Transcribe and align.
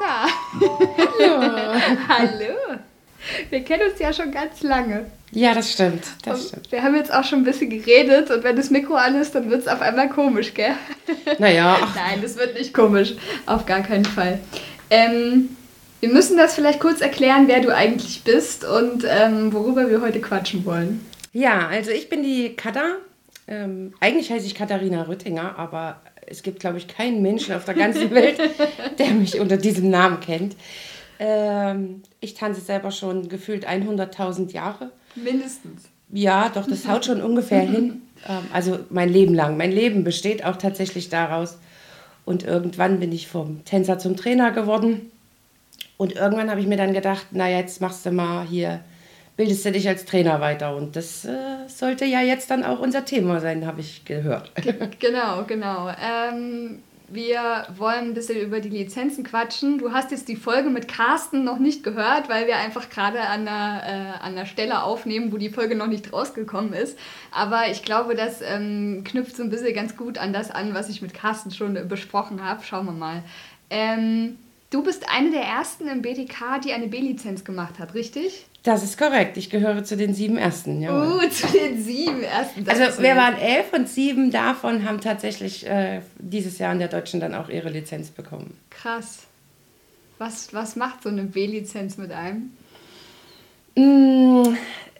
da. 0.00 0.26
Hallo. 0.60 1.80
Hallo. 2.08 2.80
Wir 3.50 3.64
kennen 3.64 3.90
uns 3.90 4.00
ja 4.00 4.12
schon 4.12 4.32
ganz 4.32 4.62
lange. 4.62 5.06
Ja, 5.32 5.54
das 5.54 5.72
stimmt. 5.72 6.04
Das 6.24 6.48
stimmt. 6.48 6.72
Wir 6.72 6.82
haben 6.82 6.96
jetzt 6.96 7.12
auch 7.12 7.22
schon 7.22 7.40
ein 7.40 7.44
bisschen 7.44 7.70
geredet 7.70 8.30
und 8.30 8.42
wenn 8.42 8.56
das 8.56 8.70
Mikro 8.70 8.94
an 8.94 9.14
ist, 9.20 9.34
dann 9.34 9.50
wird 9.50 9.60
es 9.60 9.68
auf 9.68 9.80
einmal 9.80 10.08
komisch, 10.08 10.54
gell? 10.54 10.74
Naja. 11.38 11.78
Nein, 11.94 12.20
das 12.22 12.36
wird 12.36 12.54
nicht 12.54 12.74
komisch. 12.74 13.14
Auf 13.46 13.66
gar 13.66 13.82
keinen 13.82 14.04
Fall. 14.06 14.40
Ähm, 14.88 15.50
wir 16.00 16.08
müssen 16.08 16.36
das 16.36 16.54
vielleicht 16.54 16.80
kurz 16.80 17.00
erklären, 17.00 17.46
wer 17.46 17.60
du 17.60 17.74
eigentlich 17.74 18.24
bist 18.24 18.64
und 18.64 19.04
ähm, 19.08 19.52
worüber 19.52 19.88
wir 19.88 20.00
heute 20.00 20.20
quatschen 20.20 20.64
wollen. 20.64 21.06
Ja, 21.32 21.68
also 21.68 21.90
ich 21.90 22.08
bin 22.08 22.22
die 22.22 22.56
Katha. 22.56 22.96
Ähm, 23.46 23.94
eigentlich 24.00 24.32
heiße 24.32 24.46
ich 24.46 24.54
Katharina 24.54 25.02
Rüttinger, 25.02 25.56
aber 25.58 26.00
es 26.30 26.42
gibt, 26.42 26.60
glaube 26.60 26.78
ich, 26.78 26.88
keinen 26.88 27.20
Menschen 27.20 27.54
auf 27.54 27.64
der 27.64 27.74
ganzen 27.74 28.10
Welt, 28.14 28.38
der 28.98 29.08
mich 29.08 29.38
unter 29.38 29.56
diesem 29.56 29.90
Namen 29.90 30.20
kennt. 30.20 30.56
Ähm, 31.18 32.02
ich 32.20 32.34
tanze 32.34 32.60
selber 32.60 32.90
schon 32.90 33.28
gefühlt 33.28 33.68
100.000 33.68 34.52
Jahre. 34.52 34.90
Mindestens. 35.14 35.88
Ja, 36.12 36.48
doch, 36.48 36.66
das 36.66 36.88
haut 36.88 37.04
schon 37.04 37.22
ungefähr 37.22 37.60
hin. 37.60 38.02
Ähm, 38.28 38.44
also 38.52 38.78
mein 38.88 39.12
Leben 39.12 39.34
lang. 39.34 39.56
Mein 39.56 39.72
Leben 39.72 40.04
besteht 40.04 40.44
auch 40.44 40.56
tatsächlich 40.56 41.08
daraus. 41.08 41.58
Und 42.24 42.44
irgendwann 42.44 43.00
bin 43.00 43.12
ich 43.12 43.28
vom 43.28 43.64
Tänzer 43.64 43.98
zum 43.98 44.16
Trainer 44.16 44.50
geworden. 44.52 45.10
Und 45.96 46.14
irgendwann 46.14 46.50
habe 46.50 46.60
ich 46.60 46.66
mir 46.66 46.76
dann 46.76 46.94
gedacht, 46.94 47.26
na 47.32 47.50
jetzt 47.50 47.80
machst 47.80 48.06
du 48.06 48.12
mal 48.12 48.46
hier, 48.46 48.80
bildest 49.40 49.64
du 49.64 49.72
dich 49.72 49.88
als 49.88 50.04
Trainer 50.04 50.42
weiter. 50.42 50.76
Und 50.76 50.96
das 50.96 51.24
äh, 51.24 51.66
sollte 51.66 52.04
ja 52.04 52.20
jetzt 52.20 52.50
dann 52.50 52.62
auch 52.62 52.78
unser 52.78 53.06
Thema 53.06 53.40
sein, 53.40 53.66
habe 53.66 53.80
ich 53.80 54.04
gehört. 54.04 54.52
Genau, 55.00 55.44
genau. 55.46 55.88
Ähm, 55.88 56.80
wir 57.08 57.66
wollen 57.78 58.08
ein 58.08 58.14
bisschen 58.14 58.38
über 58.38 58.60
die 58.60 58.68
Lizenzen 58.68 59.24
quatschen. 59.24 59.78
Du 59.78 59.92
hast 59.92 60.10
jetzt 60.10 60.28
die 60.28 60.36
Folge 60.36 60.68
mit 60.68 60.88
Carsten 60.88 61.42
noch 61.42 61.58
nicht 61.58 61.82
gehört, 61.82 62.28
weil 62.28 62.46
wir 62.46 62.56
einfach 62.56 62.90
gerade 62.90 63.20
an 63.20 63.46
der, 63.46 63.82
äh, 63.86 64.22
an 64.22 64.36
der 64.36 64.44
Stelle 64.44 64.82
aufnehmen, 64.82 65.32
wo 65.32 65.38
die 65.38 65.48
Folge 65.48 65.74
noch 65.74 65.86
nicht 65.86 66.12
rausgekommen 66.12 66.74
ist. 66.74 66.98
Aber 67.30 67.70
ich 67.70 67.82
glaube, 67.82 68.14
das 68.14 68.42
ähm, 68.42 69.04
knüpft 69.04 69.36
so 69.36 69.42
ein 69.42 69.48
bisschen 69.48 69.72
ganz 69.72 69.96
gut 69.96 70.18
an 70.18 70.34
das 70.34 70.50
an, 70.50 70.74
was 70.74 70.90
ich 70.90 71.00
mit 71.00 71.14
Carsten 71.14 71.50
schon 71.50 71.88
besprochen 71.88 72.44
habe. 72.44 72.62
Schauen 72.62 72.84
wir 72.84 72.92
mal. 72.92 73.22
Ähm, 73.70 74.36
du 74.68 74.82
bist 74.82 75.06
eine 75.10 75.30
der 75.30 75.44
ersten 75.44 75.88
im 75.88 76.02
BDK, 76.02 76.60
die 76.62 76.74
eine 76.74 76.88
B-Lizenz 76.88 77.42
gemacht 77.42 77.78
hat, 77.78 77.94
richtig? 77.94 78.49
Das 78.62 78.82
ist 78.82 78.98
korrekt. 78.98 79.38
Ich 79.38 79.48
gehöre 79.48 79.84
zu 79.84 79.96
den 79.96 80.12
sieben 80.12 80.36
Ersten. 80.36 80.82
Ja. 80.82 80.92
Uh, 80.92 81.20
zu 81.30 81.46
den 81.46 81.82
sieben 81.82 82.22
Ersten. 82.22 82.64
Das 82.64 82.78
also 82.78 83.02
wir 83.02 83.16
waren 83.16 83.38
elf 83.38 83.72
und 83.72 83.88
sieben 83.88 84.30
davon 84.30 84.84
haben 84.84 85.00
tatsächlich 85.00 85.66
äh, 85.66 86.02
dieses 86.18 86.58
Jahr 86.58 86.72
in 86.72 86.78
der 86.78 86.88
Deutschen 86.88 87.20
dann 87.20 87.34
auch 87.34 87.48
ihre 87.48 87.70
Lizenz 87.70 88.10
bekommen. 88.10 88.58
Krass. 88.68 89.20
Was, 90.18 90.52
was 90.52 90.76
macht 90.76 91.02
so 91.02 91.08
eine 91.08 91.22
B-Lizenz 91.22 91.96
mit 91.96 92.12
einem? 92.12 92.50
Mm, 93.74 94.54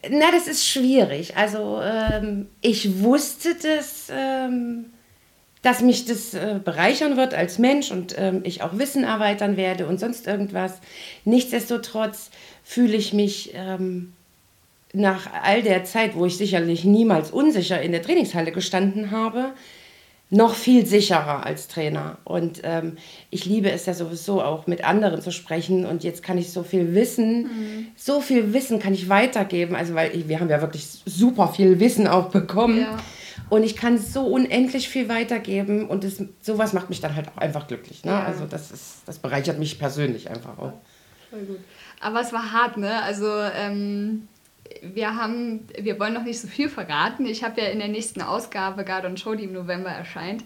na, 0.09 0.31
das 0.31 0.47
ist 0.47 0.65
schwierig. 0.65 1.37
Also 1.37 1.79
ähm, 1.83 2.47
ich 2.61 3.01
wusste 3.03 3.55
das, 3.61 4.07
ähm, 4.11 4.85
dass 5.61 5.81
mich 5.81 6.05
das 6.05 6.33
äh, 6.33 6.59
bereichern 6.63 7.17
wird 7.17 7.35
als 7.35 7.59
Mensch 7.59 7.91
und 7.91 8.15
ähm, 8.17 8.41
ich 8.43 8.63
auch 8.63 8.79
Wissen 8.79 9.03
erweitern 9.03 9.57
werde 9.57 9.85
und 9.85 9.99
sonst 9.99 10.25
irgendwas. 10.25 10.79
Nichtsdestotrotz 11.23 12.31
fühle 12.71 12.95
ich 12.95 13.11
mich 13.11 13.51
ähm, 13.53 14.13
nach 14.93 15.27
all 15.43 15.61
der 15.61 15.83
Zeit, 15.83 16.15
wo 16.15 16.25
ich 16.25 16.37
sicherlich 16.37 16.85
niemals 16.85 17.29
unsicher 17.29 17.81
in 17.81 17.91
der 17.91 18.01
Trainingshalle 18.01 18.53
gestanden 18.53 19.11
habe, 19.11 19.51
noch 20.29 20.55
viel 20.55 20.85
sicherer 20.85 21.45
als 21.45 21.67
Trainer. 21.67 22.17
Und 22.23 22.61
ähm, 22.63 22.95
ich 23.29 23.43
liebe 23.43 23.69
es 23.69 23.87
ja 23.87 23.93
sowieso 23.93 24.41
auch 24.41 24.67
mit 24.67 24.85
anderen 24.85 25.21
zu 25.21 25.31
sprechen. 25.31 25.85
Und 25.85 26.05
jetzt 26.05 26.23
kann 26.23 26.37
ich 26.37 26.53
so 26.53 26.63
viel 26.63 26.95
Wissen, 26.95 27.43
mhm. 27.43 27.87
so 27.97 28.21
viel 28.21 28.53
Wissen 28.53 28.79
kann 28.79 28.93
ich 28.93 29.09
weitergeben. 29.09 29.75
Also, 29.75 29.93
weil 29.93 30.15
ich, 30.15 30.29
wir 30.29 30.39
haben 30.39 30.49
ja 30.49 30.61
wirklich 30.61 30.87
super 31.05 31.49
viel 31.49 31.81
Wissen 31.81 32.07
auch 32.07 32.29
bekommen. 32.29 32.79
Ja. 32.79 32.97
Und 33.49 33.63
ich 33.63 33.75
kann 33.75 33.97
so 33.97 34.25
unendlich 34.27 34.87
viel 34.87 35.09
weitergeben. 35.09 35.89
Und 35.89 36.05
das, 36.05 36.23
sowas 36.39 36.71
macht 36.71 36.87
mich 36.89 37.01
dann 37.01 37.17
halt 37.17 37.27
auch 37.27 37.37
einfach 37.37 37.67
glücklich. 37.67 38.05
Ne? 38.05 38.11
Ja. 38.11 38.23
Also, 38.23 38.45
das, 38.45 38.71
ist, 38.71 39.01
das 39.05 39.19
bereichert 39.19 39.59
mich 39.59 39.77
persönlich 39.77 40.29
einfach 40.29 40.57
auch. 40.57 40.73
Voll 41.29 41.41
gut. 41.41 41.59
Aber 42.01 42.21
es 42.21 42.33
war 42.33 42.51
hart, 42.51 42.77
ne? 42.77 43.01
Also 43.03 43.27
ähm, 43.27 44.27
wir 44.81 45.15
haben, 45.15 45.67
wir 45.79 45.99
wollen 45.99 46.13
noch 46.13 46.23
nicht 46.23 46.41
so 46.41 46.47
viel 46.47 46.69
verraten. 46.69 47.25
Ich 47.25 47.43
habe 47.43 47.61
ja 47.61 47.67
in 47.67 47.79
der 47.79 47.87
nächsten 47.87 48.21
Ausgabe 48.21 48.83
Gardon 48.83 49.17
Show, 49.17 49.35
die 49.35 49.43
im 49.43 49.53
November 49.53 49.89
erscheint, 49.89 50.43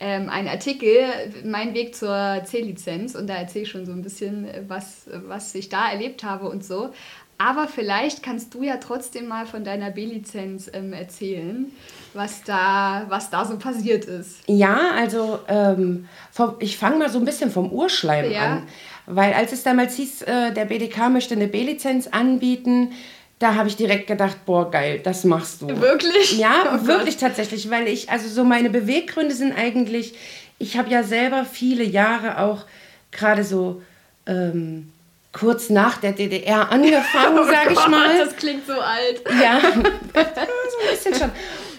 ähm, 0.00 0.28
einen 0.28 0.48
Artikel, 0.48 1.04
mein 1.44 1.74
Weg 1.74 1.94
zur 1.94 2.42
C-Lizenz. 2.44 3.14
Und 3.14 3.28
da 3.28 3.34
erzähle 3.34 3.64
ich 3.64 3.70
schon 3.70 3.86
so 3.86 3.92
ein 3.92 4.02
bisschen, 4.02 4.48
was, 4.68 5.08
was 5.26 5.54
ich 5.54 5.68
da 5.68 5.90
erlebt 5.90 6.24
habe 6.24 6.48
und 6.48 6.64
so. 6.64 6.90
Aber 7.38 7.68
vielleicht 7.68 8.22
kannst 8.22 8.54
du 8.54 8.62
ja 8.62 8.78
trotzdem 8.78 9.28
mal 9.28 9.46
von 9.46 9.62
deiner 9.62 9.90
B-Lizenz 9.90 10.70
ähm, 10.72 10.94
erzählen, 10.94 11.70
was 12.14 12.42
da, 12.44 13.04
was 13.08 13.28
da 13.28 13.44
so 13.44 13.58
passiert 13.58 14.06
ist. 14.06 14.38
Ja, 14.46 14.92
also 14.96 15.40
ähm, 15.46 16.08
vom, 16.32 16.54
ich 16.60 16.78
fange 16.78 16.96
mal 16.96 17.10
so 17.10 17.18
ein 17.18 17.26
bisschen 17.26 17.50
vom 17.50 17.70
Urschleim 17.70 18.30
ja. 18.30 18.40
an. 18.40 18.62
Weil 19.06 19.34
als 19.34 19.52
es 19.52 19.62
damals 19.62 19.94
hieß, 19.94 20.22
äh, 20.22 20.52
der 20.52 20.64
BDK 20.64 21.08
möchte 21.10 21.34
eine 21.34 21.46
B-Lizenz 21.46 22.08
anbieten, 22.08 22.92
da 23.38 23.54
habe 23.54 23.68
ich 23.68 23.76
direkt 23.76 24.06
gedacht, 24.06 24.44
boah, 24.46 24.70
geil, 24.70 25.00
das 25.02 25.24
machst 25.24 25.62
du. 25.62 25.68
Wirklich? 25.80 26.38
Ja, 26.38 26.80
oh 26.82 26.86
wirklich 26.86 27.16
tatsächlich, 27.18 27.70
weil 27.70 27.86
ich, 27.86 28.10
also 28.10 28.28
so 28.28 28.44
meine 28.44 28.70
Beweggründe 28.70 29.34
sind 29.34 29.52
eigentlich, 29.52 30.14
ich 30.58 30.76
habe 30.76 30.90
ja 30.90 31.02
selber 31.02 31.44
viele 31.44 31.84
Jahre 31.84 32.40
auch 32.40 32.64
gerade 33.10 33.44
so 33.44 33.82
ähm, 34.26 34.90
kurz 35.32 35.68
nach 35.68 35.98
der 35.98 36.12
DDR 36.12 36.72
angefangen, 36.72 37.38
oh 37.40 37.44
sage 37.44 37.72
ich 37.72 37.88
mal. 37.88 38.18
Das 38.18 38.36
klingt 38.36 38.66
so 38.66 38.72
alt. 38.72 39.22
Ja, 39.40 39.60
so 39.74 39.80
ein 39.80 40.90
bisschen 40.90 41.14
schon. 41.14 41.30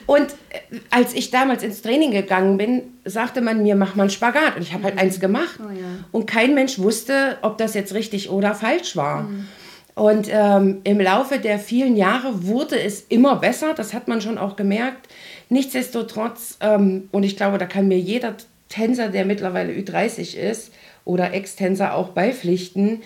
Und 0.08 0.32
äh, 0.50 0.80
als 0.90 1.14
ich 1.14 1.30
damals 1.30 1.62
ins 1.62 1.84
Training 1.84 2.12
gegangen 2.12 2.58
bin, 2.58 2.82
sagte 3.06 3.42
man 3.42 3.62
mir, 3.62 3.76
mach 3.76 3.96
mal 3.96 4.04
einen 4.04 4.10
Spagat. 4.10 4.56
Und 4.56 4.64
ich 4.64 4.74
habe 4.74 4.86
halt 4.86 4.96
mhm. 4.96 5.02
eins 5.02 5.20
gemacht. 5.20 5.60
Oh, 5.60 5.70
ja. 5.70 5.86
Und 6.12 6.26
kein 6.26 6.56
Mensch 6.56 6.80
wusste, 6.80 7.38
ob 7.44 7.60
das 7.60 7.76
jetzt 7.76 7.94
richtig 7.94 8.32
oder 8.32 8.56
falsch 8.56 8.96
war. 8.96 9.24
Mhm. 9.24 9.48
Und 9.94 10.30
ähm, 10.32 10.82
im 10.84 11.00
Laufe 11.00 11.40
der 11.40 11.60
vielen 11.60 11.96
Jahre 11.96 12.46
wurde 12.46 12.80
es 12.80 13.02
immer 13.10 13.36
besser. 13.36 13.74
Das 13.74 13.94
hat 13.94 14.08
man 14.08 14.22
schon 14.22 14.38
auch 14.38 14.56
gemerkt. 14.56 15.08
Nichtsdestotrotz, 15.50 16.58
ähm, 16.62 17.10
und 17.12 17.24
ich 17.24 17.36
glaube, 17.36 17.58
da 17.58 17.66
kann 17.66 17.88
mir 17.88 18.00
jeder 18.00 18.36
Tänzer, 18.70 19.10
der 19.10 19.26
mittlerweile 19.26 19.74
Ü30 19.74 20.38
ist 20.38 20.72
oder 21.04 21.34
Ex-Tänzer 21.34 21.96
auch 21.96 22.10
beipflichten, 22.10 23.02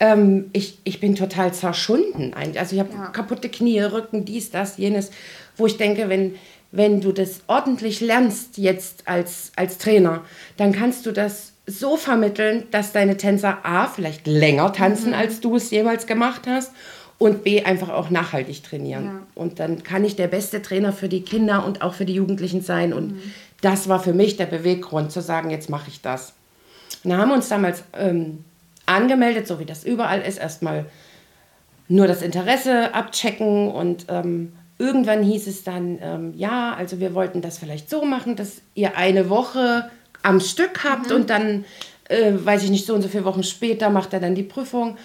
ähm, 0.00 0.50
ich, 0.52 0.78
ich 0.82 0.98
bin 0.98 1.14
total 1.14 1.54
zerschunden. 1.54 2.34
Also 2.34 2.74
ich 2.74 2.80
habe 2.80 2.92
ja. 2.92 3.06
kaputte 3.06 3.48
Knie, 3.48 3.80
Rücken, 3.80 4.24
dies, 4.24 4.50
das, 4.50 4.78
jenes 4.78 5.12
wo 5.56 5.66
ich 5.66 5.76
denke, 5.76 6.08
wenn, 6.08 6.34
wenn 6.70 7.00
du 7.00 7.12
das 7.12 7.40
ordentlich 7.46 8.00
lernst 8.00 8.58
jetzt 8.58 9.06
als, 9.06 9.52
als 9.56 9.78
Trainer, 9.78 10.22
dann 10.56 10.72
kannst 10.72 11.06
du 11.06 11.12
das 11.12 11.52
so 11.66 11.96
vermitteln, 11.96 12.64
dass 12.70 12.92
deine 12.92 13.16
Tänzer 13.16 13.58
A 13.64 13.86
vielleicht 13.86 14.26
länger 14.26 14.72
tanzen, 14.72 15.08
mhm. 15.08 15.14
als 15.14 15.40
du 15.40 15.56
es 15.56 15.70
jemals 15.70 16.06
gemacht 16.06 16.42
hast 16.46 16.72
und 17.18 17.44
B 17.44 17.62
einfach 17.62 17.90
auch 17.90 18.10
nachhaltig 18.10 18.64
trainieren. 18.64 19.04
Ja. 19.04 19.20
Und 19.34 19.60
dann 19.60 19.82
kann 19.84 20.04
ich 20.04 20.16
der 20.16 20.26
beste 20.26 20.60
Trainer 20.60 20.92
für 20.92 21.08
die 21.08 21.22
Kinder 21.22 21.64
und 21.64 21.82
auch 21.82 21.94
für 21.94 22.04
die 22.04 22.14
Jugendlichen 22.14 22.62
sein. 22.62 22.92
Und 22.92 23.12
mhm. 23.12 23.32
das 23.60 23.88
war 23.88 24.00
für 24.00 24.12
mich 24.12 24.36
der 24.36 24.46
Beweggrund, 24.46 25.12
zu 25.12 25.20
sagen, 25.20 25.50
jetzt 25.50 25.70
mache 25.70 25.88
ich 25.88 26.00
das. 26.00 26.32
Und 27.04 27.10
dann 27.10 27.20
haben 27.20 27.28
wir 27.28 27.36
uns 27.36 27.48
damals 27.48 27.84
ähm, 27.96 28.44
angemeldet, 28.86 29.46
so 29.46 29.60
wie 29.60 29.64
das 29.64 29.84
überall 29.84 30.20
ist, 30.20 30.38
erstmal 30.38 30.86
nur 31.88 32.06
das 32.06 32.22
Interesse 32.22 32.94
abchecken 32.94 33.68
und 33.68 34.06
ähm, 34.08 34.52
Irgendwann 34.82 35.22
hieß 35.22 35.46
es 35.46 35.62
dann, 35.62 36.00
ähm, 36.02 36.34
ja, 36.36 36.74
also 36.74 36.98
wir 36.98 37.14
wollten 37.14 37.40
das 37.40 37.56
vielleicht 37.56 37.88
so 37.88 38.04
machen, 38.04 38.34
dass 38.34 38.62
ihr 38.74 38.96
eine 38.96 39.30
Woche 39.30 39.88
am 40.22 40.40
Stück 40.40 40.82
habt 40.82 41.10
mhm. 41.10 41.16
und 41.16 41.30
dann, 41.30 41.64
äh, 42.08 42.32
weiß 42.34 42.64
ich 42.64 42.70
nicht, 42.70 42.84
so 42.84 42.92
und 42.92 43.02
so 43.02 43.08
viele 43.08 43.24
Wochen 43.24 43.44
später 43.44 43.90
macht 43.90 44.12
er 44.12 44.18
dann 44.18 44.34
die 44.34 44.42
Prüfung. 44.42 44.96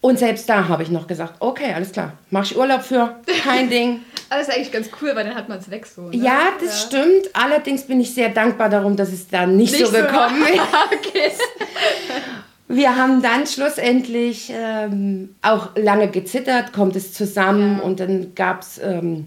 Und 0.00 0.18
selbst 0.18 0.48
da 0.48 0.66
habe 0.66 0.82
ich 0.82 0.90
noch 0.90 1.06
gesagt, 1.06 1.34
okay, 1.38 1.72
alles 1.72 1.92
klar, 1.92 2.14
mach 2.30 2.44
ich 2.44 2.56
Urlaub 2.56 2.82
für, 2.82 3.20
kein 3.44 3.70
Ding. 3.70 4.00
Aber 4.28 4.40
das 4.40 4.48
ist 4.48 4.54
eigentlich 4.56 4.72
ganz 4.72 4.88
cool, 5.00 5.14
weil 5.14 5.24
dann 5.24 5.36
hat 5.36 5.48
man 5.48 5.58
es 5.58 5.70
weg 5.70 5.86
so. 5.86 6.08
Ne? 6.08 6.16
Ja, 6.16 6.48
das 6.60 6.82
ja. 6.82 6.86
stimmt. 6.88 7.30
Allerdings 7.32 7.86
bin 7.86 8.00
ich 8.00 8.12
sehr 8.12 8.30
dankbar 8.30 8.70
darum, 8.70 8.96
dass 8.96 9.12
es 9.12 9.28
da 9.28 9.46
nicht, 9.46 9.72
nicht 9.72 9.86
so 9.86 9.92
gekommen 9.92 10.42
ist. 11.14 11.40
Wir 12.72 12.96
haben 12.96 13.20
dann 13.20 13.48
schlussendlich 13.48 14.52
ähm, 14.54 15.34
auch 15.42 15.74
lange 15.74 16.08
gezittert, 16.08 16.72
kommt 16.72 16.94
es 16.94 17.12
zusammen 17.12 17.78
ja. 17.78 17.82
und 17.82 17.98
dann 17.98 18.36
gab 18.36 18.62
es, 18.62 18.78
ähm, 18.78 19.26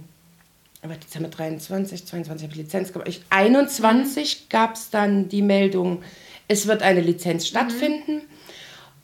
aber 0.82 0.94
jetzt 0.94 1.14
haben 1.14 1.24
wir 1.24 1.30
23, 1.30 2.06
22 2.06 2.44
habe 2.48 2.54
ich 2.54 2.64
Lizenz 2.64 2.94
gemacht. 2.94 3.22
21 3.30 4.46
mhm. 4.46 4.50
gab 4.50 4.76
es 4.76 4.92
dann 4.92 5.28
die 5.28 5.42
Meldung, 5.42 6.04
es 6.48 6.68
wird 6.68 6.84
eine 6.84 7.02
Lizenz 7.02 7.46
stattfinden. 7.46 8.16
Mhm. 8.16 8.22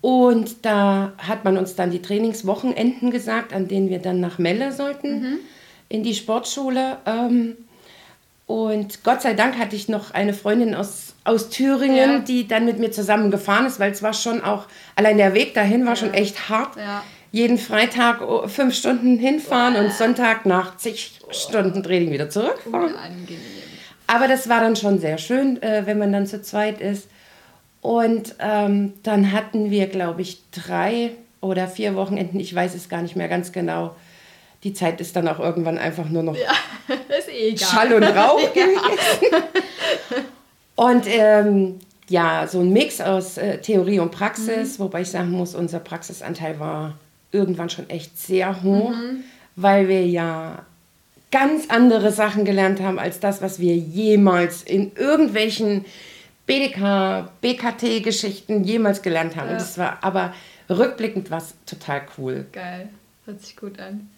Und 0.01 0.65
da 0.65 1.11
hat 1.17 1.43
man 1.43 1.57
uns 1.57 1.75
dann 1.75 1.91
die 1.91 2.01
Trainingswochenenden 2.01 3.11
gesagt, 3.11 3.51
an 3.51 3.67
denen 3.67 3.89
wir 3.89 3.99
dann 3.99 4.21
nach 4.21 4.37
Melle 4.37 4.71
sollten, 4.71 5.21
mhm. 5.21 5.39
in 5.89 6.03
die 6.03 6.15
Sportschule. 6.15 6.99
Ähm, 7.05 7.57
Und 8.47 9.03
Gott 9.03 9.21
sei 9.21 9.33
Dank 9.33 9.57
hatte 9.57 9.75
ich 9.75 9.89
noch 9.89 10.11
eine 10.11 10.33
Freundin 10.33 10.75
aus, 10.75 11.08
aus 11.29 11.49
Thüringen, 11.49 12.11
ja. 12.11 12.19
die 12.19 12.47
dann 12.47 12.65
mit 12.65 12.79
mir 12.79 12.91
zusammen 12.91 13.29
gefahren 13.29 13.67
ist, 13.67 13.79
weil 13.79 13.91
es 13.91 14.01
war 14.01 14.13
schon 14.13 14.43
auch, 14.43 14.65
allein 14.95 15.17
der 15.17 15.35
Weg 15.35 15.53
dahin 15.53 15.85
war 15.85 15.93
ja. 15.93 15.95
schon 15.95 16.13
echt 16.13 16.49
hart. 16.49 16.75
Ja. 16.75 17.03
Jeden 17.31 17.59
Freitag 17.59 18.21
oh, 18.21 18.47
fünf 18.47 18.73
Stunden 18.73 19.17
hinfahren 19.19 19.75
und 19.75 19.91
Sonntag 19.93 20.47
nach 20.47 20.77
zig 20.77 21.19
Stunden 21.29 21.83
Training 21.83 22.11
wieder 22.11 22.31
zurückfahren. 22.31 22.95
Aber 24.07 24.27
das 24.27 24.49
war 24.49 24.61
dann 24.61 24.75
schon 24.75 24.97
sehr 24.97 25.19
schön, 25.19 25.61
äh, 25.61 25.83
wenn 25.85 25.99
man 25.99 26.11
dann 26.11 26.25
zu 26.25 26.41
zweit 26.41 26.81
ist. 26.81 27.07
Und 27.81 28.35
ähm, 28.39 28.93
dann 29.03 29.31
hatten 29.31 29.69
wir, 29.69 29.85
glaube 29.85 30.23
ich, 30.23 30.41
drei 30.49 31.11
oder 31.41 31.67
vier 31.67 31.95
Wochenenden, 31.95 32.39
ich 32.39 32.53
weiß 32.53 32.73
es 32.73 32.89
gar 32.89 33.03
nicht 33.03 33.15
mehr 33.15 33.27
ganz 33.27 33.51
genau, 33.51 33.95
die 34.63 34.73
Zeit 34.73 34.99
ist 34.99 35.15
dann 35.15 35.27
auch 35.27 35.39
irgendwann 35.39 35.77
einfach 35.77 36.09
nur 36.09 36.23
noch 36.23 36.35
ja, 36.35 36.51
eh 37.31 37.55
Schall 37.55 37.93
und 37.93 38.03
Rauch 38.03 38.39
gewesen. 38.53 39.45
Und 40.79 41.07
ähm, 41.07 41.79
ja, 42.07 42.47
so 42.47 42.61
ein 42.61 42.71
Mix 42.71 43.01
aus 43.01 43.37
äh, 43.37 43.57
Theorie 43.59 43.99
und 43.99 44.11
Praxis, 44.11 44.79
mhm. 44.79 44.83
wobei 44.83 45.01
ich 45.01 45.09
sagen 45.09 45.31
muss, 45.31 45.53
unser 45.53 45.81
Praxisanteil 45.81 46.57
war 46.57 46.97
irgendwann 47.33 47.69
schon 47.69 47.89
echt 47.89 48.17
sehr 48.17 48.63
hoch, 48.63 48.91
mhm. 48.91 49.25
weil 49.57 49.89
wir 49.89 50.07
ja 50.07 50.65
ganz 51.33 51.69
andere 51.69 52.13
Sachen 52.13 52.45
gelernt 52.45 52.81
haben 52.81 52.97
als 52.97 53.19
das, 53.19 53.41
was 53.41 53.59
wir 53.59 53.75
jemals 53.75 54.63
in 54.63 54.93
irgendwelchen 54.95 55.83
BDK, 56.45 57.29
BKT-Geschichten 57.41 58.63
jemals 58.63 59.01
gelernt 59.01 59.35
haben. 59.35 59.47
Ja. 59.47 59.51
Und 59.55 59.61
das 59.61 59.77
war 59.77 59.97
aber 59.99 60.33
rückblickend 60.69 61.29
was 61.29 61.55
total 61.65 62.03
cool. 62.17 62.45
Geil, 62.53 62.87
hört 63.25 63.41
sich 63.41 63.57
gut 63.57 63.81
an. 63.81 64.09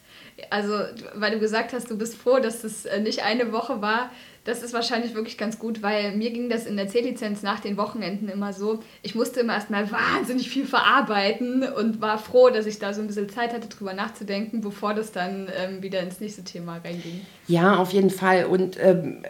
Also, 0.51 0.73
weil 1.15 1.31
du 1.31 1.39
gesagt 1.39 1.73
hast, 1.73 1.89
du 1.89 1.97
bist 1.97 2.15
froh, 2.15 2.37
dass 2.37 2.61
das 2.61 2.85
äh, 2.85 2.99
nicht 2.99 3.23
eine 3.23 3.51
Woche 3.51 3.81
war. 3.81 4.11
Das 4.43 4.63
ist 4.63 4.73
wahrscheinlich 4.73 5.13
wirklich 5.13 5.37
ganz 5.37 5.59
gut, 5.59 5.83
weil 5.83 6.15
mir 6.15 6.31
ging 6.31 6.49
das 6.49 6.65
in 6.65 6.75
der 6.75 6.87
C-Lizenz 6.87 7.43
nach 7.43 7.59
den 7.59 7.77
Wochenenden 7.77 8.27
immer 8.27 8.53
so. 8.53 8.79
Ich 9.03 9.13
musste 9.13 9.41
immer 9.41 9.53
erstmal 9.53 9.91
wahnsinnig 9.91 10.49
viel 10.49 10.65
verarbeiten 10.65 11.63
und 11.63 12.01
war 12.01 12.17
froh, 12.17 12.49
dass 12.49 12.65
ich 12.65 12.79
da 12.79 12.93
so 12.93 13.01
ein 13.01 13.07
bisschen 13.07 13.29
Zeit 13.29 13.53
hatte, 13.53 13.67
drüber 13.67 13.93
nachzudenken, 13.93 14.61
bevor 14.61 14.95
das 14.95 15.11
dann 15.11 15.47
ähm, 15.61 15.83
wieder 15.83 15.99
ins 15.99 16.19
nächste 16.19 16.43
Thema 16.43 16.77
reinging. 16.83 17.21
Ja, 17.47 17.75
auf 17.75 17.93
jeden 17.93 18.09
Fall. 18.09 18.45
Und 18.45 18.77
ähm, 18.81 19.23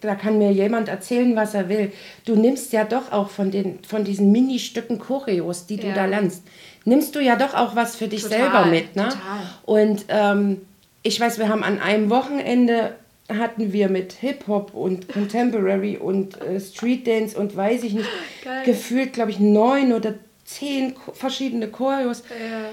da 0.00 0.14
kann 0.14 0.38
mir 0.38 0.52
jemand 0.52 0.88
erzählen, 0.88 1.34
was 1.34 1.54
er 1.54 1.68
will. 1.68 1.90
Du 2.24 2.36
nimmst 2.36 2.72
ja 2.72 2.84
doch 2.84 3.10
auch 3.10 3.30
von, 3.30 3.50
den, 3.50 3.80
von 3.82 4.04
diesen 4.04 4.30
Mini-Stücken 4.30 5.00
Choreos, 5.00 5.66
die 5.66 5.78
du 5.78 5.88
ja. 5.88 5.94
da 5.94 6.06
lernst 6.06 6.44
nimmst 6.84 7.14
du 7.14 7.20
ja 7.20 7.36
doch 7.36 7.54
auch 7.54 7.76
was 7.76 7.96
für 7.96 8.08
dich 8.08 8.22
total, 8.22 8.38
selber 8.38 8.66
mit. 8.66 8.96
Ne? 8.96 9.04
Total. 9.04 9.40
Und 9.64 10.04
ähm, 10.08 10.60
ich 11.02 11.18
weiß, 11.20 11.38
wir 11.38 11.48
haben 11.48 11.62
an 11.62 11.80
einem 11.80 12.10
Wochenende 12.10 12.94
hatten 13.28 13.72
wir 13.72 13.88
mit 13.88 14.12
Hip-Hop 14.14 14.74
und 14.74 15.08
Contemporary 15.08 15.96
und 15.96 16.40
äh, 16.42 16.60
Street 16.60 17.06
Dance 17.06 17.38
und 17.38 17.56
weiß 17.56 17.82
ich 17.84 17.94
nicht, 17.94 18.08
Geil. 18.44 18.64
gefühlt, 18.64 19.12
glaube 19.12 19.30
ich, 19.30 19.40
neun 19.40 19.92
oder 19.92 20.14
zehn 20.44 20.94
verschiedene 21.12 21.68
Choreos. 21.68 22.22
Ja. 22.28 22.68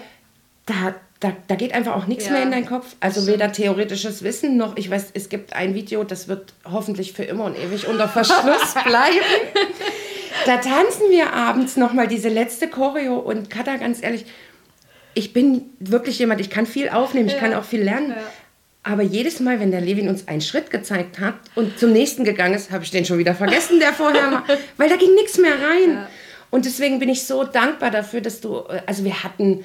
Da, 0.65 0.95
da, 1.19 1.35
da 1.47 1.55
geht 1.55 1.73
einfach 1.73 1.95
auch 1.95 2.07
nichts 2.07 2.25
ja. 2.25 2.33
mehr 2.33 2.43
in 2.43 2.51
deinen 2.51 2.65
Kopf. 2.65 2.95
Also 2.99 3.27
weder 3.27 3.51
theoretisches 3.51 4.23
Wissen 4.23 4.57
noch, 4.57 4.77
ich 4.77 4.89
weiß, 4.89 5.11
es 5.13 5.29
gibt 5.29 5.53
ein 5.53 5.75
Video, 5.75 6.03
das 6.03 6.27
wird 6.27 6.53
hoffentlich 6.69 7.13
für 7.13 7.23
immer 7.23 7.45
und 7.45 7.57
ewig 7.57 7.87
unter 7.87 8.07
Verschluss 8.07 8.73
bleiben. 8.85 9.17
da 10.45 10.57
tanzen 10.57 11.09
wir 11.09 11.33
abends 11.33 11.77
nochmal 11.77 12.07
diese 12.07 12.29
letzte 12.29 12.67
Choreo 12.67 13.17
und 13.17 13.49
Katha, 13.49 13.77
ganz 13.77 14.01
ehrlich, 14.03 14.25
ich 15.13 15.33
bin 15.33 15.71
wirklich 15.79 16.19
jemand, 16.19 16.39
ich 16.39 16.49
kann 16.49 16.65
viel 16.65 16.89
aufnehmen, 16.89 17.27
ich 17.27 17.33
ja. 17.33 17.39
kann 17.39 17.53
auch 17.53 17.63
viel 17.63 17.81
lernen. 17.81 18.13
Ja. 18.89 18.93
Aber 18.93 19.03
jedes 19.03 19.39
Mal, 19.39 19.59
wenn 19.59 19.71
der 19.71 19.81
Levin 19.81 20.09
uns 20.09 20.27
einen 20.27 20.41
Schritt 20.41 20.71
gezeigt 20.71 21.19
hat 21.19 21.35
und 21.55 21.77
zum 21.79 21.91
nächsten 21.91 22.23
gegangen 22.23 22.55
ist, 22.55 22.71
habe 22.71 22.83
ich 22.83 22.91
den 22.91 23.05
schon 23.05 23.17
wieder 23.17 23.35
vergessen, 23.35 23.79
der 23.79 23.93
vorher 23.93 24.31
war, 24.31 24.43
weil 24.77 24.89
da 24.89 24.95
ging 24.95 25.13
nichts 25.15 25.37
mehr 25.37 25.53
rein. 25.53 25.93
Ja. 25.93 26.09
Und 26.51 26.65
deswegen 26.65 26.99
bin 26.99 27.09
ich 27.09 27.25
so 27.25 27.43
dankbar 27.43 27.91
dafür, 27.91 28.21
dass 28.21 28.41
du, 28.41 28.61
also 28.85 29.03
wir 29.03 29.23
hatten 29.23 29.63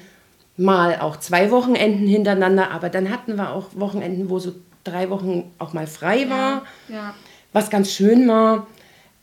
mal 0.57 0.99
auch 0.99 1.17
zwei 1.17 1.51
Wochenenden 1.51 2.07
hintereinander, 2.07 2.71
aber 2.71 2.89
dann 2.89 3.09
hatten 3.09 3.35
wir 3.35 3.51
auch 3.51 3.69
Wochenenden, 3.73 4.29
wo 4.29 4.39
so 4.39 4.53
drei 4.83 5.09
Wochen 5.09 5.51
auch 5.57 5.73
mal 5.73 5.87
frei 5.87 6.29
war, 6.29 6.65
ja. 6.87 7.13
was 7.53 7.69
ganz 7.69 7.91
schön 7.91 8.27
war. 8.27 8.67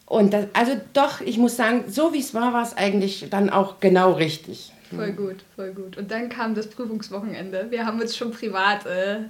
Und 0.06 0.34
das, 0.34 0.46
also 0.52 0.72
doch, 0.92 1.20
ich 1.20 1.38
muss 1.38 1.56
sagen, 1.56 1.84
so 1.88 2.12
wie 2.12 2.18
es 2.18 2.34
war, 2.34 2.52
war 2.52 2.62
es 2.62 2.76
eigentlich 2.76 3.26
dann 3.30 3.48
auch 3.48 3.80
genau 3.80 4.12
richtig. 4.12 4.72
Voll 4.94 5.12
gut, 5.12 5.36
voll 5.56 5.72
gut. 5.72 5.96
Und 5.96 6.10
dann 6.10 6.28
kam 6.28 6.54
das 6.54 6.68
Prüfungswochenende. 6.68 7.68
Wir 7.70 7.86
haben 7.86 8.00
uns 8.00 8.14
schon 8.16 8.30
privat 8.30 8.84
äh, 8.84 9.20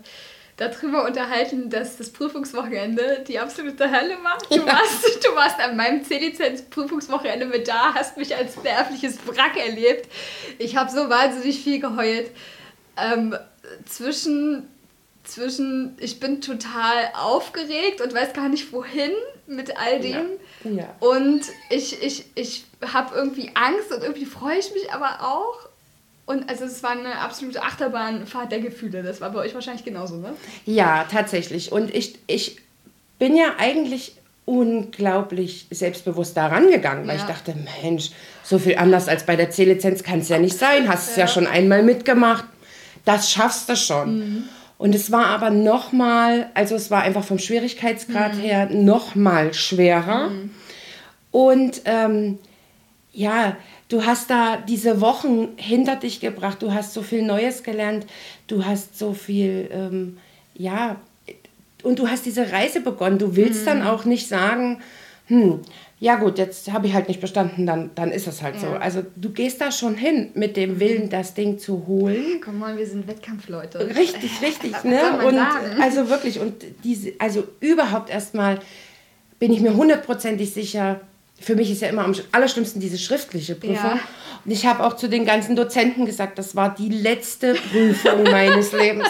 darüber 0.56 1.04
unterhalten, 1.04 1.70
dass 1.70 1.96
das 1.96 2.10
Prüfungswochenende 2.10 3.24
die 3.26 3.38
absolute 3.38 3.84
Hölle 3.90 4.16
war. 4.22 4.38
Du, 4.50 4.56
ja. 4.56 4.66
warst, 4.66 5.24
du 5.24 5.34
warst 5.34 5.58
an 5.58 5.76
meinem 5.76 6.04
C-Lizenz-Prüfungswochenende 6.04 7.46
mit 7.46 7.68
da, 7.68 7.94
hast 7.94 8.16
mich 8.16 8.34
als 8.36 8.62
nervliches 8.62 9.18
Wrack 9.26 9.56
erlebt. 9.56 10.08
Ich 10.58 10.76
habe 10.76 10.90
so 10.90 11.08
wahnsinnig 11.08 11.62
viel 11.62 11.80
geheult. 11.80 12.30
Ähm, 12.96 13.36
zwischen 13.86 14.68
zwischen, 15.24 15.96
ich 16.00 16.20
bin 16.20 16.40
total 16.40 17.10
aufgeregt 17.14 18.00
und 18.00 18.12
weiß 18.14 18.32
gar 18.32 18.48
nicht 18.48 18.72
wohin 18.72 19.12
mit 19.46 19.78
all 19.78 20.00
dem. 20.00 20.26
Ja. 20.64 20.70
ja. 20.70 20.96
Und 21.00 21.42
ich, 21.70 22.02
ich, 22.02 22.26
ich 22.34 22.64
habe 22.92 23.14
irgendwie 23.14 23.52
Angst 23.54 23.92
und 23.92 24.02
irgendwie 24.02 24.26
freue 24.26 24.58
ich 24.58 24.72
mich 24.72 24.92
aber 24.92 25.20
auch. 25.22 25.68
Und 26.24 26.48
also 26.48 26.64
es 26.64 26.82
war 26.82 26.92
eine 26.92 27.18
absolute 27.18 27.62
Achterbahnfahrt 27.62 28.52
der 28.52 28.60
Gefühle. 28.60 29.02
Das 29.02 29.20
war 29.20 29.30
bei 29.30 29.40
euch 29.40 29.54
wahrscheinlich 29.54 29.84
genauso, 29.84 30.16
ne? 30.16 30.34
Ja, 30.66 31.04
tatsächlich. 31.10 31.72
Und 31.72 31.92
ich, 31.94 32.18
ich 32.26 32.58
bin 33.18 33.36
ja 33.36 33.54
eigentlich 33.58 34.16
unglaublich 34.44 35.66
selbstbewusst 35.70 36.36
daran 36.36 36.70
gegangen, 36.70 37.06
weil 37.06 37.16
ja. 37.16 37.22
ich 37.22 37.28
dachte, 37.28 37.54
Mensch, 37.82 38.10
so 38.42 38.58
viel 38.58 38.76
anders 38.76 39.08
als 39.08 39.24
bei 39.24 39.36
der 39.36 39.50
C-Lizenz 39.50 40.02
kann 40.02 40.20
es 40.20 40.28
ja 40.28 40.38
nicht 40.38 40.56
sein. 40.56 40.88
Hast 40.88 41.10
es 41.10 41.16
ja. 41.16 41.22
ja 41.22 41.28
schon 41.28 41.46
einmal 41.46 41.82
mitgemacht. 41.82 42.44
Das 43.04 43.30
schaffst 43.30 43.68
du 43.68 43.76
schon. 43.76 44.18
Mhm. 44.18 44.44
Und 44.78 44.94
es 44.94 45.12
war 45.12 45.26
aber 45.26 45.50
nochmal, 45.50 46.50
also 46.54 46.74
es 46.74 46.90
war 46.90 47.02
einfach 47.02 47.22
vom 47.22 47.38
Schwierigkeitsgrad 47.38 48.34
mhm. 48.34 48.40
her 48.40 48.68
nochmal 48.70 49.54
schwerer. 49.54 50.30
Mhm. 50.30 50.50
Und 51.30 51.82
ähm, 51.84 52.38
ja, 53.12 53.56
du 53.92 54.06
hast 54.06 54.30
da 54.30 54.56
diese 54.56 55.00
Wochen 55.00 55.48
hinter 55.56 55.96
dich 55.96 56.20
gebracht, 56.20 56.62
du 56.62 56.72
hast 56.72 56.94
so 56.94 57.02
viel 57.02 57.22
Neues 57.22 57.62
gelernt, 57.62 58.06
du 58.46 58.64
hast 58.64 58.98
so 58.98 59.12
viel, 59.12 59.68
ähm, 59.70 60.18
ja, 60.54 60.96
und 61.82 61.98
du 61.98 62.08
hast 62.08 62.24
diese 62.24 62.52
Reise 62.52 62.80
begonnen. 62.80 63.18
Du 63.18 63.36
willst 63.36 63.62
mhm. 63.62 63.66
dann 63.66 63.82
auch 63.82 64.04
nicht 64.04 64.28
sagen, 64.28 64.80
hm, 65.26 65.60
ja 65.98 66.16
gut, 66.16 66.38
jetzt 66.38 66.72
habe 66.72 66.86
ich 66.86 66.94
halt 66.94 67.08
nicht 67.08 67.20
bestanden, 67.20 67.66
dann, 67.66 67.90
dann 67.94 68.10
ist 68.10 68.26
es 68.26 68.40
halt 68.40 68.56
ja. 68.56 68.60
so. 68.60 68.66
Also 68.68 69.02
du 69.16 69.30
gehst 69.30 69.60
da 69.60 69.70
schon 69.70 69.94
hin 69.94 70.30
mit 70.34 70.56
dem 70.56 70.80
Willen, 70.80 71.10
das 71.10 71.34
Ding 71.34 71.58
zu 71.58 71.86
holen. 71.86 72.40
Komm 72.42 72.60
mal, 72.60 72.78
wir 72.78 72.86
sind 72.86 73.06
Wettkampfleute. 73.06 73.78
Richtig, 73.94 74.40
richtig. 74.42 74.72
ne? 74.84 75.24
Und 75.26 75.34
sagen? 75.34 75.82
also 75.82 76.08
wirklich, 76.08 76.40
und 76.40 76.64
diese, 76.82 77.12
also 77.18 77.44
überhaupt 77.60 78.10
erstmal 78.10 78.60
bin 79.38 79.52
ich 79.52 79.60
mir 79.60 79.74
hundertprozentig 79.74 80.52
sicher, 80.52 81.00
für 81.42 81.56
mich 81.56 81.70
ist 81.70 81.82
ja 81.82 81.88
immer 81.88 82.04
am 82.04 82.14
allerschlimmsten 82.32 82.80
diese 82.80 82.98
schriftliche 82.98 83.54
Prüfung. 83.54 83.74
Ja. 83.74 84.00
Und 84.44 84.50
ich 84.50 84.66
habe 84.66 84.84
auch 84.84 84.96
zu 84.96 85.08
den 85.08 85.24
ganzen 85.24 85.56
Dozenten 85.56 86.06
gesagt, 86.06 86.38
das 86.38 86.56
war 86.56 86.74
die 86.74 86.88
letzte 86.88 87.54
Prüfung 87.54 88.22
meines 88.30 88.72
Lebens. 88.72 89.08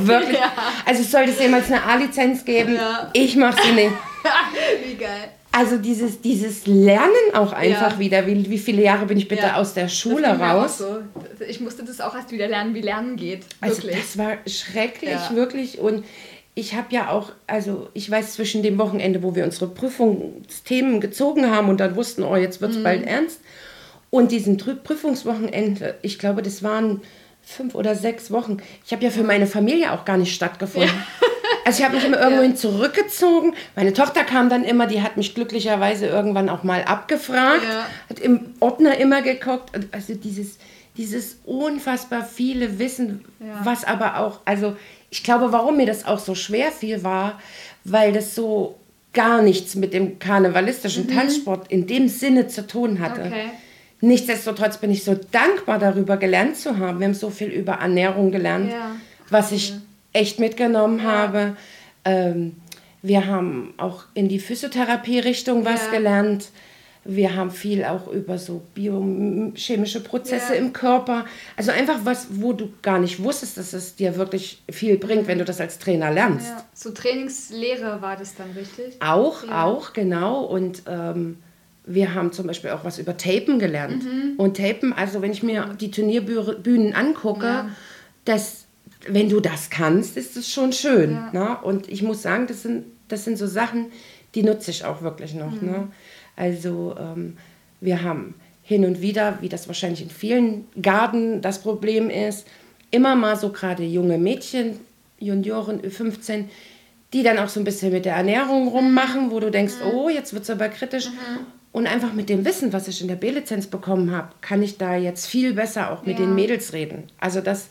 Wirklich. 0.00 0.38
Ja. 0.38 0.52
Also 0.84 1.02
sollte 1.02 1.30
es 1.30 1.38
jemals 1.38 1.66
eine 1.66 1.82
A-Lizenz 1.84 2.44
geben, 2.44 2.76
ja. 2.76 3.10
ich 3.12 3.36
mache 3.36 3.62
sie 3.62 3.72
nicht. 3.72 3.92
Wie 4.84 4.94
geil. 4.94 5.30
Also 5.52 5.78
dieses, 5.78 6.20
dieses 6.20 6.66
Lernen 6.66 7.34
auch 7.34 7.54
einfach 7.54 7.98
wieder. 7.98 8.26
Wie, 8.26 8.50
wie 8.50 8.58
viele 8.58 8.82
Jahre 8.82 9.06
bin 9.06 9.16
ich 9.16 9.26
bitte 9.26 9.56
aus 9.56 9.72
der 9.72 9.88
Schule 9.88 10.38
raus? 10.38 10.78
So. 10.78 10.98
Ich 11.48 11.60
musste 11.60 11.82
das 11.82 12.02
auch 12.02 12.14
erst 12.14 12.30
wieder 12.30 12.46
lernen, 12.46 12.74
wie 12.74 12.82
Lernen 12.82 13.16
geht. 13.16 13.46
Also 13.62 13.88
das 13.88 14.18
war 14.18 14.36
schrecklich, 14.46 15.16
wirklich. 15.32 15.78
Und 15.78 16.04
ich 16.58 16.74
habe 16.74 16.86
ja 16.90 17.10
auch, 17.10 17.32
also 17.46 17.90
ich 17.92 18.10
weiß 18.10 18.32
zwischen 18.32 18.62
dem 18.62 18.78
Wochenende, 18.78 19.22
wo 19.22 19.34
wir 19.34 19.44
unsere 19.44 19.68
Prüfungsthemen 19.68 21.02
gezogen 21.02 21.50
haben 21.50 21.68
und 21.68 21.78
dann 21.78 21.96
wussten, 21.96 22.22
oh, 22.22 22.34
jetzt 22.34 22.62
wird 22.62 22.72
es 22.72 22.78
mhm. 22.78 22.82
bald 22.82 23.06
ernst. 23.06 23.40
Und 24.08 24.32
diesen 24.32 24.56
Prüfungswochenende, 24.56 25.96
ich 26.00 26.18
glaube, 26.18 26.40
das 26.40 26.62
waren 26.62 27.02
fünf 27.42 27.74
oder 27.74 27.94
sechs 27.94 28.30
Wochen. 28.30 28.56
Ich 28.86 28.92
habe 28.92 29.04
ja 29.04 29.10
für 29.10 29.22
meine 29.22 29.46
Familie 29.46 29.92
auch 29.92 30.06
gar 30.06 30.16
nicht 30.16 30.34
stattgefunden. 30.34 30.90
Also 31.66 31.80
ich 31.80 31.84
habe 31.84 31.96
mich 31.96 32.06
immer 32.06 32.18
irgendwohin 32.20 32.52
ja. 32.52 32.56
zurückgezogen. 32.56 33.54
Meine 33.74 33.92
Tochter 33.92 34.24
kam 34.24 34.48
dann 34.48 34.64
immer, 34.64 34.86
die 34.86 35.02
hat 35.02 35.18
mich 35.18 35.34
glücklicherweise 35.34 36.06
irgendwann 36.06 36.48
auch 36.48 36.62
mal 36.62 36.84
abgefragt, 36.84 37.64
ja. 37.64 37.86
hat 38.08 38.18
im 38.18 38.54
Ordner 38.60 38.96
immer 38.98 39.20
geguckt. 39.20 39.72
Also 39.92 40.14
dieses, 40.14 40.56
dieses 40.96 41.40
unfassbar 41.44 42.24
viele 42.24 42.78
Wissen, 42.78 43.26
ja. 43.40 43.60
was 43.62 43.84
aber 43.84 44.20
auch, 44.20 44.40
also 44.46 44.74
ich 45.10 45.22
glaube, 45.22 45.52
warum 45.52 45.76
mir 45.76 45.86
das 45.86 46.04
auch 46.04 46.18
so 46.18 46.34
schwer 46.34 46.72
fiel, 46.72 47.04
war, 47.04 47.40
weil 47.84 48.12
das 48.12 48.34
so 48.34 48.76
gar 49.12 49.40
nichts 49.42 49.74
mit 49.74 49.92
dem 49.94 50.18
karnevalistischen 50.18 51.06
mhm. 51.06 51.14
Tanzsport 51.14 51.70
in 51.70 51.86
dem 51.86 52.08
Sinne 52.08 52.48
zu 52.48 52.66
tun 52.66 53.00
hatte. 53.00 53.22
Okay. 53.22 53.50
Nichtsdestotrotz 54.02 54.76
bin 54.76 54.90
ich 54.90 55.04
so 55.04 55.14
dankbar 55.14 55.78
darüber 55.78 56.18
gelernt 56.18 56.56
zu 56.56 56.78
haben. 56.78 57.00
Wir 57.00 57.06
haben 57.06 57.14
so 57.14 57.30
viel 57.30 57.48
über 57.48 57.74
Ernährung 57.74 58.30
gelernt, 58.30 58.72
was 59.30 59.52
ich 59.52 59.72
echt 60.12 60.38
mitgenommen 60.38 60.98
ja. 60.98 61.04
habe. 61.04 61.56
Ähm, 62.04 62.56
Wir 63.00 63.26
haben 63.26 63.72
auch 63.78 64.04
in 64.14 64.28
die 64.28 64.38
Physiotherapie-Richtung 64.38 65.64
was 65.64 65.86
ja. 65.86 65.92
gelernt. 65.92 66.50
Wir 67.06 67.34
haben 67.34 67.50
viel 67.50 67.84
auch 67.84 68.08
über 68.08 68.38
so 68.38 68.62
biochemische 68.74 70.00
Prozesse 70.00 70.54
ja. 70.54 70.60
im 70.60 70.72
Körper. 70.72 71.24
Also 71.56 71.70
einfach 71.70 72.00
was, 72.04 72.26
wo 72.30 72.52
du 72.52 72.72
gar 72.82 72.98
nicht 72.98 73.22
wusstest, 73.22 73.56
dass 73.56 73.72
es 73.72 73.96
dir 73.96 74.16
wirklich 74.16 74.62
viel 74.70 74.98
bringt, 74.98 75.26
wenn 75.26 75.38
du 75.38 75.44
das 75.44 75.60
als 75.60 75.78
Trainer 75.78 76.10
lernst. 76.10 76.48
Ja. 76.48 76.64
So 76.74 76.90
Trainingslehre 76.90 78.00
war 78.02 78.16
das 78.16 78.34
dann 78.34 78.50
richtig? 78.52 79.00
Auch, 79.00 79.44
ja. 79.46 79.64
auch, 79.64 79.92
genau. 79.92 80.44
Und 80.44 80.82
ähm, 80.86 81.38
wir 81.86 82.14
haben 82.14 82.32
zum 82.32 82.46
Beispiel 82.48 82.70
auch 82.70 82.84
was 82.84 82.98
über 82.98 83.16
Tapen 83.16 83.58
gelernt. 83.58 84.04
Mhm. 84.04 84.34
Und 84.36 84.56
Tapen, 84.56 84.92
also 84.92 85.22
wenn 85.22 85.30
ich 85.30 85.42
mir 85.42 85.76
die 85.80 85.90
Turnierbühnen 85.90 86.94
angucke, 86.94 87.66
das, 88.24 88.66
wenn 89.06 89.28
du 89.28 89.40
das 89.40 89.70
kannst, 89.70 90.16
ist 90.16 90.36
es 90.36 90.50
schon 90.50 90.72
schön. 90.72 91.12
Ne? 91.32 91.56
Und 91.62 91.88
ich 91.88 92.02
muss 92.02 92.22
sagen, 92.22 92.48
das 92.48 92.62
sind, 92.62 92.84
das 93.08 93.24
sind 93.24 93.38
so 93.38 93.46
Sachen, 93.46 93.86
die 94.34 94.42
nutze 94.42 94.70
ich 94.70 94.84
auch 94.84 95.02
wirklich 95.02 95.34
noch. 95.34 95.60
Mhm. 95.62 95.70
Ne? 95.70 95.88
Also 96.36 96.94
ähm, 96.98 97.36
wir 97.80 98.02
haben 98.02 98.34
hin 98.62 98.84
und 98.84 99.00
wieder, 99.00 99.38
wie 99.40 99.48
das 99.48 99.68
wahrscheinlich 99.68 100.02
in 100.02 100.10
vielen 100.10 100.64
Garten 100.80 101.40
das 101.40 101.60
Problem 101.60 102.10
ist, 102.10 102.46
immer 102.90 103.16
mal 103.16 103.36
so 103.36 103.50
gerade 103.50 103.84
junge 103.84 104.18
Mädchen, 104.18 104.78
Junioren, 105.18 105.80
Ü15, 105.80 106.44
die 107.12 107.22
dann 107.22 107.38
auch 107.38 107.48
so 107.48 107.60
ein 107.60 107.64
bisschen 107.64 107.92
mit 107.92 108.04
der 108.04 108.16
Ernährung 108.16 108.68
rummachen, 108.68 109.30
wo 109.30 109.40
du 109.40 109.50
denkst, 109.50 109.74
mhm. 109.82 109.90
oh, 109.90 110.08
jetzt 110.08 110.32
wird 110.32 110.42
es 110.42 110.50
aber 110.50 110.68
kritisch. 110.68 111.08
Mhm. 111.08 111.46
Und 111.72 111.86
einfach 111.86 112.14
mit 112.14 112.28
dem 112.28 112.44
Wissen, 112.44 112.72
was 112.72 112.88
ich 112.88 113.02
in 113.02 113.08
der 113.08 113.16
B-Lizenz 113.16 113.66
bekommen 113.66 114.10
habe, 114.10 114.30
kann 114.40 114.62
ich 114.62 114.78
da 114.78 114.96
jetzt 114.96 115.26
viel 115.26 115.52
besser 115.52 115.92
auch 115.92 116.06
mit 116.06 116.18
ja. 116.18 116.24
den 116.24 116.34
Mädels 116.34 116.72
reden. 116.72 117.04
Also 117.18 117.40
das, 117.40 117.68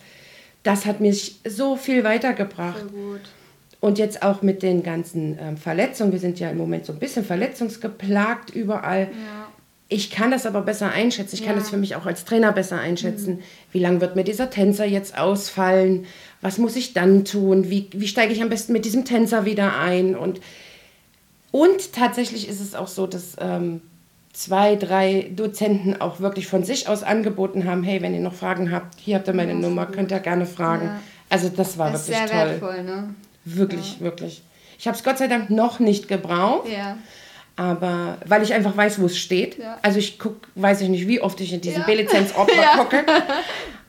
das 0.64 0.86
hat 0.86 1.02
mich 1.02 1.40
so 1.46 1.76
viel 1.76 2.04
weitergebracht. 2.04 2.78
Sehr 2.78 2.88
gut. 2.88 3.22
Und 3.86 4.00
jetzt 4.00 4.24
auch 4.24 4.42
mit 4.42 4.64
den 4.64 4.82
ganzen 4.82 5.38
ähm, 5.40 5.58
Verletzungen. 5.58 6.12
Wir 6.12 6.18
sind 6.18 6.40
ja 6.40 6.50
im 6.50 6.58
Moment 6.58 6.88
so 6.88 6.94
ein 6.94 6.98
bisschen 6.98 7.24
verletzungsgeplagt 7.24 8.50
überall. 8.50 9.02
Ja. 9.12 9.48
Ich 9.90 10.10
kann 10.10 10.32
das 10.32 10.48
aber 10.48 10.64
besser 10.64 10.90
einschätzen. 10.90 11.36
Ich 11.36 11.42
ja. 11.42 11.50
kann 11.50 11.56
das 11.56 11.70
für 11.70 11.78
mich 11.78 11.96
auch 11.96 12.08
als 12.08 12.26
Trainer 12.26 12.52
besser 12.52 12.80
einschätzen. 12.80 13.36
Mhm. 13.36 13.44
Wie 13.72 13.78
lange 13.78 14.02
wird 14.02 14.16
mir 14.16 14.24
dieser 14.24 14.50
Tänzer 14.50 14.86
jetzt 14.86 15.20
ausfallen? 15.20 16.08
Was 16.42 16.58
muss 16.58 16.76
ich 16.76 16.94
dann 16.94 17.26
tun? 17.26 17.70
Wie, 17.70 17.88
wie 17.92 18.08
steige 18.08 18.34
ich 18.34 18.42
am 18.42 18.50
besten 18.50 18.74
mit 18.74 18.86
diesem 18.86 19.06
Tänzer 19.06 19.46
wieder 19.46 19.78
ein? 19.78 20.16
Und, 20.16 20.42
und 21.52 21.94
tatsächlich 21.94 22.50
ist 22.50 22.62
es 22.62 22.74
auch 22.74 22.88
so, 22.88 23.06
dass 23.06 23.36
ähm, 23.40 23.82
zwei, 24.34 24.78
drei 24.78 25.30
Dozenten 25.36 26.02
auch 26.02 26.22
wirklich 26.22 26.48
von 26.48 26.64
sich 26.64 26.88
aus 26.88 27.04
angeboten 27.04 27.66
haben, 27.66 27.84
hey, 27.84 28.02
wenn 28.02 28.16
ihr 28.16 28.20
noch 28.20 28.34
Fragen 28.34 28.72
habt, 28.72 29.00
hier 29.00 29.18
habt 29.18 29.28
ihr 29.28 29.36
meine 29.36 29.54
ja, 29.54 29.60
Nummer, 29.60 29.86
könnt 29.86 30.12
ihr 30.12 30.20
gerne 30.22 30.48
fragen. 30.48 30.90
Also 31.30 31.50
das 31.50 31.78
war 31.78 31.92
das 31.92 32.08
wirklich 32.08 32.32
toll. 32.32 32.40
Wertvoll, 32.40 32.84
ne? 32.84 33.14
Wirklich, 33.46 33.96
ja. 33.96 34.02
wirklich. 34.02 34.44
Ich 34.78 34.88
habe 34.88 34.98
es 34.98 35.04
Gott 35.04 35.18
sei 35.18 35.28
Dank 35.28 35.50
noch 35.50 35.80
nicht 35.80 36.08
gebraucht. 36.08 36.68
Ja. 36.70 36.98
Aber 37.56 38.18
weil 38.26 38.44
ich 38.44 38.54
einfach 38.54 38.76
weiß, 38.76 39.00
wo 39.00 39.06
es 39.06 39.18
steht. 39.18 39.58
Ja. 39.58 39.78
Also 39.82 40.00
ich 40.00 40.20
gucke, 40.20 40.48
weiß 40.56 40.82
ich 40.82 40.90
nicht, 40.90 41.08
wie 41.08 41.22
oft 41.22 41.40
ich 41.40 41.54
in 41.54 41.62
diesem 41.62 41.82
ja. 41.82 41.86
B-Lizenz-Ordner 41.86 42.62
ja. 42.62 42.78
gucke. 42.78 43.06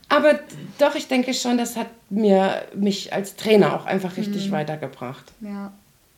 Aber 0.09 0.39
doch, 0.79 0.95
ich 0.95 1.09
denke 1.09 1.35
schon, 1.35 1.59
das 1.59 1.77
hat 1.77 1.89
mir 2.11 2.63
mich 2.75 3.13
als 3.13 3.35
Trainer 3.35 3.75
auch 3.75 3.87
einfach 3.87 4.17
richtig 4.17 4.49
mhm. 4.49 4.53
weitergebracht. 4.53 5.33
Ja. 5.41 5.73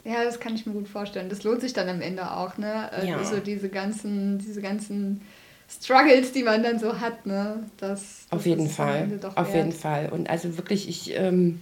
Ja, 0.05 0.25
das 0.25 0.41
kann 0.41 0.55
ich 0.55 0.65
mir 0.65 0.73
gut 0.73 0.89
vorstellen. 0.89 1.29
Das 1.29 1.43
lohnt 1.43 1.61
sich 1.61 1.73
dann 1.73 1.89
am 1.89 2.01
Ende 2.01 2.31
auch, 2.31 2.57
ne? 2.57 2.91
Also 2.93 3.07
ja. 3.07 3.25
So 3.25 3.41
diese 3.41 3.69
ganzen, 3.69 4.39
diese 4.39 4.63
ganzen 4.63 5.21
Struggles, 5.69 6.33
die 6.33 6.45
man 6.45 6.63
dann 6.63 6.79
so 6.79 6.99
hat, 6.99 7.27
ne? 7.27 7.65
Das, 7.77 8.01
das 8.01 8.39
Auf 8.39 8.47
jeden 8.47 8.71
Fall. 8.71 9.21
Auf 9.35 9.49
wert. 9.49 9.55
jeden 9.55 9.73
Fall. 9.73 10.09
Und 10.11 10.31
also 10.31 10.57
wirklich, 10.57 10.89
ich 10.89 11.15
ähm, 11.15 11.61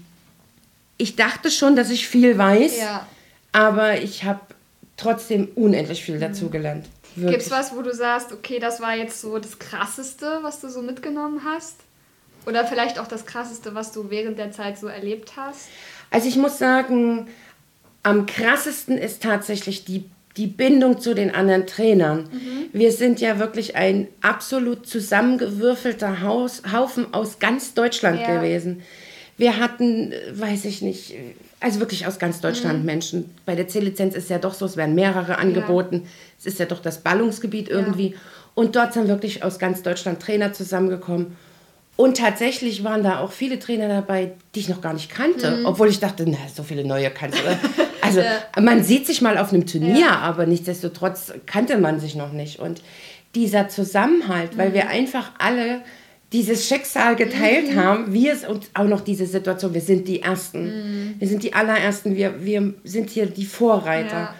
ich 0.98 1.16
dachte 1.16 1.50
schon, 1.50 1.76
dass 1.76 1.90
ich 1.90 2.08
viel 2.08 2.38
weiß, 2.38 2.78
ja. 2.78 3.06
aber 3.52 4.00
ich 4.00 4.24
habe 4.24 4.40
trotzdem 4.96 5.48
unendlich 5.54 6.02
viel 6.02 6.18
dazu 6.18 6.48
gelernt. 6.48 6.86
Gibt 7.16 7.42
es 7.42 7.50
was, 7.50 7.74
wo 7.74 7.82
du 7.82 7.94
sagst, 7.94 8.32
okay, 8.32 8.58
das 8.58 8.80
war 8.80 8.94
jetzt 8.94 9.20
so 9.20 9.38
das 9.38 9.58
Krasseste, 9.58 10.40
was 10.42 10.60
du 10.60 10.68
so 10.68 10.82
mitgenommen 10.82 11.42
hast? 11.44 11.76
Oder 12.46 12.64
vielleicht 12.66 12.98
auch 12.98 13.08
das 13.08 13.26
Krasseste, 13.26 13.74
was 13.74 13.92
du 13.92 14.10
während 14.10 14.38
der 14.38 14.52
Zeit 14.52 14.78
so 14.78 14.86
erlebt 14.86 15.32
hast? 15.36 15.68
Also 16.10 16.28
ich 16.28 16.36
muss 16.36 16.58
sagen, 16.58 17.28
am 18.02 18.26
krassesten 18.26 18.98
ist 18.98 19.22
tatsächlich 19.22 19.84
die, 19.84 20.04
die 20.36 20.46
Bindung 20.46 21.00
zu 21.00 21.14
den 21.14 21.34
anderen 21.34 21.66
Trainern. 21.66 22.28
Mhm. 22.30 22.68
Wir 22.72 22.92
sind 22.92 23.20
ja 23.20 23.38
wirklich 23.38 23.76
ein 23.76 24.08
absolut 24.20 24.86
zusammengewürfelter 24.86 26.20
Haus, 26.20 26.62
Haufen 26.70 27.12
aus 27.14 27.38
ganz 27.38 27.74
Deutschland 27.74 28.20
ja. 28.20 28.36
gewesen. 28.36 28.82
Wir 29.38 29.58
hatten, 29.58 30.12
weiß 30.32 30.64
ich 30.64 30.80
nicht, 30.82 31.14
also 31.60 31.80
wirklich 31.80 32.06
aus 32.06 32.18
ganz 32.18 32.40
Deutschland 32.40 32.80
mhm. 32.80 32.86
Menschen. 32.86 33.34
Bei 33.44 33.54
der 33.54 33.68
C-Lizenz 33.68 34.14
ist 34.14 34.30
ja 34.30 34.38
doch 34.38 34.54
so, 34.54 34.64
es 34.64 34.76
werden 34.76 34.94
mehrere 34.94 35.38
angeboten. 35.38 35.96
Ja. 35.96 36.10
Es 36.38 36.46
ist 36.46 36.58
ja 36.58 36.66
doch 36.66 36.80
das 36.80 37.02
Ballungsgebiet 37.02 37.68
irgendwie. 37.68 38.10
Ja. 38.10 38.18
Und 38.54 38.76
dort 38.76 38.94
sind 38.94 39.08
wirklich 39.08 39.42
aus 39.42 39.58
ganz 39.58 39.82
Deutschland 39.82 40.20
Trainer 40.20 40.52
zusammengekommen. 40.52 41.36
Und 41.96 42.18
tatsächlich 42.18 42.84
waren 42.84 43.02
da 43.02 43.20
auch 43.20 43.32
viele 43.32 43.58
Trainer 43.58 43.88
dabei, 43.88 44.32
die 44.54 44.60
ich 44.60 44.68
noch 44.68 44.82
gar 44.82 44.92
nicht 44.92 45.10
kannte, 45.10 45.58
mhm. 45.58 45.66
obwohl 45.66 45.88
ich 45.88 45.98
dachte, 45.98 46.24
na, 46.28 46.36
so 46.54 46.62
viele 46.62 46.84
neue 46.84 47.10
kannte. 47.10 47.38
Also 48.02 48.20
ja. 48.56 48.60
man 48.60 48.84
sieht 48.84 49.06
sich 49.06 49.22
mal 49.22 49.38
auf 49.38 49.52
einem 49.52 49.66
Turnier, 49.66 49.98
ja. 49.98 50.18
aber 50.18 50.44
nichtsdestotrotz 50.44 51.32
kannte 51.46 51.78
man 51.78 51.98
sich 51.98 52.14
noch 52.14 52.32
nicht. 52.32 52.58
Und 52.58 52.82
dieser 53.34 53.68
Zusammenhalt, 53.68 54.54
mhm. 54.54 54.58
weil 54.58 54.74
wir 54.74 54.88
einfach 54.88 55.32
alle 55.38 55.80
dieses 56.32 56.68
Schicksal 56.68 57.14
geteilt 57.16 57.72
mhm. 57.72 57.76
haben, 57.76 58.12
wir 58.12 58.32
es 58.32 58.44
und 58.44 58.68
auch 58.74 58.84
noch 58.84 59.00
diese 59.00 59.26
Situation, 59.26 59.74
wir 59.74 59.80
sind 59.80 60.08
die 60.08 60.22
Ersten. 60.22 60.64
Mhm. 60.64 61.14
Wir 61.18 61.28
sind 61.28 61.42
die 61.42 61.54
allerersten, 61.54 62.16
wir, 62.16 62.44
wir 62.44 62.74
sind 62.84 63.10
hier 63.10 63.26
die 63.26 63.46
Vorreiter. 63.46 64.16
Ja. 64.16 64.34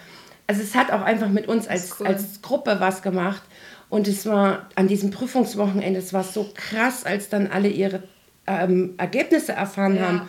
Also 0.47 0.61
es 0.61 0.75
hat 0.75 0.91
auch 0.91 1.01
einfach 1.01 1.29
mit 1.29 1.47
uns 1.47 1.67
als, 1.67 1.95
cool. 1.99 2.07
als 2.07 2.41
Gruppe 2.41 2.77
was 2.79 3.01
gemacht. 3.01 3.41
Und 3.89 4.07
es 4.07 4.25
war 4.25 4.67
an 4.75 4.87
diesem 4.87 5.11
Prüfungswochenende, 5.11 5.99
es 5.99 6.11
war 6.11 6.23
so 6.23 6.49
krass, 6.53 7.05
als 7.05 7.29
dann 7.29 7.47
alle 7.47 7.69
ihre 7.69 8.03
ähm, 8.45 8.95
Ergebnisse 8.97 9.53
erfahren 9.53 9.95
ja. 9.95 10.01
haben. 10.01 10.21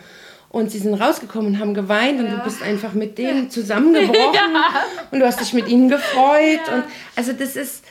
Und 0.49 0.71
sie 0.71 0.79
sind 0.79 0.95
rausgekommen 0.95 1.53
und 1.53 1.59
haben 1.59 1.73
geweint 1.73 2.19
ja. 2.19 2.25
und 2.25 2.31
du 2.31 2.43
bist 2.43 2.63
einfach 2.63 2.93
mit 2.93 3.17
denen 3.17 3.49
zusammengebrochen 3.49 4.55
und 5.11 5.19
du 5.19 5.25
hast 5.25 5.41
dich 5.41 5.53
mit 5.53 5.67
ihnen 5.67 5.89
gefreut. 5.89 6.61
Und 6.73 6.83
also 7.15 7.33
das 7.33 7.55
ist, 7.55 7.83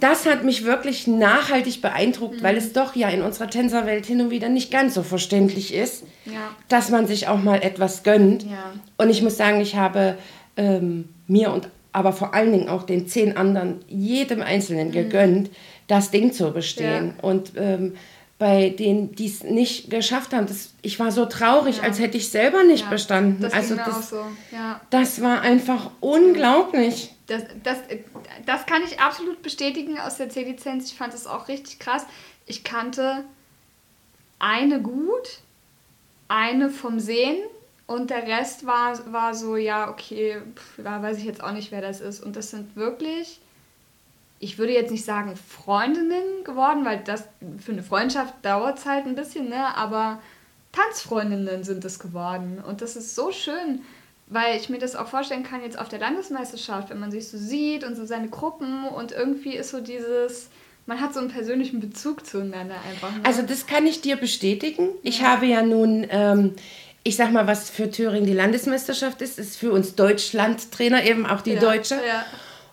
das 0.00 0.26
hat 0.26 0.44
mich 0.44 0.64
wirklich 0.64 1.06
nachhaltig 1.06 1.80
beeindruckt, 1.82 2.40
mhm. 2.40 2.42
weil 2.42 2.56
es 2.56 2.72
doch 2.72 2.94
ja 2.96 3.08
in 3.08 3.22
unserer 3.22 3.48
Tänzerwelt 3.48 4.06
hin 4.06 4.20
und 4.20 4.30
wieder 4.30 4.48
nicht 4.48 4.70
ganz 4.70 4.94
so 4.94 5.02
verständlich 5.02 5.74
ist, 5.74 6.04
ja. 6.24 6.50
dass 6.68 6.90
man 6.90 7.06
sich 7.06 7.28
auch 7.28 7.42
mal 7.42 7.62
etwas 7.62 8.02
gönnt. 8.02 8.44
Ja. 8.44 8.72
Und 8.96 9.10
ich 9.10 9.22
muss 9.22 9.36
sagen, 9.36 9.60
ich 9.60 9.76
habe 9.76 10.16
ähm, 10.56 11.08
mir 11.26 11.52
und 11.52 11.68
aber 11.92 12.12
vor 12.12 12.34
allen 12.34 12.52
Dingen 12.52 12.68
auch 12.68 12.82
den 12.82 13.08
zehn 13.08 13.38
anderen, 13.38 13.80
jedem 13.88 14.42
Einzelnen 14.42 14.88
mhm. 14.88 14.92
gegönnt, 14.92 15.50
das 15.86 16.10
Ding 16.10 16.30
zu 16.30 16.52
bestehen. 16.52 17.14
Ja. 17.16 17.24
Und 17.24 17.52
ähm, 17.56 17.94
bei 18.38 18.68
denen, 18.68 19.14
die 19.14 19.26
es 19.26 19.42
nicht 19.44 19.88
geschafft 19.88 20.34
haben, 20.34 20.46
das, 20.46 20.74
ich 20.82 21.00
war 21.00 21.10
so 21.10 21.24
traurig, 21.24 21.82
als 21.82 21.98
hätte 21.98 22.18
ich 22.18 22.28
selber 22.28 22.64
nicht 22.64 22.90
bestanden. 22.90 23.40
Das 23.40 23.54
also 23.54 23.76
das, 23.76 24.10
so. 24.10 24.18
das 24.90 25.22
war 25.22 25.40
einfach 25.40 25.90
unglaublich. 26.00 27.15
Das, 27.26 27.42
das, 27.62 27.78
das 28.44 28.66
kann 28.66 28.82
ich 28.84 29.00
absolut 29.00 29.42
bestätigen 29.42 29.98
aus 29.98 30.16
der 30.16 30.28
C-Lizenz. 30.28 30.90
Ich 30.92 30.96
fand 30.96 31.12
es 31.12 31.26
auch 31.26 31.48
richtig 31.48 31.78
krass. 31.78 32.06
Ich 32.46 32.62
kannte 32.62 33.24
eine 34.38 34.80
gut, 34.80 35.40
eine 36.28 36.70
vom 36.70 37.00
Sehen 37.00 37.38
und 37.86 38.10
der 38.10 38.26
Rest 38.26 38.66
war, 38.66 39.12
war 39.12 39.34
so, 39.34 39.56
ja, 39.56 39.90
okay, 39.90 40.40
pff, 40.54 40.82
da 40.82 41.02
weiß 41.02 41.18
ich 41.18 41.24
jetzt 41.24 41.42
auch 41.42 41.52
nicht, 41.52 41.70
wer 41.70 41.80
das 41.80 42.00
ist. 42.00 42.22
Und 42.22 42.36
das 42.36 42.50
sind 42.50 42.74
wirklich, 42.74 43.40
ich 44.40 44.58
würde 44.58 44.72
jetzt 44.72 44.90
nicht 44.90 45.04
sagen 45.04 45.36
Freundinnen 45.36 46.44
geworden, 46.44 46.84
weil 46.84 47.02
das 47.04 47.24
für 47.58 47.72
eine 47.72 47.82
Freundschaft 47.82 48.34
dauert 48.42 48.78
es 48.78 48.86
halt 48.86 49.06
ein 49.06 49.14
bisschen, 49.14 49.48
ne? 49.48 49.76
aber 49.76 50.20
Tanzfreundinnen 50.72 51.62
sind 51.62 51.84
es 51.84 51.98
geworden. 51.98 52.62
Und 52.64 52.82
das 52.82 52.96
ist 52.96 53.14
so 53.14 53.30
schön 53.30 53.82
weil 54.28 54.56
ich 54.56 54.68
mir 54.68 54.78
das 54.78 54.96
auch 54.96 55.06
vorstellen 55.06 55.44
kann, 55.44 55.62
jetzt 55.62 55.78
auf 55.78 55.88
der 55.88 56.00
Landesmeisterschaft, 56.00 56.90
wenn 56.90 56.98
man 56.98 57.10
sich 57.10 57.28
so 57.28 57.38
sieht 57.38 57.84
und 57.84 57.96
so 57.96 58.04
seine 58.04 58.28
Gruppen 58.28 58.84
und 58.88 59.12
irgendwie 59.12 59.54
ist 59.54 59.70
so 59.70 59.80
dieses, 59.80 60.48
man 60.86 61.00
hat 61.00 61.14
so 61.14 61.20
einen 61.20 61.28
persönlichen 61.28 61.80
Bezug 61.80 62.26
zueinander 62.26 62.76
einfach. 62.90 63.12
Ne? 63.12 63.20
Also 63.24 63.42
das 63.42 63.66
kann 63.66 63.86
ich 63.86 64.00
dir 64.00 64.16
bestätigen. 64.16 64.88
Ich 65.02 65.22
habe 65.22 65.46
ja 65.46 65.62
nun, 65.62 66.06
ähm, 66.10 66.54
ich 67.04 67.14
sag 67.14 67.32
mal, 67.32 67.46
was 67.46 67.70
für 67.70 67.90
Thüringen 67.90 68.26
die 68.26 68.32
Landesmeisterschaft 68.32 69.22
ist, 69.22 69.38
ist 69.38 69.56
für 69.56 69.70
uns 69.70 69.94
Deutschland-Trainer 69.94 71.04
eben 71.04 71.24
auch 71.24 71.40
die 71.40 71.52
ja, 71.52 71.60
Deutsche. 71.60 71.94
Ja. 71.94 72.24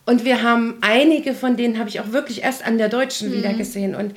Und 0.06 0.26
wir 0.26 0.42
haben 0.42 0.80
einige 0.82 1.36
von 1.36 1.56
denen 1.56 1.78
habe 1.78 1.90
ich 1.90 2.00
auch 2.00 2.12
wirklich 2.12 2.42
erst 2.42 2.66
an 2.66 2.80
der 2.80 2.90
Deutschen 2.90 3.30
mhm. 3.30 3.34
wieder 3.34 3.54
gesehen 3.54 3.94
und 3.94 4.16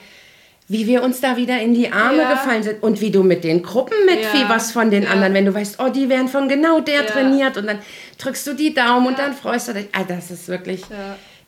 wie 0.69 0.87
wir 0.87 1.03
uns 1.03 1.21
da 1.21 1.37
wieder 1.37 1.61
in 1.61 1.75
die 1.75 1.93
Arme 1.93 2.23
ja. 2.23 2.33
gefallen 2.33 2.63
sind 2.63 2.83
und 2.83 3.01
wie 3.01 3.11
du 3.11 3.23
mit 3.23 3.45
den 3.45 3.63
Gruppen 3.63 3.97
mitfieberst 4.05 4.75
ja. 4.75 4.81
von 4.81 4.91
den 4.91 5.05
ja. 5.05 5.11
anderen, 5.11 5.33
wenn 5.35 5.47
du 5.47 5.55
weißt, 5.55 5.77
oh, 5.79 5.89
die 5.89 6.09
werden 6.09 6.29
von 6.29 6.49
genau 6.49 6.81
der 6.81 7.07
trainiert 7.07 7.57
und 7.57 7.67
dann 7.67 7.79
drückst 8.19 8.47
du 8.49 8.55
die 8.55 8.75
Daumen 8.75 9.07
und 9.07 9.19
dann 9.19 9.33
freust 9.33 9.69
du 9.69 9.75
dich. 9.75 9.87
Ah, 9.93 10.03
das 10.03 10.31
ist 10.31 10.49
wirklich, 10.49 10.83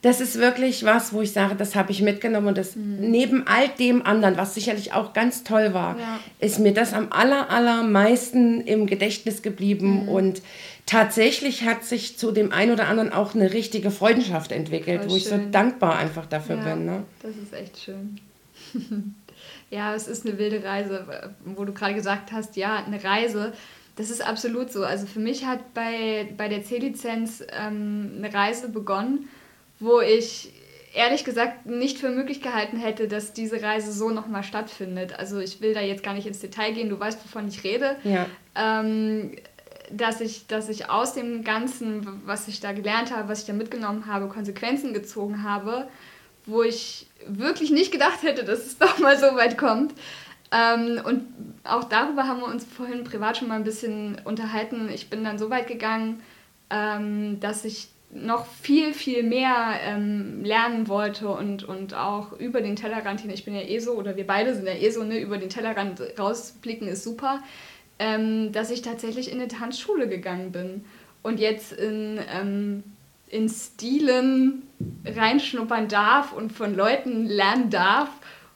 das 0.03 0.21
ist 0.21 0.39
wirklich 0.39 0.85
was, 0.85 1.13
wo 1.13 1.23
ich 1.23 1.33
sage, 1.33 1.57
das 1.57 1.75
habe 1.75 1.91
ich 1.91 2.01
mitgenommen 2.01 2.49
und 2.49 2.59
das 2.59 2.77
mhm. 2.77 3.11
neben 3.11 3.47
all 3.49 3.69
dem 3.81 4.07
anderen, 4.07 4.37
was 4.37 4.55
sicherlich 4.55 4.93
auch 4.93 5.13
ganz 5.13 5.43
toll 5.43 5.75
war, 5.75 5.97
ist 6.39 6.61
mir 6.61 6.73
das 6.73 6.93
am 6.93 7.09
aller, 7.11 7.51
allermeisten 7.51 8.61
im 8.61 8.87
Gedächtnis 8.87 9.43
geblieben 9.43 10.05
mhm. 10.05 10.09
und 10.09 10.43
tatsächlich 10.87 11.65
hat 11.65 11.85
sich 11.85 12.17
zu 12.17 12.31
dem 12.31 12.53
einen 12.53 12.73
oder 12.73 12.87
anderen 12.87 13.13
auch 13.13 13.35
eine 13.35 13.53
richtige 13.53 13.91
Freundschaft 13.91 14.53
entwickelt, 14.53 15.01
Voll 15.01 15.11
wo 15.11 15.19
schön. 15.19 15.19
ich 15.19 15.29
so 15.29 15.51
dankbar 15.51 15.99
einfach 15.99 16.27
dafür 16.27 16.59
bin. 16.59 16.87
Ne? 16.87 17.03
Das 17.21 17.33
ist 17.33 17.53
echt 17.53 17.83
schön. 17.85 18.21
ja, 19.71 19.95
es 19.95 20.09
ist 20.09 20.27
eine 20.27 20.39
wilde 20.39 20.63
Reise, 20.63 21.35
wo 21.45 21.65
du 21.65 21.73
gerade 21.73 21.95
gesagt 21.95 22.33
hast, 22.33 22.57
ja, 22.57 22.85
eine 22.85 23.03
Reise. 23.03 23.53
Das 23.97 24.11
ist 24.11 24.25
absolut 24.25 24.73
so. 24.73 24.85
Also 24.85 25.07
für 25.07 25.21
mich 25.21 25.45
hat 25.45 25.75
bei, 25.75 26.33
bei 26.37 26.49
der 26.49 26.65
C-Lizenz 26.65 27.45
ähm, 27.51 28.13
eine 28.19 28.33
Reise 28.33 28.69
begonnen, 28.69 29.29
wo 29.81 30.01
ich 30.01 30.53
ehrlich 30.95 31.25
gesagt 31.25 31.67
nicht 31.67 31.99
für 31.99 32.11
möglich 32.11 32.41
gehalten 32.41 32.77
hätte, 32.77 33.09
dass 33.09 33.33
diese 33.33 33.63
Reise 33.63 33.93
so 33.93 34.11
nochmal 34.11 34.43
stattfindet. 34.43 35.19
Also 35.19 35.39
ich 35.39 35.61
will 35.61 35.75
da 35.75 35.81
jetzt 35.81 36.03
gar 36.03 36.15
nicht 36.15 36.27
ins 36.27 36.41
Detail 36.41 36.73
gehen, 36.73 36.89
du 36.89 36.99
weißt, 36.99 37.23
wovon 37.25 37.49
ich 37.49 37.65
rede. 37.65 37.97
Ja. 38.05 38.27
Ähm, 38.55 39.33
dass 39.91 40.21
ich, 40.21 40.47
dass 40.47 40.69
ich 40.69 40.91
aus 40.91 41.15
dem 41.15 41.45
Ganzen, 41.45 42.21
was 42.27 42.49
ich 42.49 42.61
da 42.61 42.73
gelernt 42.73 43.15
habe, 43.15 43.29
was 43.29 43.41
ich 43.41 43.47
da 43.47 43.53
mitgenommen 43.53 44.07
habe, 44.07 44.29
Konsequenzen 44.29 44.93
gezogen 44.93 45.43
habe, 45.43 45.89
wo 46.49 46.63
ich 46.63 47.07
wirklich 47.27 47.71
nicht 47.71 47.93
gedacht 47.93 48.23
hätte, 48.23 48.45
dass 48.45 48.67
es 48.67 48.79
doch 48.79 48.99
mal 48.99 49.19
so 49.19 49.27
weit 49.37 49.59
kommt. 49.59 49.93
Ähm, 50.51 51.01
und 51.05 51.27
auch 51.65 51.85
darüber 51.85 52.27
haben 52.27 52.41
wir 52.41 52.47
uns 52.47 52.65
vorhin 52.65 53.05
privat 53.05 53.37
schon 53.37 53.49
mal 53.49 53.57
ein 53.57 53.65
bisschen 53.65 54.21
unterhalten. 54.25 54.89
Ich 54.93 55.11
bin 55.11 55.25
dann 55.25 55.39
so 55.39 55.51
weit 55.51 55.67
gegangen, 55.67 56.23
ähm, 56.71 57.39
dass 57.41 57.65
ich 57.65 57.89
noch 58.11 58.47
viel, 58.47 58.95
viel 58.95 59.23
mehr 59.23 59.79
ähm, 59.83 60.43
lernen 60.43 60.89
wollte 60.89 61.29
und, 61.29 61.65
und 61.65 61.95
auch 61.95 62.33
über 62.33 62.63
den 62.63 62.77
Tellerrand 62.77 63.21
hin, 63.21 63.31
ich 63.31 63.45
bin 63.45 63.55
ja 63.55 63.61
eh 63.61 63.79
so, 63.81 63.93
oder 63.93 64.17
wir 64.17 64.27
beide 64.27 64.55
sind 64.55 64.67
ja 64.67 64.75
eh 64.75 64.91
so, 64.91 65.05
ne, 65.05 65.19
über 65.19 65.37
den 65.37 65.51
Tellerrand 65.51 66.01
rausblicken 66.19 66.89
ist 66.89 67.05
super, 67.05 67.43
ähm, 67.99 68.51
dass 68.53 68.71
ich 68.71 68.81
tatsächlich 68.81 69.31
in 69.31 69.39
eine 69.39 69.49
Tanzschule 69.49 70.09
gegangen 70.09 70.53
bin 70.53 70.87
und 71.23 71.39
jetzt 71.39 71.73
in, 71.73 72.19
ähm, 72.33 72.83
in 73.31 73.49
Stilen 73.49 74.63
reinschnuppern 75.05 75.89
darf 75.89 76.33
und 76.33 76.53
von 76.53 76.75
Leuten 76.75 77.27
lernen 77.27 77.71
darf, 77.71 78.09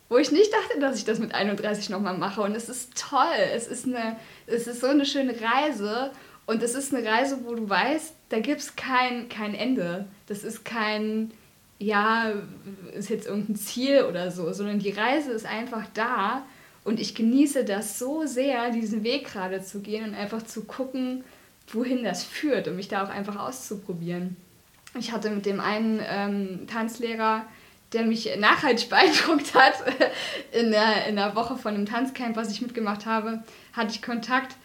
wo 0.09 0.19
ich 0.19 0.31
nicht 0.31 0.53
dachte, 0.53 0.81
dass 0.81 0.99
ich 0.99 1.05
das 1.05 1.19
mit 1.19 1.35
31 1.35 1.91
nochmal 1.91 2.17
mache. 2.17 2.43
Und 2.43 2.55
es 2.55 2.69
ist 2.69 2.95
toll, 2.97 3.35
es 3.55 3.67
ist, 3.67 3.87
eine, 3.87 4.17
es 4.47 4.67
ist 4.67 4.81
so 4.81 4.89
eine 4.89 5.07
schöne 5.07 5.35
Reise 5.41 6.11
und 6.47 6.63
es 6.63 6.75
ist 6.75 6.95
eine 6.95 7.07
Reise, 7.07 7.39
wo 7.45 7.55
du 7.55 7.69
weißt, 7.69 8.15
da 8.29 8.41
gibt 8.41 8.61
es 8.61 8.77
kein, 8.77 9.29
kein 9.29 9.55
Ende. 9.55 10.07
Das 10.27 10.45
ist 10.45 10.65
kein, 10.65 11.33
ja, 11.79 12.33
ist 12.95 13.11
jetzt 13.11 13.27
irgendein 13.27 13.57
Ziel 13.57 14.03
oder 14.03 14.31
so, 14.31 14.53
sondern 14.53 14.79
die 14.79 14.91
Reise 14.91 15.33
ist 15.33 15.47
einfach 15.47 15.87
da 15.95 16.43
und 16.85 17.01
ich 17.01 17.15
genieße 17.15 17.65
das 17.65 17.99
so 17.99 18.27
sehr, 18.27 18.71
diesen 18.71 19.05
Weg 19.05 19.27
gerade 19.27 19.63
zu 19.63 19.81
gehen 19.81 20.05
und 20.05 20.15
einfach 20.15 20.43
zu 20.43 20.65
gucken, 20.65 21.25
wohin 21.69 22.05
das 22.05 22.25
führt 22.25 22.69
und 22.69 22.77
mich 22.77 22.89
da 22.89 23.05
auch 23.05 23.11
einfach 23.11 23.37
auszuprobieren. 23.37 24.37
Ich 24.95 25.13
hatte 25.13 25.31
mit 25.31 25.47
dem 25.47 25.61
einen 25.61 26.01
ähm, 26.07 26.67
Tanzlehrer, 26.67 27.47
der 27.93 28.05
mich 28.05 28.29
nachhaltig 28.39 28.89
beeindruckt 28.91 29.55
hat, 29.55 29.75
in 30.53 30.71
der, 30.71 31.07
in 31.07 31.17
der 31.17 31.35
Woche 31.35 31.57
von 31.57 31.75
einem 31.75 31.87
Tanzcamp, 31.87 32.37
was 32.37 32.51
ich 32.51 32.63
mitgemacht 32.63 33.07
habe, 33.07 33.43
hatte 33.73 33.93
ich 33.93 34.03
Kontakt 34.03 34.57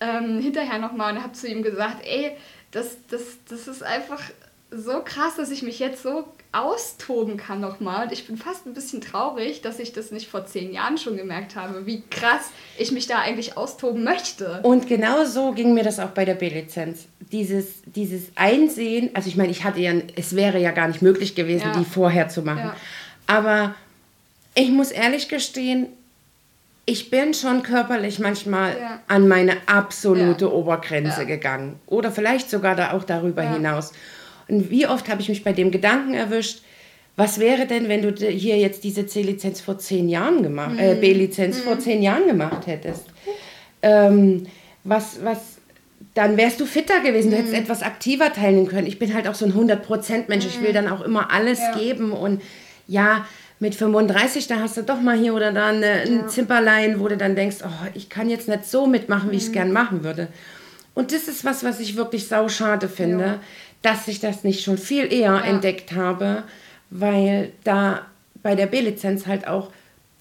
ähm, 0.00 0.40
hinterher 0.40 0.78
nochmal 0.78 1.14
und 1.14 1.22
habe 1.22 1.32
zu 1.32 1.48
ihm 1.48 1.62
gesagt, 1.62 2.04
ey, 2.04 2.36
das, 2.70 2.96
das, 3.08 3.38
das 3.48 3.68
ist 3.68 3.82
einfach 3.82 4.22
so 4.70 5.02
krass, 5.04 5.36
dass 5.36 5.50
ich 5.50 5.62
mich 5.62 5.78
jetzt 5.78 6.02
so 6.02 6.28
austoben 6.52 7.36
kann 7.36 7.60
nochmal. 7.60 8.06
Und 8.06 8.12
ich 8.12 8.26
bin 8.26 8.36
fast 8.36 8.66
ein 8.66 8.74
bisschen 8.74 9.00
traurig, 9.00 9.62
dass 9.62 9.78
ich 9.78 9.92
das 9.92 10.10
nicht 10.10 10.28
vor 10.28 10.46
zehn 10.46 10.72
Jahren 10.72 10.98
schon 10.98 11.16
gemerkt 11.16 11.54
habe, 11.54 11.86
wie 11.86 12.02
krass 12.10 12.50
ich 12.76 12.90
mich 12.90 13.06
da 13.06 13.20
eigentlich 13.20 13.56
austoben 13.56 14.02
möchte. 14.02 14.60
Und 14.62 14.88
genau 14.88 15.24
so 15.24 15.52
ging 15.52 15.74
mir 15.74 15.84
das 15.84 16.00
auch 16.00 16.10
bei 16.10 16.24
der 16.24 16.34
B-Lizenz. 16.34 17.06
Dieses, 17.30 17.82
dieses 17.84 18.32
Einsehen, 18.34 19.10
also 19.14 19.28
ich 19.28 19.36
meine, 19.36 19.50
ich 19.50 19.62
hatte 19.62 19.80
ja, 19.80 19.92
es 20.16 20.34
wäre 20.34 20.58
ja 20.58 20.72
gar 20.72 20.88
nicht 20.88 21.02
möglich 21.02 21.36
gewesen, 21.36 21.68
ja. 21.72 21.78
die 21.78 21.84
vorher 21.84 22.28
zu 22.28 22.42
machen. 22.42 22.58
Ja. 22.58 22.76
Aber 23.28 23.74
ich 24.54 24.70
muss 24.70 24.90
ehrlich 24.90 25.28
gestehen, 25.28 25.86
ich 26.84 27.10
bin 27.10 27.34
schon 27.34 27.62
körperlich 27.62 28.18
manchmal 28.18 28.76
ja. 28.76 29.00
an 29.06 29.28
meine 29.28 29.56
absolute 29.66 30.52
Obergrenze 30.52 31.24
gegangen. 31.26 31.78
Oder 31.86 32.10
vielleicht 32.10 32.50
sogar 32.50 32.74
da 32.74 32.92
auch 32.92 33.04
darüber 33.04 33.42
hinaus. 33.42 33.92
Und 34.50 34.70
wie 34.70 34.86
oft 34.86 35.08
habe 35.08 35.22
ich 35.22 35.28
mich 35.28 35.44
bei 35.44 35.52
dem 35.52 35.70
Gedanken 35.70 36.14
erwischt, 36.14 36.62
was 37.16 37.38
wäre 37.38 37.66
denn, 37.66 37.88
wenn 37.88 38.02
du 38.02 38.12
hier 38.26 38.56
jetzt 38.56 38.82
diese 38.84 39.06
C-Lizenz 39.06 39.60
vor 39.60 39.78
zehn 39.78 40.08
Jahren 40.08 40.42
gemacht, 40.42 40.78
äh, 40.78 40.94
mhm. 40.94 41.00
B-Lizenz 41.00 41.58
mhm. 41.58 41.62
vor 41.62 41.78
zehn 41.78 42.02
Jahren 42.02 42.26
gemacht 42.26 42.66
hättest? 42.66 43.04
Ähm, 43.82 44.46
was, 44.84 45.22
was, 45.22 45.58
dann 46.14 46.36
wärst 46.36 46.60
du 46.60 46.66
fitter 46.66 47.00
gewesen, 47.00 47.30
du 47.30 47.36
hättest 47.36 47.52
mhm. 47.52 47.60
etwas 47.60 47.82
aktiver 47.82 48.32
teilnehmen 48.32 48.68
können. 48.68 48.86
Ich 48.86 48.98
bin 48.98 49.12
halt 49.12 49.28
auch 49.28 49.34
so 49.34 49.44
ein 49.44 49.52
100%-Mensch, 49.52 50.46
ich 50.46 50.62
will 50.62 50.70
mhm. 50.70 50.74
dann 50.74 50.88
auch 50.88 51.02
immer 51.02 51.30
alles 51.30 51.58
ja. 51.58 51.76
geben 51.76 52.12
und 52.12 52.40
ja, 52.86 53.26
mit 53.58 53.74
35, 53.74 54.46
da 54.46 54.60
hast 54.60 54.78
du 54.78 54.82
doch 54.82 55.02
mal 55.02 55.18
hier 55.18 55.34
oder 55.34 55.52
da 55.52 55.66
eine, 55.66 55.86
ein 55.86 56.16
ja. 56.20 56.26
Zimperlein, 56.26 56.98
wo 56.98 57.08
du 57.08 57.18
dann 57.18 57.36
denkst, 57.36 57.58
oh, 57.62 57.86
ich 57.92 58.08
kann 58.08 58.30
jetzt 58.30 58.48
nicht 58.48 58.64
so 58.64 58.86
mitmachen, 58.86 59.30
wie 59.30 59.36
ich 59.36 59.42
es 59.42 59.48
mhm. 59.50 59.54
gern 59.54 59.72
machen 59.72 60.02
würde. 60.02 60.28
Und 60.94 61.12
das 61.12 61.28
ist 61.28 61.44
was, 61.44 61.62
was 61.62 61.78
ich 61.78 61.96
wirklich 61.96 62.26
sauschade 62.26 62.88
finde, 62.88 63.24
ja 63.24 63.40
dass 63.82 64.08
ich 64.08 64.20
das 64.20 64.44
nicht 64.44 64.62
schon 64.62 64.78
viel 64.78 65.12
eher 65.12 65.32
ja. 65.32 65.40
entdeckt 65.40 65.92
habe, 65.92 66.44
weil 66.90 67.52
da 67.64 68.06
bei 68.42 68.54
der 68.54 68.66
B-Lizenz 68.66 69.26
halt 69.26 69.46
auch 69.46 69.70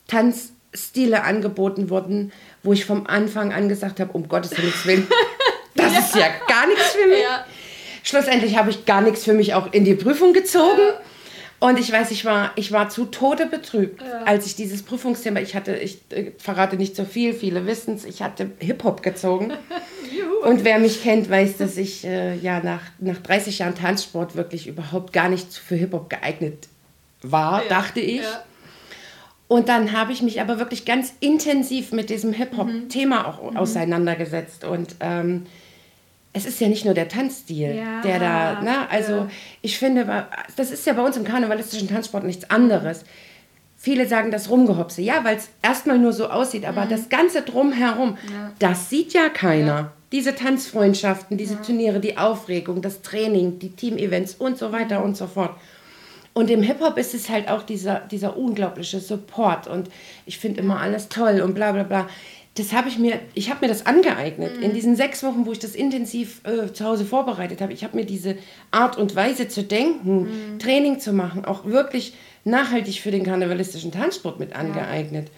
Tanzstile 0.08 1.24
angeboten 1.24 1.90
wurden, 1.90 2.32
wo 2.64 2.74
ich 2.74 2.86
vom 2.86 3.08
Anfang 3.08 3.54
an 3.54 3.70
gesagt 3.70 4.00
habe, 4.00 4.12
um 4.14 4.28
Gottes 4.28 4.52
Willen, 4.86 5.08
das 5.76 5.94
ja. 5.94 6.00
ist 6.00 6.16
ja 6.16 6.28
gar 6.48 6.68
nichts 6.68 6.92
für 6.92 7.08
mich. 7.08 7.22
Ja. 7.22 7.46
Schlussendlich 8.04 8.58
habe 8.58 8.70
ich 8.70 8.86
gar 8.86 9.02
nichts 9.02 9.24
für 9.24 9.34
mich 9.34 9.54
auch 9.54 9.72
in 9.74 9.86
die 9.86 9.96
Prüfung 9.96 10.34
gezogen. 10.34 10.80
Ja. 10.80 11.02
Und 11.60 11.78
ich 11.78 11.92
weiß, 11.92 12.12
ich 12.12 12.24
war, 12.24 12.52
ich 12.56 12.72
war 12.72 12.90
zu 12.90 13.06
Tode 13.06 13.46
betrübt, 13.46 14.02
ja. 14.02 14.24
als 14.24 14.46
ich 14.46 14.56
dieses 14.56 14.82
Prüfungsthema, 14.82 15.42
ich 15.42 15.56
hatte, 15.56 15.76
ich 15.76 16.00
äh, 16.12 16.32
verrate 16.38 16.78
nicht 16.78 16.96
so 16.96 17.04
viel, 17.04 17.34
viele 17.34 17.66
wissen 17.66 17.96
es, 17.96 18.06
ich 18.06 18.22
hatte 18.22 18.52
Hip-Hop 18.60 19.04
gezogen. 19.04 19.52
und 20.44 20.64
wer 20.64 20.80
mich 20.80 21.04
kennt, 21.04 21.30
weiß, 21.30 21.58
dass 21.58 21.76
ich 21.76 22.06
äh, 22.06 22.36
ja 22.36 22.62
nach, 22.64 22.82
nach 23.00 23.18
30 23.18 23.60
Jahren 23.60 23.76
Tanzsport 23.76 24.36
wirklich 24.36 24.68
überhaupt 24.68 25.12
gar 25.12 25.28
nicht 25.28 25.54
für 25.54 25.76
Hip-Hop 25.76 26.10
geeignet 26.10 26.70
war, 27.22 27.64
ja. 27.64 27.70
dachte 27.70 28.00
ich. 28.00 28.22
Ja. 28.22 28.44
Und 29.50 29.68
dann 29.68 29.92
habe 29.92 30.14
ich 30.14 30.22
mich 30.22 30.40
aber 30.40 30.60
wirklich 30.60 30.86
ganz 30.86 31.14
intensiv 31.20 31.92
mit 31.92 32.10
diesem 32.10 32.32
Hip-Hop-Thema 32.32 33.28
auch 33.28 33.52
mhm. 33.52 33.58
auseinandergesetzt. 33.58 34.64
Und 34.64 34.96
ähm, 35.02 35.48
es 36.34 36.46
ist 36.46 36.60
ja 36.60 36.68
nicht 36.68 36.86
nur 36.86 36.94
der 36.94 37.08
Tanzstil, 37.08 37.76
ja, 37.76 38.02
der 38.02 38.20
da, 38.20 38.62
ne? 38.62 38.90
Also 38.90 39.14
ja. 39.14 39.28
ich 39.62 39.78
finde, 39.78 40.28
das 40.56 40.72
ist 40.72 40.86
ja 40.86 40.94
bei 40.94 41.02
uns 41.04 41.18
im 41.18 41.24
karnevalistischen 41.24 41.88
Tanzsport 41.88 42.24
nichts 42.24 42.50
anderes. 42.50 43.04
Viele 43.78 44.08
sagen 44.08 44.30
das 44.30 44.50
Rumgehopse, 44.50 45.02
ja, 45.02 45.24
weil 45.24 45.38
es 45.38 45.50
erstmal 45.62 45.98
nur 45.98 46.14
so 46.14 46.30
aussieht, 46.30 46.66
aber 46.66 46.86
mhm. 46.86 46.90
das 46.90 47.10
Ganze 47.10 47.42
drumherum, 47.42 48.18
ja. 48.32 48.52
das 48.60 48.90
sieht 48.90 49.14
ja 49.14 49.30
keiner. 49.30 49.94
Diese 50.12 50.36
Tanzfreundschaften, 50.36 51.38
diese 51.38 51.62
Turniere, 51.62 52.00
die 52.00 52.18
Aufregung, 52.18 52.82
das 52.82 53.02
Training, 53.02 53.60
die 53.60 53.70
Team-Events 53.70 54.36
und 54.36 54.58
so 54.58 54.72
weiter 54.72 55.04
und 55.04 55.16
so 55.16 55.28
fort. 55.28 55.56
Und 56.34 56.50
im 56.50 56.62
Hip-Hop 56.62 56.98
ist 56.98 57.14
es 57.14 57.30
halt 57.30 57.50
auch 57.50 57.64
dieser, 57.64 58.02
dieser 58.02 58.38
unglaubliche 58.38 59.00
Support 59.00 59.68
und 59.68 59.90
ich 60.26 60.38
finde 60.38 60.62
immer 60.62 60.80
alles 60.80 61.10
toll 61.10 61.42
und 61.42 61.54
bla 61.54 61.72
bla 61.72 61.84
bla 61.84 62.08
das 62.56 62.74
habe 62.74 62.90
ich 62.90 62.98
mir, 62.98 63.20
ich 63.36 63.50
habe 63.50 63.66
mir 63.66 63.68
das 63.68 63.86
angeeignet. 63.86 64.58
Mhm. 64.58 64.64
In 64.64 64.74
diesen 64.74 64.96
sechs 64.96 65.24
Wochen, 65.24 65.46
wo 65.46 65.52
ich 65.52 65.60
das 65.60 65.76
intensiv 65.76 66.42
äh, 66.46 66.74
zu 66.74 66.86
Hause 66.86 67.06
vorbereitet 67.06 67.62
habe, 67.62 67.74
ich 67.74 67.84
habe 67.84 67.96
mir 67.96 68.06
diese 68.06 68.38
Art 68.72 68.98
und 68.98 69.16
Weise 69.16 69.48
zu 69.48 69.64
denken, 69.64 70.54
mhm. 70.54 70.60
Training 70.60 71.00
zu 71.00 71.14
machen, 71.14 71.46
auch 71.46 71.66
wirklich 71.66 72.14
nachhaltig 72.44 73.02
für 73.02 73.12
den 73.12 73.24
karnevalistischen 73.24 73.92
Tanzsport 73.92 74.40
mit 74.40 74.56
angeeignet. 74.56 75.28
Ja. 75.28 75.34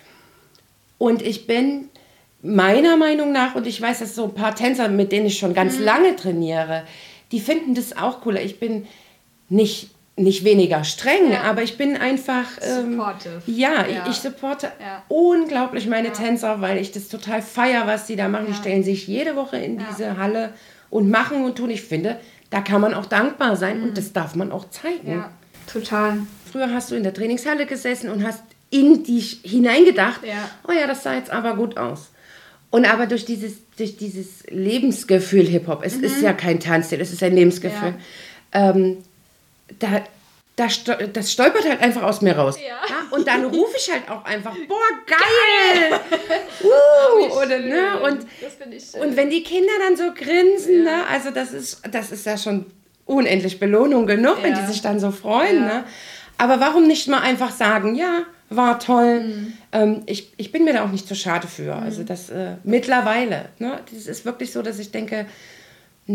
Und 0.97 1.21
ich 1.21 1.47
bin 1.47 1.89
meiner 2.41 2.97
Meinung 2.97 3.31
nach, 3.31 3.55
und 3.55 3.67
ich 3.67 3.79
weiß, 3.79 3.99
dass 3.99 4.15
so 4.15 4.25
ein 4.25 4.33
paar 4.33 4.55
Tänzer, 4.55 4.87
mit 4.87 5.11
denen 5.11 5.27
ich 5.27 5.37
schon 5.37 5.53
ganz 5.53 5.77
mhm. 5.77 5.85
lange 5.85 6.15
trainiere, 6.15 6.83
die 7.31 7.39
finden 7.39 7.75
das 7.75 7.95
auch 7.95 8.21
cooler. 8.21 8.41
Ich 8.41 8.59
bin 8.59 8.87
nicht 9.49 9.89
nicht 10.23 10.43
weniger 10.43 10.83
streng, 10.83 11.31
ja. 11.31 11.41
aber 11.43 11.63
ich 11.63 11.77
bin 11.77 11.97
einfach. 11.97 12.45
Ähm, 12.61 12.93
Supportive. 12.93 13.41
Ja, 13.45 13.85
ja. 13.85 14.03
Ich, 14.05 14.11
ich, 14.11 14.17
supporte 14.17 14.71
ja. 14.79 15.03
unglaublich 15.07 15.87
meine 15.87 16.11
Tänzer, 16.11 16.61
weil 16.61 16.77
ich 16.77 16.91
das 16.91 17.07
total 17.07 17.41
feier, 17.41 17.87
was 17.87 18.07
sie 18.07 18.15
da 18.15 18.27
machen. 18.27 18.47
Die 18.47 18.53
stellen 18.53 18.83
sich 18.83 19.07
jede 19.07 19.35
Woche 19.35 19.57
in 19.57 19.81
diese 19.91 20.17
Halle 20.17 20.53
und 20.89 21.09
machen 21.09 21.43
und 21.43 21.57
tun. 21.57 21.69
Ich 21.69 21.81
finde, 21.81 22.19
da 22.49 22.61
kann 22.61 22.81
man 22.81 22.93
auch 22.93 23.05
dankbar 23.05 23.55
sein 23.55 23.79
mhm. 23.79 23.83
und 23.85 23.97
das 23.97 24.13
darf 24.13 24.35
man 24.35 24.51
auch 24.51 24.69
zeigen. 24.69 25.11
Ja, 25.11 25.31
total. 25.71 26.19
Früher 26.51 26.73
hast 26.73 26.91
du 26.91 26.95
in 26.95 27.03
der 27.03 27.13
Trainingshalle 27.13 27.65
gesessen 27.65 28.09
und 28.09 28.25
hast 28.25 28.43
in 28.69 29.03
dich 29.03 29.41
hineingedacht, 29.43 30.21
oh 30.67 30.71
ja, 30.71 30.87
das 30.87 31.03
sah 31.03 31.15
jetzt 31.15 31.29
aber 31.29 31.55
gut 31.55 31.77
aus. 31.77 32.11
Und 32.71 32.91
aber 32.91 33.05
durch 33.05 33.25
dieses, 33.25 33.55
durch 33.75 33.97
dieses 33.97 34.43
Lebensgefühl 34.49 35.45
Hip-Hop, 35.45 35.83
es 35.83 35.97
mhm. 35.97 36.05
ist 36.05 36.21
ja 36.21 36.33
kein 36.33 36.59
Tanzstil, 36.59 37.01
es 37.01 37.11
ist 37.11 37.21
ein 37.21 37.35
Lebensgefühl, 37.35 37.95
ähm, 38.53 38.97
da 39.79 40.03
das, 40.57 40.83
das 41.13 41.31
stolpert 41.31 41.67
halt 41.67 41.81
einfach 41.81 42.03
aus 42.03 42.21
mir 42.21 42.37
raus. 42.37 42.57
Ja. 42.59 42.67
ja? 42.87 42.95
Und 43.11 43.27
dann 43.27 43.45
rufe 43.45 43.75
ich 43.77 43.91
halt 43.91 44.09
auch 44.09 44.23
einfach, 44.25 44.53
boah, 44.67 44.77
geil! 45.07 45.99
uh, 46.63 47.33
oder, 47.41 47.59
ne? 47.59 47.99
und, 48.01 48.25
und 49.01 49.15
wenn 49.17 49.29
die 49.29 49.43
Kinder 49.43 49.71
dann 49.79 49.95
so 49.95 50.13
grinsen, 50.13 50.85
ja. 50.85 50.97
ne? 50.97 51.07
also 51.09 51.31
das 51.31 51.53
ist, 51.53 51.81
das 51.89 52.11
ist 52.11 52.25
ja 52.25 52.37
schon 52.37 52.65
unendlich 53.05 53.59
Belohnung 53.59 54.05
genug, 54.05 54.37
wenn 54.41 54.53
die 54.53 54.65
sich 54.65 54.81
dann 54.81 54.99
so 54.99 55.11
freuen. 55.11 55.65
Ne? 55.65 55.83
Aber 56.37 56.59
warum 56.59 56.87
nicht 56.87 57.07
mal 57.07 57.21
einfach 57.21 57.51
sagen, 57.51 57.95
ja, 57.95 58.23
war 58.49 58.79
toll. 58.79 59.21
Mhm. 59.21 59.53
Ähm, 59.71 60.03
ich, 60.05 60.33
ich 60.37 60.51
bin 60.51 60.65
mir 60.65 60.73
da 60.73 60.83
auch 60.83 60.91
nicht 60.91 61.07
so 61.07 61.15
schade 61.15 61.47
für. 61.47 61.75
Mhm. 61.75 61.83
Also 61.83 62.03
das 62.03 62.29
äh, 62.29 62.55
mittlerweile. 62.63 63.49
Ne? 63.59 63.79
Das 63.91 64.05
ist 64.07 64.25
wirklich 64.25 64.51
so, 64.51 64.61
dass 64.61 64.77
ich 64.79 64.91
denke, 64.91 65.25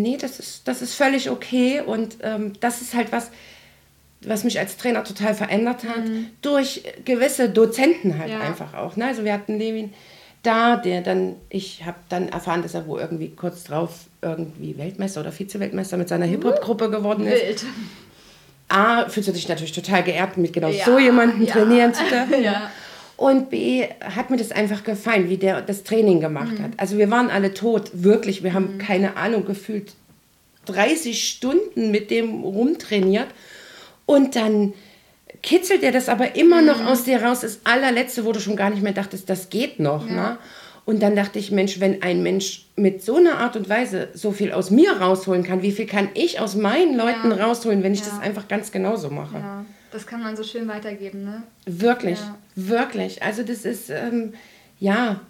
nee, 0.02 0.16
das 0.16 0.38
ist, 0.38 0.68
das 0.68 0.82
ist 0.82 0.94
völlig 0.94 1.30
okay. 1.30 1.80
Und 1.84 2.18
ähm, 2.22 2.52
das 2.60 2.82
ist 2.82 2.94
halt 2.94 3.12
was, 3.12 3.30
was 4.22 4.44
mich 4.44 4.58
als 4.58 4.76
Trainer 4.76 5.04
total 5.04 5.34
verändert 5.34 5.84
hat, 5.84 6.08
mhm. 6.08 6.28
durch 6.42 6.82
gewisse 7.04 7.48
Dozenten 7.48 8.18
halt 8.18 8.30
ja. 8.30 8.40
einfach 8.40 8.74
auch. 8.74 8.96
Ne? 8.96 9.06
Also 9.06 9.24
wir 9.24 9.32
hatten 9.32 9.58
Levin 9.58 9.92
da, 10.42 10.76
der 10.76 11.00
dann, 11.02 11.36
ich 11.48 11.84
habe 11.84 11.98
dann 12.08 12.28
erfahren, 12.28 12.62
dass 12.62 12.74
er 12.74 12.86
wo 12.86 12.98
irgendwie 12.98 13.30
kurz 13.30 13.64
drauf 13.64 14.06
irgendwie 14.22 14.78
Weltmeister 14.78 15.20
oder 15.20 15.32
Vize-Weltmeister 15.32 15.96
mit 15.96 16.08
seiner 16.08 16.26
Hip-Hop-Gruppe 16.26 16.90
geworden 16.90 17.26
ist. 17.26 17.42
Wild. 17.42 17.64
A, 18.68 19.08
fühlst 19.08 19.28
du 19.28 19.32
dich 19.32 19.48
natürlich 19.48 19.72
total 19.72 20.02
geehrt, 20.02 20.36
mit 20.36 20.52
genau 20.52 20.68
ja, 20.68 20.84
so 20.84 20.98
jemanden 20.98 21.44
ja. 21.44 21.52
trainieren 21.52 21.94
zu 21.94 22.02
dürfen. 22.04 22.42
ja. 22.42 22.70
Und 23.16 23.48
B, 23.48 23.86
hat 24.00 24.30
mir 24.30 24.36
das 24.36 24.52
einfach 24.52 24.84
gefallen, 24.84 25.30
wie 25.30 25.38
der 25.38 25.62
das 25.62 25.84
Training 25.84 26.20
gemacht 26.20 26.58
mhm. 26.58 26.62
hat. 26.64 26.70
Also 26.76 26.98
wir 26.98 27.10
waren 27.10 27.30
alle 27.30 27.54
tot, 27.54 27.90
wirklich. 27.94 28.42
Wir 28.42 28.52
haben 28.52 28.74
mhm. 28.74 28.78
keine 28.78 29.16
Ahnung, 29.16 29.46
gefühlt 29.46 29.94
30 30.66 31.28
Stunden 31.28 31.90
mit 31.90 32.10
dem 32.10 32.42
rumtrainiert. 32.42 33.28
Und 34.04 34.36
dann 34.36 34.74
kitzelt 35.42 35.82
er 35.82 35.92
das 35.92 36.08
aber 36.08 36.36
immer 36.36 36.60
mhm. 36.60 36.66
noch 36.66 36.84
aus 36.84 37.04
dir 37.04 37.22
raus. 37.22 37.40
Das 37.40 37.60
allerletzte, 37.64 38.24
wo 38.26 38.32
du 38.32 38.40
schon 38.40 38.56
gar 38.56 38.70
nicht 38.70 38.82
mehr 38.82 38.92
dachtest, 38.92 39.30
das 39.30 39.48
geht 39.48 39.80
noch. 39.80 40.06
Ja. 40.06 40.14
Ne? 40.14 40.38
Und 40.84 41.02
dann 41.02 41.16
dachte 41.16 41.38
ich, 41.40 41.50
Mensch, 41.50 41.80
wenn 41.80 42.02
ein 42.02 42.22
Mensch 42.22 42.66
mit 42.76 43.02
so 43.02 43.16
einer 43.16 43.38
Art 43.38 43.56
und 43.56 43.68
Weise 43.68 44.08
so 44.14 44.30
viel 44.30 44.52
aus 44.52 44.70
mir 44.70 44.92
rausholen 44.92 45.42
kann, 45.42 45.62
wie 45.62 45.72
viel 45.72 45.86
kann 45.86 46.08
ich 46.14 46.38
aus 46.38 46.54
meinen 46.54 46.96
Leuten 46.96 47.32
ja. 47.32 47.44
rausholen, 47.44 47.82
wenn 47.82 47.92
ich 47.92 48.00
ja. 48.00 48.06
das 48.06 48.20
einfach 48.20 48.46
ganz 48.46 48.70
genauso 48.70 49.10
mache? 49.10 49.36
Ja, 49.36 49.64
das 49.90 50.06
kann 50.06 50.22
man 50.22 50.36
so 50.36 50.44
schön 50.44 50.68
weitergeben, 50.68 51.24
ne? 51.24 51.42
Wirklich, 51.64 52.20
wirklich. 52.56 53.22
Also 53.22 53.42
das 53.42 53.64
ist, 53.64 53.90
ähm, 53.90 54.34
ja, 54.80 55.20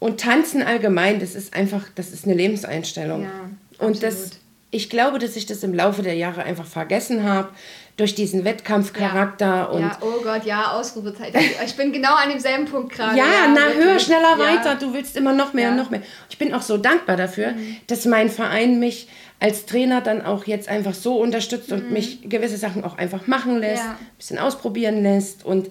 und 0.00 0.20
Tanzen 0.20 0.62
allgemein, 0.62 1.20
das 1.20 1.34
ist 1.34 1.54
einfach, 1.54 1.84
das 1.94 2.10
ist 2.10 2.24
eine 2.24 2.34
Lebenseinstellung. 2.34 3.24
Ja, 3.24 3.50
und 3.78 4.02
das, 4.02 4.30
ich 4.70 4.90
glaube, 4.90 5.18
dass 5.18 5.36
ich 5.36 5.46
das 5.46 5.62
im 5.62 5.74
Laufe 5.74 6.02
der 6.02 6.14
Jahre 6.14 6.42
einfach 6.42 6.66
vergessen 6.66 7.22
habe 7.22 7.50
durch 7.96 8.14
diesen 8.14 8.44
Wettkampfcharakter 8.44 9.46
ja. 9.46 9.64
und 9.64 9.82
ja, 9.82 9.98
oh 10.00 10.22
Gott, 10.22 10.44
ja, 10.46 10.72
Ausrufezeichen. 10.72 11.38
Ich 11.64 11.76
bin 11.76 11.92
genau 11.92 12.14
an 12.14 12.30
demselben 12.30 12.64
Punkt 12.64 12.92
gerade. 12.92 13.16
Ja, 13.16 13.24
ja, 13.24 13.54
na 13.54 13.66
wirklich. 13.66 13.84
höher, 13.84 13.98
schneller, 13.98 14.38
weiter. 14.38 14.74
Du 14.76 14.94
willst 14.94 15.16
immer 15.18 15.34
noch 15.34 15.52
mehr 15.52 15.70
und 15.70 15.76
noch 15.76 15.90
mehr. 15.90 16.02
Ich 16.30 16.38
bin 16.38 16.54
auch 16.54 16.62
so 16.62 16.78
dankbar 16.78 17.18
dafür, 17.18 17.52
mhm. 17.52 17.76
dass 17.88 18.06
mein 18.06 18.30
Verein 18.30 18.78
mich 18.78 19.08
als 19.38 19.66
Trainer 19.66 20.00
dann 20.00 20.22
auch 20.22 20.46
jetzt 20.46 20.68
einfach 20.68 20.94
so 20.94 21.20
unterstützt 21.20 21.72
und 21.72 21.88
mhm. 21.88 21.92
mich 21.92 22.28
gewisse 22.28 22.56
Sachen 22.56 22.84
auch 22.84 22.96
einfach 22.96 23.26
machen 23.26 23.58
lässt, 23.58 23.82
ein 23.82 23.96
bisschen 24.16 24.38
ausprobieren 24.38 25.02
lässt 25.02 25.44
und 25.44 25.68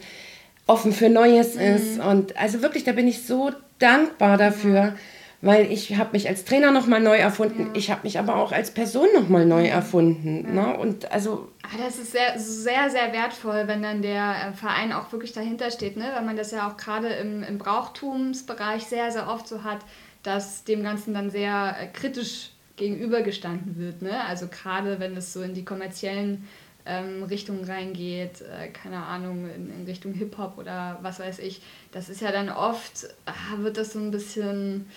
offen 0.70 0.94
für 0.94 1.10
Neues 1.10 1.56
mhm. 1.56 1.62
ist. 1.62 2.00
Und 2.00 2.38
also 2.38 2.62
wirklich, 2.62 2.84
da 2.84 2.92
bin 2.92 3.08
ich 3.08 3.26
so 3.26 3.52
dankbar 3.80 4.38
dafür 4.38 4.94
weil 5.42 5.72
ich 5.72 5.96
habe 5.96 6.12
mich 6.14 6.28
als 6.28 6.44
Trainer 6.44 6.72
nochmal 6.72 7.00
neu 7.00 7.16
erfunden, 7.16 7.68
ja. 7.68 7.72
ich 7.74 7.92
habe 7.92 8.02
mich 8.04 8.20
aber 8.20 8.36
auch 8.36 8.52
als 8.52 8.72
Person 8.72 9.08
nochmal 9.14 9.46
neu 9.46 9.66
erfunden. 9.66 10.56
Ja. 10.56 10.74
Ne? 10.74 10.78
Und 10.78 11.12
also 11.12 11.50
ah, 11.64 11.78
das 11.82 11.98
ist 11.98 12.12
sehr, 12.12 12.38
sehr, 12.38 12.90
sehr 12.90 13.14
wertvoll, 13.14 13.68
wenn 13.68 13.82
dann 13.82 14.02
der 14.02 14.50
äh, 14.50 14.54
Verein 14.54 14.92
auch 14.92 15.12
wirklich 15.12 15.32
dahinter 15.32 15.72
steht, 15.72 15.96
ne? 15.96 16.12
weil 16.14 16.26
man 16.26 16.36
das 16.36 16.52
ja 16.52 16.68
auch 16.68 16.76
gerade 16.76 17.08
im, 17.08 17.44
im 17.44 17.58
Brauchtumsbereich 17.58 18.84
sehr, 18.86 19.12
sehr 19.12 19.30
oft 19.30 19.48
so 19.48 19.64
hat, 19.64 19.80
dass 20.24 20.66
dem 20.66 20.84
Ganzen 20.84 21.14
dann 21.14 21.30
sehr 21.30 21.76
äh, 21.80 21.88
kritisch 21.88 22.52
gegenübergestanden 22.76 23.78
wird. 23.78 24.02
Ne? 24.02 24.22
Also 24.26 24.48
gerade 24.48 25.00
wenn 25.00 25.16
es 25.16 25.32
so 25.32 25.42
in 25.42 25.54
die 25.54 25.66
kommerziellen 25.66 26.48
ähm, 26.90 27.24
Richtungen 27.24 27.64
reingeht, 27.64 28.42
äh, 28.42 28.70
keine 28.70 28.98
Ahnung, 28.98 29.48
in, 29.56 29.72
in 29.72 29.86
Richtung 29.86 30.14
Hip-Hop 30.14 30.58
oder 30.58 30.98
was 31.02 31.20
weiß 31.20 31.40
ich, 31.40 31.62
das 31.92 32.10
ist 32.10 32.22
ja 32.22 32.32
dann 32.32 32.50
oft, 32.50 33.08
ah, 33.26 33.58
wird 33.60 33.78
das 33.78 33.94
so 33.94 34.00
ein 34.00 34.12
bisschen 34.12 34.88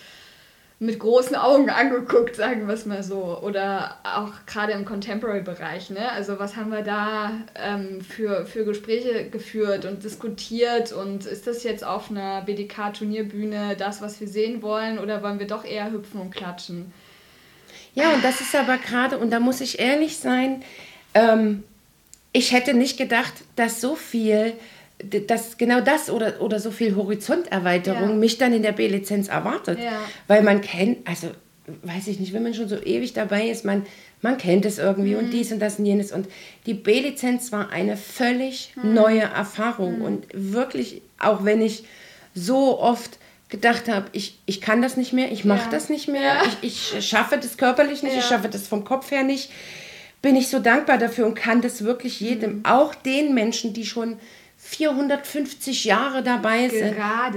mit 0.83 0.99
großen 0.99 1.37
Augen 1.37 1.71
angeguckt, 1.71 2.35
sagen 2.35 2.67
wir 2.67 2.75
es 2.75 2.87
mal 2.87 3.05
so. 3.05 3.39
Oder 3.41 3.99
auch 4.03 4.33
gerade 4.47 4.73
im 4.73 4.85
Contemporary-Bereich. 4.85 5.91
Ne? 5.91 6.11
Also 6.11 6.41
was 6.41 6.57
haben 6.57 6.73
wir 6.73 6.83
da 6.83 7.31
ähm, 7.55 8.01
für, 8.01 8.47
für 8.47 8.65
Gespräche 8.65 9.31
geführt 9.31 9.85
und 9.85 10.03
diskutiert? 10.03 10.93
Und 10.93 11.25
ist 11.25 11.47
das 11.47 11.63
jetzt 11.63 11.85
auf 11.85 12.11
einer 12.11 12.43
BDK-Turnierbühne 12.43 13.77
das, 13.77 14.03
was 14.03 14.19
wir 14.19 14.27
sehen 14.27 14.61
wollen? 14.61 14.99
Oder 14.99 15.23
wollen 15.23 15.39
wir 15.39 15.47
doch 15.47 15.65
eher 15.65 15.93
hüpfen 15.93 16.21
und 16.21 16.35
klatschen? 16.35 16.93
Ja, 17.95 18.13
und 18.15 18.25
das 18.25 18.41
ist 18.41 18.57
aber 18.57 18.77
gerade, 18.79 19.19
und 19.19 19.31
da 19.31 19.39
muss 19.39 19.61
ich 19.61 19.79
ehrlich 19.79 20.17
sein, 20.17 20.65
ähm, 21.15 21.63
ich 22.33 22.53
hätte 22.53 22.75
nicht 22.75 22.97
gedacht, 22.97 23.35
dass 23.57 23.81
so 23.81 23.97
viel 23.97 24.55
dass 25.27 25.59
genau 25.59 25.81
das 25.81 26.11
oder, 26.11 26.41
oder 26.41 26.61
so 26.61 26.71
viel 26.71 26.95
Horizonterweiterung 26.95 28.11
ja. 28.11 28.15
mich 28.15 28.39
dann 28.39 28.53
in 28.53 28.63
der 28.63 28.71
B-Lizenz 28.71 29.29
erwartet. 29.29 29.81
Ja. 29.81 30.01
Weil 30.29 30.43
man 30.43 30.61
kennt, 30.61 31.07
also 31.09 31.29
weiß 31.83 32.09
ich 32.09 32.21
nicht, 32.21 32.33
wenn 32.33 32.43
man 32.43 32.55
schon 32.55 32.69
so 32.69 32.77
ewig 32.77 33.13
dabei 33.13 33.49
ist, 33.49 33.65
man, 33.65 33.85
man 34.21 34.39
kennt 34.39 34.65
es 34.65 34.79
irgendwie 34.79 35.15
mhm. 35.15 35.19
und 35.19 35.31
dies 35.31 35.53
und 35.53 35.61
das 35.61 35.79
und 35.79 35.87
jenes. 35.87 36.13
Und 36.13 36.29
die 36.67 36.75
B-Lizenz 36.75 37.53
war 37.53 37.71
eine 37.71 37.97
völlig 37.97 38.73
mhm. 38.77 38.95
neue 38.95 39.23
Erfahrung. 39.23 39.99
Mhm. 39.99 40.05
Und 40.05 40.27
wirklich, 40.33 41.03
auch 41.19 41.45
wenn 41.45 41.61
ich 41.61 41.85
so 42.35 42.79
oft 42.79 43.19
gedacht 43.49 43.89
habe, 43.89 44.07
ich, 44.13 44.39
ich 44.47 44.61
kann 44.61 44.81
das 44.81 44.97
nicht 44.97 45.13
mehr, 45.13 45.31
ich 45.31 45.45
mache 45.45 45.65
ja. 45.65 45.71
das 45.71 45.91
nicht 45.91 46.09
mehr, 46.09 46.37
ich, 46.63 46.95
ich 46.97 47.07
schaffe 47.07 47.37
das 47.37 47.59
körperlich 47.59 48.03
nicht, 48.03 48.17
ich 48.17 48.25
schaffe 48.25 48.49
das 48.49 48.67
vom 48.67 48.85
Kopf 48.85 49.11
her 49.11 49.25
nicht, 49.25 49.51
bin 50.23 50.37
ich 50.37 50.49
so 50.49 50.61
dankbar 50.61 50.99
dafür 50.99 51.27
und 51.27 51.35
kann 51.35 51.61
das 51.61 51.85
wirklich 51.85 52.21
jedem, 52.21 52.59
mhm. 52.59 52.65
auch 52.65 52.95
den 52.95 53.35
Menschen, 53.35 53.75
die 53.75 53.85
schon 53.85 54.17
450 54.57 55.85
Jahre 55.85 56.23
dabei 56.23 56.69
sind, 56.69 56.95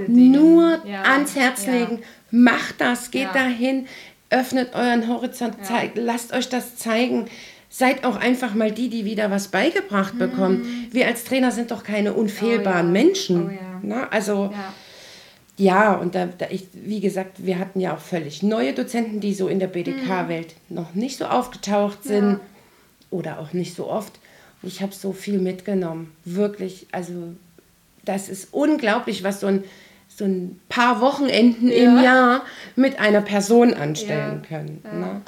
nur 0.08 0.80
ja. 0.86 1.02
ans 1.02 1.34
Herz 1.34 1.66
legen. 1.66 2.02
Macht 2.30 2.76
das, 2.80 3.10
geht 3.10 3.22
ja. 3.22 3.32
dahin, 3.32 3.86
öffnet 4.30 4.74
euren 4.74 5.08
Horizont, 5.08 5.56
zeigt, 5.64 5.98
lasst 5.98 6.32
euch 6.32 6.48
das 6.48 6.76
zeigen. 6.76 7.26
Seid 7.68 8.04
auch 8.04 8.16
einfach 8.16 8.54
mal 8.54 8.70
die, 8.70 8.88
die 8.88 9.04
wieder 9.04 9.30
was 9.30 9.48
beigebracht 9.48 10.14
mhm. 10.14 10.18
bekommen. 10.18 10.88
Wir 10.92 11.08
als 11.08 11.24
Trainer 11.24 11.50
sind 11.50 11.72
doch 11.72 11.82
keine 11.82 12.14
unfehlbaren 12.14 12.88
oh, 12.88 12.92
Menschen. 12.92 13.50
Oh, 13.50 13.78
Na, 13.82 14.08
also 14.08 14.54
ja, 15.58 15.94
und 15.94 16.14
da, 16.14 16.26
da 16.26 16.46
ich, 16.50 16.68
wie 16.72 17.00
gesagt, 17.00 17.44
wir 17.44 17.58
hatten 17.58 17.80
ja 17.80 17.94
auch 17.94 17.98
völlig 17.98 18.42
neue 18.42 18.72
Dozenten, 18.72 19.20
die 19.20 19.34
so 19.34 19.48
in 19.48 19.58
der 19.58 19.66
BDK-Welt 19.66 20.54
mhm. 20.68 20.76
noch 20.76 20.94
nicht 20.94 21.18
so 21.18 21.26
aufgetaucht 21.26 22.04
sind 22.04 22.40
oder 23.10 23.38
auch 23.38 23.52
nicht 23.52 23.74
so 23.74 23.88
oft. 23.88 24.18
Ich 24.62 24.82
habe 24.82 24.92
so 24.92 25.12
viel 25.12 25.38
mitgenommen. 25.38 26.12
Wirklich, 26.24 26.86
also 26.92 27.34
das 28.04 28.28
ist 28.28 28.48
unglaublich, 28.52 29.22
was 29.22 29.40
so 29.40 29.46
ein, 29.46 29.64
so 30.08 30.24
ein 30.24 30.60
paar 30.68 31.00
Wochenenden 31.00 31.68
ja. 31.68 31.76
im 31.76 32.02
Jahr 32.02 32.42
mit 32.74 32.98
einer 32.98 33.20
Person 33.20 33.74
anstellen 33.74 34.42
ja. 34.42 34.48
können. 34.48 34.80
Ja. 34.84 34.92
Ne? 34.92 35.22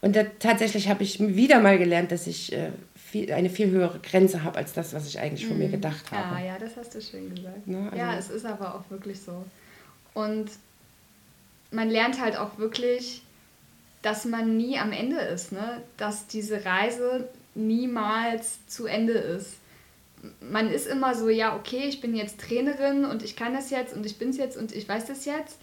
Und 0.00 0.14
da, 0.14 0.24
tatsächlich 0.38 0.88
habe 0.88 1.02
ich 1.02 1.18
wieder 1.18 1.60
mal 1.60 1.76
gelernt, 1.78 2.12
dass 2.12 2.26
ich 2.26 2.52
äh, 2.52 2.70
viel, 2.94 3.32
eine 3.32 3.50
viel 3.50 3.70
höhere 3.70 3.98
Grenze 3.98 4.44
habe 4.44 4.58
als 4.58 4.72
das, 4.72 4.94
was 4.94 5.06
ich 5.08 5.18
eigentlich 5.18 5.44
mhm. 5.44 5.48
von 5.48 5.58
mir 5.58 5.68
mhm. 5.68 5.72
gedacht 5.72 6.12
habe. 6.12 6.40
Ja, 6.40 6.52
ja, 6.52 6.58
das 6.58 6.76
hast 6.76 6.94
du 6.94 7.00
schön 7.00 7.34
gesagt. 7.34 7.66
Ne? 7.66 7.88
Also 7.90 7.96
ja, 7.96 8.16
es 8.16 8.30
ist 8.30 8.44
aber 8.44 8.74
auch 8.74 8.90
wirklich 8.90 9.20
so. 9.20 9.44
Und 10.14 10.50
man 11.70 11.90
lernt 11.90 12.20
halt 12.20 12.36
auch 12.36 12.58
wirklich, 12.58 13.22
dass 14.02 14.24
man 14.24 14.56
nie 14.56 14.78
am 14.78 14.92
Ende 14.92 15.18
ist, 15.18 15.52
ne? 15.52 15.82
dass 15.96 16.26
diese 16.26 16.64
Reise 16.64 17.28
niemals 17.54 18.64
zu 18.66 18.86
Ende 18.86 19.12
ist. 19.12 19.54
Man 20.40 20.70
ist 20.70 20.86
immer 20.86 21.14
so, 21.14 21.28
ja, 21.28 21.56
okay, 21.56 21.84
ich 21.88 22.00
bin 22.00 22.14
jetzt 22.14 22.40
Trainerin 22.40 23.04
und 23.04 23.22
ich 23.22 23.36
kann 23.36 23.54
das 23.54 23.70
jetzt 23.70 23.94
und 23.94 24.04
ich 24.06 24.18
bin 24.18 24.30
es 24.30 24.36
jetzt 24.36 24.56
und 24.56 24.72
ich 24.72 24.88
weiß 24.88 25.06
das 25.06 25.24
jetzt. 25.24 25.58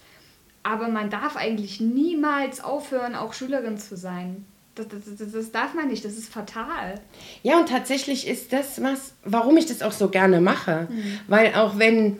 Aber 0.62 0.88
man 0.88 1.10
darf 1.10 1.36
eigentlich 1.36 1.80
niemals 1.80 2.62
aufhören, 2.62 3.14
auch 3.14 3.32
Schülerin 3.32 3.78
zu 3.78 3.96
sein. 3.96 4.44
Das, 4.74 4.88
das, 4.88 5.32
das, 5.32 5.52
darf 5.52 5.72
man 5.72 5.88
nicht, 5.88 6.04
das 6.04 6.18
ist 6.18 6.30
fatal. 6.30 7.00
Ja, 7.42 7.58
und 7.58 7.68
tatsächlich 7.68 8.26
ist 8.26 8.52
das 8.52 8.82
was, 8.82 9.14
warum 9.24 9.56
ich 9.56 9.66
das 9.66 9.80
auch 9.80 9.92
so 9.92 10.08
gerne 10.08 10.40
mache. 10.40 10.88
Mhm. 10.90 11.20
Weil 11.28 11.54
auch 11.54 11.78
wenn, 11.78 12.18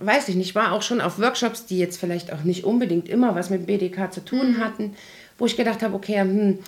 weiß 0.00 0.28
ich 0.28 0.34
nicht, 0.34 0.56
war 0.56 0.72
auch 0.72 0.82
schon 0.82 1.00
auf 1.00 1.20
Workshops, 1.20 1.66
die 1.66 1.78
jetzt 1.78 2.00
vielleicht 2.00 2.32
auch 2.32 2.42
nicht 2.42 2.64
unbedingt 2.64 3.08
immer 3.08 3.36
was 3.36 3.50
mit 3.50 3.66
BDK 3.66 4.12
zu 4.12 4.24
tun 4.24 4.54
mhm. 4.54 4.64
hatten, 4.64 4.96
wo 5.38 5.46
ich 5.46 5.56
gedacht 5.56 5.82
habe, 5.82 5.94
okay, 5.94 6.20
hm, 6.20 6.58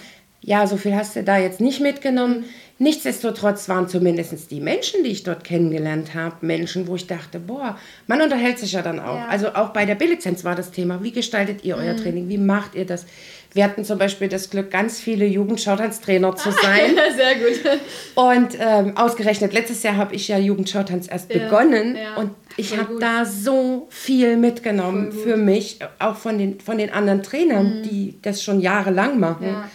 ja, 0.42 0.66
so 0.66 0.76
viel 0.76 0.94
hast 0.94 1.16
du 1.16 1.22
da 1.22 1.36
jetzt 1.36 1.60
nicht 1.60 1.80
mitgenommen. 1.80 2.44
Nichtsdestotrotz 2.82 3.68
waren 3.68 3.88
zumindest 3.88 4.50
die 4.50 4.60
Menschen, 4.62 5.04
die 5.04 5.10
ich 5.10 5.22
dort 5.22 5.44
kennengelernt 5.44 6.14
habe, 6.14 6.36
Menschen, 6.40 6.88
wo 6.88 6.96
ich 6.96 7.06
dachte, 7.06 7.38
boah, 7.38 7.78
man 8.06 8.22
unterhält 8.22 8.58
sich 8.58 8.72
ja 8.72 8.80
dann 8.80 8.98
auch. 8.98 9.16
Ja. 9.16 9.26
Also 9.28 9.48
auch 9.48 9.68
bei 9.68 9.84
der 9.84 9.96
B-Lizenz 9.96 10.44
war 10.44 10.54
das 10.54 10.70
Thema, 10.70 11.02
wie 11.02 11.12
gestaltet 11.12 11.62
ihr 11.62 11.76
euer 11.76 11.92
mhm. 11.92 11.98
Training, 11.98 12.28
wie 12.30 12.38
macht 12.38 12.74
ihr 12.74 12.86
das? 12.86 13.04
Wir 13.52 13.64
hatten 13.64 13.84
zum 13.84 13.98
Beispiel 13.98 14.28
das 14.28 14.48
Glück, 14.48 14.70
ganz 14.70 14.98
viele 14.98 15.26
Jugendschauttanztrainer 15.26 16.34
zu 16.36 16.52
sein. 16.52 16.96
Sehr 17.16 17.34
gut. 17.34 17.80
Und 18.14 18.56
ähm, 18.58 18.96
ausgerechnet, 18.96 19.52
letztes 19.52 19.82
Jahr 19.82 19.98
habe 19.98 20.14
ich 20.14 20.28
ja 20.28 20.38
Jugendschautanz 20.38 21.06
erst 21.06 21.34
ja. 21.34 21.38
begonnen 21.38 21.96
ja. 21.96 22.16
und 22.16 22.30
ich 22.56 22.78
habe 22.78 22.98
da 22.98 23.26
so 23.26 23.88
viel 23.90 24.38
mitgenommen 24.38 25.12
für 25.12 25.36
mich, 25.36 25.80
auch 25.98 26.16
von 26.16 26.38
den, 26.38 26.60
von 26.60 26.78
den 26.78 26.90
anderen 26.90 27.22
Trainern, 27.22 27.80
mhm. 27.80 27.82
die 27.82 28.14
das 28.22 28.42
schon 28.42 28.60
jahrelang 28.60 29.20
machen. 29.20 29.48
Ja 29.48 29.70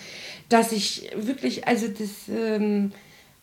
dass 0.50 0.72
ich 0.72 1.10
wirklich, 1.16 1.68
also 1.68 1.88
das 1.88 2.28
ähm, 2.30 2.92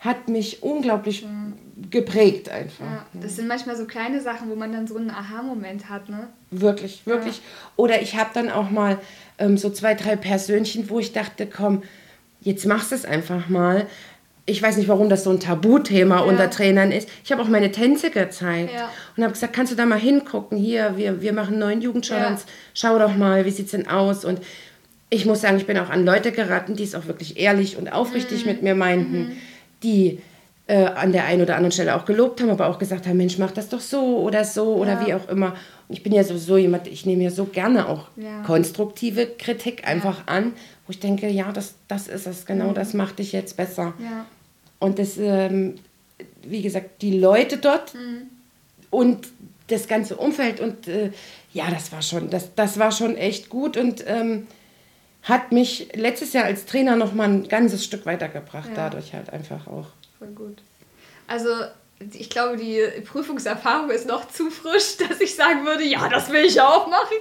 hat 0.03 0.29
mich 0.29 0.62
unglaublich 0.62 1.25
mhm. 1.25 1.55
geprägt 1.91 2.49
einfach. 2.49 2.85
Ja, 2.85 3.07
das 3.15 3.37
sind 3.37 3.47
manchmal 3.47 3.77
so 3.77 3.85
kleine 3.85 4.21
Sachen, 4.21 4.51
wo 4.51 4.57
man 4.57 4.73
dann 4.73 4.87
so 4.88 4.97
einen 4.97 5.11
Aha-Moment 5.11 5.88
hat, 5.88 6.09
ne? 6.09 6.29
Wirklich, 6.51 7.07
wirklich. 7.07 7.37
Ja. 7.37 7.43
Oder 7.77 8.03
ich 8.03 8.17
habe 8.17 8.31
dann 8.35 8.51
auch 8.51 8.71
mal 8.71 8.99
ähm, 9.38 9.57
so 9.57 9.71
zwei, 9.71 9.95
drei 9.95 10.17
Persönchen, 10.17 10.91
wo 10.91 10.99
ich 10.99 11.12
dachte, 11.12 11.47
komm, 11.47 11.83
jetzt 12.41 12.67
machst 12.67 12.91
du 12.91 12.97
es 12.97 13.05
einfach 13.05 13.49
mal. 13.49 13.87
Ich 14.45 14.61
weiß 14.61 14.77
nicht, 14.77 14.88
warum 14.88 15.09
das 15.09 15.23
so 15.23 15.31
ein 15.31 15.38
Tabuthema 15.38 16.17
ja. 16.17 16.23
unter 16.23 16.51
Trainern 16.51 16.91
ist. 16.91 17.09
Ich 17.25 17.31
habe 17.31 17.41
auch 17.41 17.49
meine 17.49 17.71
Tänze 17.71 18.11
gezeigt 18.11 18.73
und 19.17 19.23
habe 19.23 19.33
gesagt, 19.33 19.53
kannst 19.53 19.71
du 19.71 19.77
da 19.77 19.87
mal 19.87 20.01
hingucken? 20.01 20.59
Hier, 20.59 20.97
wir, 20.97 21.23
wir 21.23 21.33
machen 21.33 21.61
neuen 21.61 21.81
Jugendschau, 21.81 22.17
schau 22.75 22.99
doch 22.99 23.17
mal, 23.17 23.45
wie 23.45 23.51
sieht 23.51 23.67
es 23.67 23.71
denn 23.71 23.87
aus? 23.87 24.25
Und 24.25 24.41
ich 25.12 25.27
muss 25.27 25.42
sagen, 25.42 25.59
ich 25.59 25.66
bin 25.66 25.77
auch 25.77 25.90
an 25.90 26.07
Leute 26.07 26.33
geraten, 26.33 26.75
die 26.75 26.85
es 26.85 26.94
auch 26.94 27.05
wirklich 27.07 27.38
ehrlich 27.38 27.77
und 27.77 27.92
aufrichtig 27.92 28.46
mhm. 28.46 28.53
mit 28.53 28.62
mir 28.62 28.75
meinten, 28.75 29.18
mhm. 29.18 29.33
die 29.83 30.20
äh, 30.66 30.87
an 30.87 31.12
der 31.12 31.27
einen 31.27 31.42
oder 31.42 31.57
anderen 31.57 31.72
Stelle 31.72 31.94
auch 31.94 32.07
gelobt 32.07 32.40
haben, 32.40 32.48
aber 32.48 32.68
auch 32.68 32.79
gesagt 32.79 33.07
haben, 33.07 33.18
Mensch, 33.18 33.37
mach 33.37 33.51
das 33.51 33.68
doch 33.68 33.81
so 33.81 34.20
oder 34.20 34.42
so 34.46 34.75
oder 34.75 34.92
ja. 34.92 35.07
wie 35.07 35.12
auch 35.12 35.29
immer. 35.29 35.48
Und 35.88 35.96
ich 35.96 36.03
bin 36.03 36.14
ja 36.14 36.25
sowieso 36.25 36.57
jemand, 36.57 36.87
ich 36.87 37.05
nehme 37.05 37.25
ja 37.25 37.31
so 37.31 37.44
gerne 37.44 37.90
auch 37.90 38.09
ja. 38.16 38.42
konstruktive 38.46 39.27
Kritik 39.27 39.87
einfach 39.87 40.20
ja. 40.20 40.25
an, 40.35 40.55
wo 40.87 40.92
ich 40.92 40.98
denke, 40.98 41.29
ja, 41.29 41.53
das, 41.53 41.75
das 41.88 42.09
ist 42.09 42.27
es, 42.27 42.46
genau 42.46 42.70
mhm. 42.70 42.75
das 42.75 42.94
macht 42.94 43.18
dich 43.18 43.33
jetzt 43.33 43.59
besser. 43.59 43.92
Und 44.79 44.98
das, 44.98 45.18
ähm, 45.18 45.75
wie 46.42 46.62
gesagt, 46.62 47.03
die 47.03 47.18
Leute 47.18 47.59
dort 47.59 47.92
mhm. 47.92 48.29
und 48.88 49.29
das 49.66 49.88
ganze 49.88 50.16
Umfeld 50.16 50.61
und 50.61 50.88
äh, 50.88 51.11
ja, 51.53 51.70
das 51.70 51.92
war 51.92 52.01
schon, 52.01 52.31
das, 52.31 52.55
das 52.55 52.79
war 52.79 52.92
schon 52.92 53.14
echt 53.14 53.51
gut 53.51 53.77
und 53.77 54.03
ähm, 54.07 54.46
hat 55.23 55.53
mich 55.53 55.89
letztes 55.95 56.33
Jahr 56.33 56.45
als 56.45 56.67
Trainer 56.67 56.97
noch 56.97 57.15
mal 57.15 57.29
ein 57.29 57.49
ganzes 57.49 57.85
Stück 57.85 58.07
weitergebracht, 58.07 58.69
ja. 58.71 58.75
dadurch 58.75 59.15
halt 59.15 59.31
einfach 59.31 59.67
auch. 59.67 59.87
Voll 60.19 60.29
gut. 60.29 60.59
Also 61.29 61.49
ich 62.13 62.31
glaube, 62.31 62.57
die 62.57 62.81
Prüfungserfahrung 63.03 63.91
ist 63.91 64.07
noch 64.07 64.29
zu 64.29 64.51
frisch, 64.51 64.97
dass 65.09 65.21
ich 65.21 65.35
sagen 65.35 65.65
würde, 65.65 65.85
ja, 65.85 66.09
das 66.09 66.31
will 66.31 66.45
ich 66.45 66.61
auch 66.61 66.89
machen. 66.89 67.17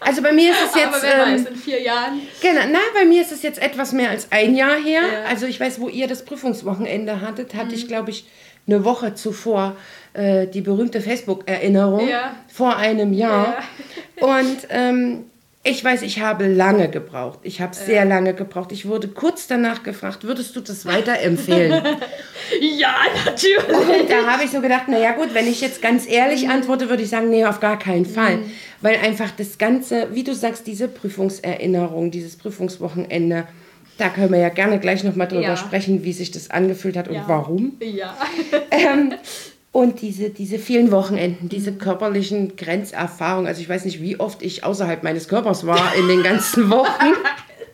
Also 0.00 0.22
bei 0.22 0.32
mir 0.32 0.52
ist 0.52 0.62
es 0.68 0.74
jetzt. 0.74 0.88
Aber 0.88 1.02
wer 1.02 1.26
ähm, 1.26 1.34
weiß, 1.34 1.50
in 1.50 1.56
vier 1.56 1.82
Jahren. 1.82 2.20
Genau, 2.40 2.62
na, 2.70 2.78
bei 2.94 3.04
mir 3.04 3.22
ist 3.22 3.32
es 3.32 3.42
jetzt 3.42 3.60
etwas 3.60 3.92
mehr 3.92 4.10
als 4.10 4.32
ein 4.32 4.56
Jahr 4.56 4.76
her. 4.76 5.02
Ja. 5.02 5.28
Also 5.28 5.46
ich 5.46 5.60
weiß, 5.60 5.80
wo 5.80 5.88
ihr 5.88 6.08
das 6.08 6.24
Prüfungswochenende 6.24 7.20
hattet, 7.20 7.54
hatte 7.54 7.68
mhm. 7.68 7.74
ich, 7.74 7.88
glaube 7.88 8.10
ich, 8.10 8.26
eine 8.66 8.84
Woche 8.84 9.14
zuvor 9.14 9.76
äh, 10.14 10.46
die 10.46 10.60
berühmte 10.60 11.00
Facebook-Erinnerung 11.00 12.08
ja. 12.08 12.34
vor 12.48 12.76
einem 12.76 13.12
Jahr. 13.12 13.58
Ja. 14.18 14.26
Und 14.26 14.66
ähm, 14.70 15.24
ich 15.66 15.82
weiß, 15.82 16.02
ich 16.02 16.20
habe 16.20 16.46
lange 16.46 16.88
gebraucht. 16.88 17.40
Ich 17.42 17.60
habe 17.60 17.74
sehr 17.74 18.04
lange 18.04 18.34
gebraucht. 18.34 18.70
Ich 18.70 18.86
wurde 18.86 19.08
kurz 19.08 19.48
danach 19.48 19.82
gefragt, 19.82 20.22
würdest 20.24 20.54
du 20.54 20.60
das 20.60 20.86
weiterempfehlen? 20.86 21.72
ja, 22.60 22.94
natürlich. 23.24 23.68
Und 23.68 24.08
da 24.08 24.26
habe 24.26 24.44
ich 24.44 24.50
so 24.50 24.60
gedacht, 24.60 24.88
naja 24.88 25.12
gut, 25.12 25.34
wenn 25.34 25.48
ich 25.48 25.60
jetzt 25.60 25.82
ganz 25.82 26.08
ehrlich 26.08 26.44
mhm. 26.44 26.50
antworte, 26.50 26.88
würde 26.88 27.02
ich 27.02 27.10
sagen, 27.10 27.30
nee, 27.30 27.44
auf 27.44 27.58
gar 27.58 27.78
keinen 27.78 28.06
Fall. 28.06 28.38
Mhm. 28.38 28.50
Weil 28.80 28.96
einfach 28.98 29.30
das 29.32 29.58
Ganze, 29.58 30.08
wie 30.12 30.22
du 30.22 30.34
sagst, 30.34 30.66
diese 30.66 30.86
Prüfungserinnerung, 30.86 32.10
dieses 32.10 32.36
Prüfungswochenende, 32.36 33.48
da 33.98 34.08
können 34.08 34.30
wir 34.30 34.38
ja 34.38 34.50
gerne 34.50 34.78
gleich 34.78 35.02
nochmal 35.02 35.26
drüber 35.26 35.42
ja. 35.42 35.56
sprechen, 35.56 36.04
wie 36.04 36.12
sich 36.12 36.30
das 36.30 36.50
angefühlt 36.50 36.96
hat 36.96 37.08
und 37.08 37.14
ja. 37.14 37.24
warum. 37.26 37.76
Ja. 37.80 38.16
ähm, 38.70 39.14
und 39.76 40.00
diese, 40.00 40.30
diese 40.30 40.58
vielen 40.58 40.90
Wochenenden, 40.90 41.50
diese 41.50 41.70
körperlichen 41.70 42.56
Grenzerfahrungen, 42.56 43.46
also 43.46 43.60
ich 43.60 43.68
weiß 43.68 43.84
nicht, 43.84 44.00
wie 44.00 44.18
oft 44.18 44.40
ich 44.40 44.64
außerhalb 44.64 45.02
meines 45.02 45.28
Körpers 45.28 45.66
war 45.66 45.94
in 45.96 46.08
den 46.08 46.22
ganzen 46.22 46.70
Wochen, 46.70 47.12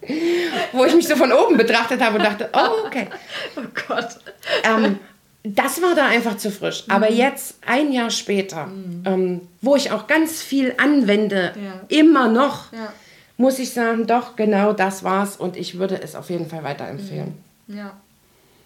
wo 0.73 0.85
ich 0.85 0.97
mich 0.97 1.07
so 1.07 1.15
von 1.15 1.31
oben 1.31 1.57
betrachtet 1.57 2.03
habe 2.03 2.19
und 2.19 2.25
dachte, 2.25 2.51
oh, 2.55 2.87
okay. 2.87 3.07
Oh 3.57 3.61
Gott. 3.87 4.19
Ähm, 4.65 4.99
das 5.45 5.81
war 5.81 5.95
da 5.95 6.09
einfach 6.09 6.37
zu 6.39 6.51
frisch. 6.51 6.83
Aber 6.89 7.09
mhm. 7.09 7.17
jetzt, 7.19 7.59
ein 7.65 7.93
Jahr 7.93 8.11
später, 8.11 8.67
mhm. 8.67 9.03
ähm, 9.07 9.41
wo 9.61 9.77
ich 9.77 9.93
auch 9.93 10.09
ganz 10.09 10.43
viel 10.43 10.75
anwende, 10.79 11.53
ja. 11.55 11.83
immer 11.87 12.27
noch, 12.27 12.73
ja. 12.73 12.93
muss 13.37 13.61
ich 13.61 13.71
sagen, 13.71 14.09
doch, 14.09 14.35
genau 14.35 14.73
das 14.73 15.05
war's 15.05 15.37
und 15.37 15.57
ich 15.57 15.79
würde 15.79 16.03
es 16.03 16.17
auf 16.17 16.31
jeden 16.31 16.49
Fall 16.49 16.65
weiterempfehlen. 16.65 17.35
Mhm. 17.69 17.77
Ja. 17.77 17.97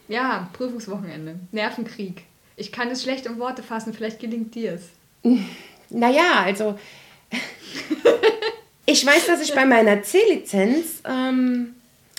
Ja, 0.09 0.49
Prüfungswochenende, 0.55 1.35
Nervenkrieg. 1.53 2.22
Ich 2.57 2.73
kann 2.73 2.90
es 2.90 3.03
schlecht 3.03 3.27
in 3.27 3.38
Worte 3.38 3.62
fassen, 3.62 3.92
vielleicht 3.92 4.21
gelingt 4.21 4.55
dir 4.55 4.75
es. 4.75 4.83
Naja, 5.88 6.42
also 6.45 6.77
ich 8.87 9.07
weiß, 9.07 9.27
dass 9.27 9.40
ich 9.40 9.55
bei 9.55 9.64
meiner 9.64 10.03
C-Lizenz 10.03 11.01
ähm, 11.09 11.77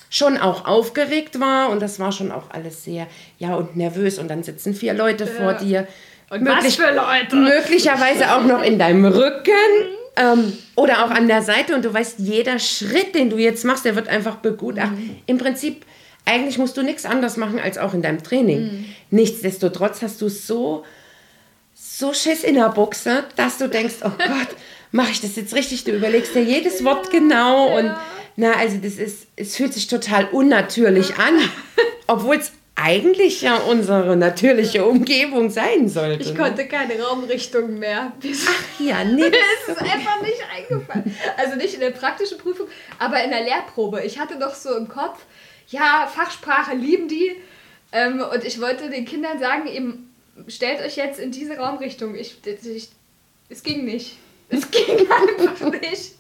schon 0.10 0.38
auch 0.38 0.66
aufgeregt 0.66 1.42
war 1.42 1.70
und 1.70 1.82
das 1.82 2.00
war 2.00 2.14
schon 2.14 2.32
auch 2.32 2.50
alles 2.52 2.86
sehr, 2.86 3.08
ja, 3.40 3.56
und 3.56 3.76
nervös 3.76 4.20
und 4.20 4.30
dann 4.30 4.44
sitzen 4.44 4.74
vier 4.74 4.94
Leute 4.94 5.26
ja. 5.26 5.32
vor 5.32 5.54
dir. 5.56 5.86
Und 6.30 6.44
Möglich, 6.44 6.66
was 6.66 6.76
für 6.76 6.94
Leute? 6.94 7.36
Möglicherweise 7.36 8.34
auch 8.34 8.44
noch 8.44 8.62
in 8.62 8.80
deinem 8.80 9.06
Rücken. 9.06 9.52
Ähm, 10.16 10.54
oder 10.76 11.06
auch 11.06 11.12
an 11.12 11.28
der 11.28 11.42
Seite 11.42 11.76
und 11.76 11.86
du 11.86 11.94
weißt, 11.94 12.20
jeder 12.20 12.58
Schritt, 12.58 13.14
den 13.14 13.30
du 13.30 13.38
jetzt 13.38 13.66
machst, 13.66 13.86
der 13.86 13.96
wird 13.96 14.08
einfach 14.08 14.38
begutachtet. 14.38 14.98
Mhm. 14.98 15.16
Im 15.26 15.38
Prinzip 15.38 15.86
eigentlich 16.28 16.58
musst 16.58 16.78
du 16.78 16.84
nichts 16.84 17.06
anders 17.06 17.38
machen 17.38 17.60
als 17.60 17.78
auch 17.78 17.94
in 17.94 18.02
deinem 18.02 18.22
Training. 18.22 18.60
Mhm. 18.60 18.86
Nichtsdestotrotz 19.10 20.02
hast 20.02 20.22
du 20.22 20.30
so, 20.30 20.84
so 21.74 22.14
Schiss 22.14 22.44
in 22.44 22.56
der 22.56 22.70
Buchse, 22.70 23.24
dass 23.36 23.58
du 23.58 23.70
denkst, 23.70 23.96
oh 24.04 24.10
Gott, 24.18 24.56
mache 24.92 25.12
ich 25.12 25.22
das 25.22 25.36
jetzt 25.36 25.56
richtig? 25.56 25.86
Du 25.86 25.92
überlegst 25.92 26.36
dir 26.36 26.44
jedes 26.44 26.84
Wort 26.84 27.10
genau 27.10 27.70
ja. 27.70 27.76
und 27.78 27.96
na, 28.36 28.54
also 28.54 28.78
das 28.78 28.96
ist, 28.96 29.28
es 29.36 29.56
fühlt 29.56 29.74
sich 29.74 29.88
total 29.88 30.26
unnatürlich 30.26 31.16
an, 31.16 31.40
obwohl 32.08 32.36
es 32.36 32.52
eigentlich 32.76 33.42
ja 33.42 33.56
unsere 33.56 34.16
natürliche 34.16 34.86
Umgebung 34.86 35.50
sein 35.50 35.90
sollte. 35.90 36.22
Ich 36.22 36.34
ne? 36.34 36.38
konnte 36.38 36.68
keine 36.68 37.02
Raumrichtung 37.02 37.80
mehr. 37.80 38.14
Ach 38.16 38.80
ja, 38.80 39.04
nee. 39.04 39.24
Mir 39.24 39.28
ist 39.68 39.82
einfach 39.82 40.22
nicht 40.22 40.44
eingefallen. 40.56 41.18
Also 41.38 41.56
nicht 41.56 41.74
in 41.74 41.80
der 41.80 41.90
praktischen 41.90 42.38
Prüfung, 42.38 42.68
aber 43.00 43.24
in 43.24 43.32
der 43.32 43.42
Lehrprobe. 43.42 44.04
Ich 44.04 44.20
hatte 44.20 44.38
doch 44.38 44.54
so 44.54 44.76
im 44.78 44.88
Kopf, 44.88 45.26
ja, 45.70 46.10
Fachsprache 46.14 46.76
lieben 46.76 47.08
die. 47.08 47.36
Ähm, 47.92 48.22
und 48.22 48.44
ich 48.44 48.60
wollte 48.62 48.90
den 48.90 49.06
Kindern 49.06 49.40
sagen, 49.40 49.68
eben, 49.68 50.14
stellt 50.48 50.82
euch 50.82 50.98
jetzt 50.98 51.20
in 51.20 51.32
diese 51.32 51.58
Raumrichtung. 51.58 52.16
Ich, 52.16 52.38
ich, 52.46 52.90
es 53.50 53.64
ging 53.64 53.86
nicht. 53.86 54.18
Es 54.50 54.72
ging 54.72 55.12
einfach 55.12 55.72
nicht. 55.72 56.14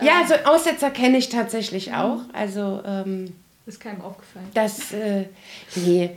Ja, 0.00 0.20
also 0.22 0.36
Aussetzer 0.46 0.90
kenne 0.90 1.18
ich 1.18 1.28
tatsächlich 1.28 1.92
auch. 1.92 2.22
Also 2.32 2.82
ähm, 2.86 3.34
ist 3.66 3.80
keinem 3.80 4.00
aufgefallen. 4.00 4.46
Das, 4.54 4.92
äh, 4.92 5.24
nee. 5.74 6.10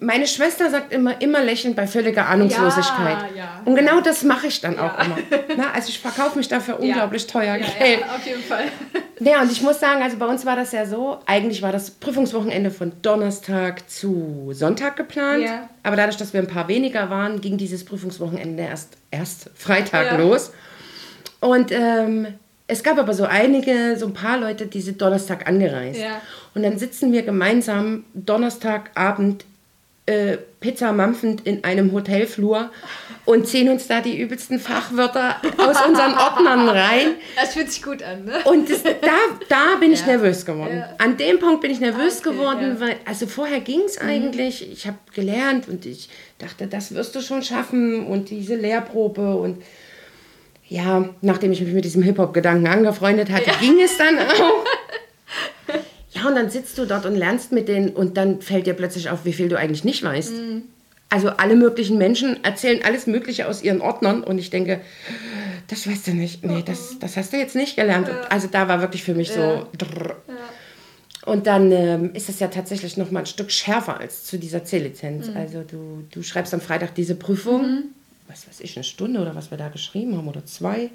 Meine 0.00 0.26
Schwester 0.26 0.70
sagt 0.70 0.92
immer, 0.92 1.18
immer 1.22 1.42
lächelnd 1.42 1.76
bei 1.76 1.86
völliger 1.86 2.28
Ahnungslosigkeit. 2.28 3.30
Ja, 3.30 3.36
ja, 3.36 3.62
und 3.64 3.74
genau 3.74 3.96
ja. 3.96 4.00
das 4.02 4.22
mache 4.22 4.48
ich 4.48 4.60
dann 4.60 4.78
auch 4.78 4.98
immer. 4.98 5.16
Na, 5.56 5.72
also 5.72 5.88
ich 5.88 5.98
verkaufe 5.98 6.36
mich 6.36 6.48
dafür 6.48 6.78
unglaublich 6.80 7.26
teuer 7.26 7.56
Geld. 7.56 8.00
Ja, 8.00 8.14
auf 8.14 8.26
jeden 8.26 8.42
Fall. 8.42 8.64
Ja, 9.20 9.40
und 9.40 9.52
ich 9.52 9.62
muss 9.62 9.78
sagen, 9.78 10.02
also 10.02 10.16
bei 10.16 10.26
uns 10.26 10.44
war 10.44 10.56
das 10.56 10.72
ja 10.72 10.84
so, 10.84 11.20
eigentlich 11.26 11.62
war 11.62 11.70
das 11.70 11.92
Prüfungswochenende 11.92 12.72
von 12.72 12.92
Donnerstag 13.02 13.88
zu 13.88 14.50
Sonntag 14.52 14.96
geplant. 14.96 15.48
Aber 15.84 15.94
dadurch, 15.94 16.16
dass 16.16 16.32
wir 16.32 16.40
ein 16.40 16.48
paar 16.48 16.66
weniger 16.66 17.08
waren, 17.08 17.40
ging 17.40 17.56
dieses 17.56 17.84
Prüfungswochenende 17.84 18.64
erst, 18.64 18.96
erst 19.12 19.50
Freitag 19.54 20.18
los. 20.18 20.50
Und 21.38 21.70
ähm, 21.70 22.34
es 22.72 22.82
gab 22.82 22.98
aber 22.98 23.12
so 23.12 23.24
einige, 23.24 23.96
so 23.98 24.06
ein 24.06 24.14
paar 24.14 24.38
Leute, 24.38 24.66
die 24.66 24.80
sind 24.80 25.00
Donnerstag 25.00 25.46
angereist. 25.46 26.00
Ja. 26.00 26.20
Und 26.54 26.62
dann 26.62 26.78
sitzen 26.78 27.12
wir 27.12 27.22
gemeinsam 27.22 28.04
Donnerstagabend 28.14 29.44
äh, 30.06 30.38
Pizza 30.58 30.92
mampfend 30.92 31.46
in 31.46 31.64
einem 31.64 31.92
Hotelflur 31.92 32.70
und 33.24 33.46
ziehen 33.46 33.68
uns 33.68 33.86
da 33.86 34.00
die 34.00 34.20
übelsten 34.20 34.58
Fachwörter 34.58 35.36
aus 35.58 35.76
unseren 35.86 36.14
Ordnern 36.14 36.68
rein. 36.68 37.14
Das 37.36 37.52
fühlt 37.52 37.70
sich 37.70 37.82
gut 37.82 38.02
an, 38.02 38.24
ne? 38.24 38.32
Und 38.44 38.68
das, 38.68 38.82
da, 38.82 38.90
da 39.48 39.76
bin 39.78 39.92
ich 39.92 40.00
ja. 40.00 40.06
nervös 40.06 40.44
geworden. 40.44 40.78
Ja. 40.78 40.94
An 40.98 41.16
dem 41.18 41.38
Punkt 41.38 41.60
bin 41.60 41.70
ich 41.70 41.78
nervös 41.78 42.20
okay, 42.20 42.30
geworden, 42.30 42.76
ja. 42.78 42.80
weil, 42.80 42.96
also 43.04 43.26
vorher 43.26 43.60
ging 43.60 43.82
es 43.86 44.00
mhm. 44.00 44.08
eigentlich, 44.08 44.72
ich 44.72 44.86
habe 44.86 44.98
gelernt 45.14 45.68
und 45.68 45.86
ich 45.86 46.08
dachte, 46.38 46.66
das 46.66 46.94
wirst 46.94 47.14
du 47.14 47.20
schon 47.20 47.42
schaffen 47.42 48.06
und 48.06 48.30
diese 48.30 48.56
Lehrprobe 48.56 49.36
und 49.36 49.62
ja, 50.72 51.08
nachdem 51.20 51.52
ich 51.52 51.60
mich 51.60 51.72
mit 51.72 51.84
diesem 51.84 52.02
Hip-Hop-Gedanken 52.02 52.66
angefreundet 52.66 53.30
hatte, 53.30 53.50
ging 53.60 53.78
es 53.82 53.98
dann 53.98 54.18
auch. 54.18 54.38
Ja, 54.38 55.74
Ja, 56.14 56.28
und 56.28 56.34
dann 56.34 56.50
sitzt 56.50 56.76
du 56.76 56.84
dort 56.84 57.06
und 57.06 57.16
lernst 57.16 57.52
mit 57.52 57.68
denen 57.68 57.88
und 57.90 58.18
dann 58.18 58.42
fällt 58.42 58.66
dir 58.66 58.74
plötzlich 58.74 59.08
auf, 59.08 59.24
wie 59.24 59.32
viel 59.32 59.48
du 59.48 59.58
eigentlich 59.58 59.82
nicht 59.82 60.02
weißt. 60.02 60.32
Also 61.08 61.30
alle 61.30 61.56
möglichen 61.56 61.96
Menschen 61.96 62.44
erzählen 62.44 62.80
alles 62.84 63.06
Mögliche 63.06 63.48
aus 63.48 63.62
ihren 63.62 63.80
Ordnern 63.80 64.22
und 64.22 64.38
ich 64.38 64.50
denke, 64.50 64.80
das 65.68 65.86
weißt 65.86 66.08
du 66.08 66.10
nicht. 66.12 66.44
Nee, 66.44 66.62
das, 66.64 66.98
das 67.00 67.16
hast 67.16 67.32
du 67.32 67.38
jetzt 67.38 67.56
nicht 67.56 67.76
gelernt. 67.76 68.10
Also 68.28 68.46
da 68.46 68.68
war 68.68 68.80
wirklich 68.80 69.02
für 69.02 69.14
mich 69.14 69.30
so. 69.30 69.66
Drrr. 69.76 70.16
Und 71.24 71.46
dann 71.46 71.72
ähm, 71.72 72.10
ist 72.14 72.28
es 72.28 72.40
ja 72.40 72.48
tatsächlich 72.48 72.96
noch 72.96 73.10
mal 73.10 73.20
ein 73.20 73.26
Stück 73.26 73.50
schärfer 73.50 73.98
als 73.98 74.24
zu 74.24 74.38
dieser 74.38 74.64
C-Lizenz. 74.64 75.30
Also 75.34 75.62
du, 75.62 76.04
du 76.10 76.22
schreibst 76.22 76.52
am 76.52 76.60
Freitag 76.60 76.94
diese 76.94 77.14
Prüfung, 77.14 77.84
was 78.28 78.46
weiß 78.48 78.60
ich, 78.60 78.76
eine 78.76 78.84
Stunde 78.84 79.20
oder 79.20 79.34
was 79.34 79.50
wir 79.50 79.58
da 79.58 79.68
geschrieben 79.68 80.16
haben 80.16 80.28
oder 80.28 80.44
zwei. 80.46 80.90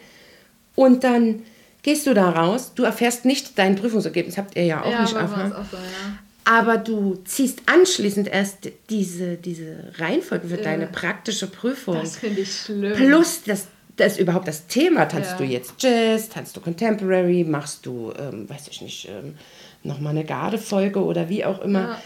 Und 0.76 1.04
dann 1.04 1.44
gehst 1.84 2.08
du 2.08 2.14
da 2.14 2.30
raus. 2.30 2.74
Du 2.76 2.84
erfährst 2.84 3.26
nicht 3.26 3.58
dein 3.58 3.76
Prüfungsergebnis, 3.76 4.38
habt 4.38 4.56
ihr 4.56 4.66
ja 4.66 4.84
auch 4.84 4.92
Ja, 4.92 5.02
nicht 5.02 5.14
erfahren. 5.16 5.54
auch 5.54 5.66
so, 5.70 5.78
ja. 5.78 6.18
Aber 6.46 6.78
du 6.78 7.16
ziehst 7.26 7.60
anschließend 7.66 8.30
erst 8.30 8.70
diese, 8.90 9.36
diese 9.36 9.92
Reihenfolge 9.98 10.48
für 10.48 10.58
deine 10.58 10.88
praktische 10.88 11.48
Prüfung. 11.48 11.96
Das 12.00 12.16
finde 12.16 12.42
ich 12.42 12.52
schlimm. 12.56 12.94
Plus 12.94 13.44
das, 13.46 13.68
das 13.98 14.18
überhaupt 14.18 14.48
das 14.48 14.68
Thema. 14.68 15.06
Tanzt 15.06 15.32
Ja. 15.32 15.38
du 15.38 15.44
jetzt 15.44 15.74
Jazz, 15.80 16.30
tanzt 16.30 16.56
du 16.56 16.62
Contemporary, 16.62 17.44
machst 17.44 17.86
du, 17.86 18.14
ähm, 18.18 18.50
weiß 18.50 18.70
ich 18.70 18.82
nicht, 18.82 19.10
ähm, 19.10 19.36
nochmal 19.84 20.12
eine 20.12 20.24
Gardefolge 20.24 21.04
oder 21.04 21.28
wie 21.28 21.44
auch 21.44 21.60
immer. 21.62 22.00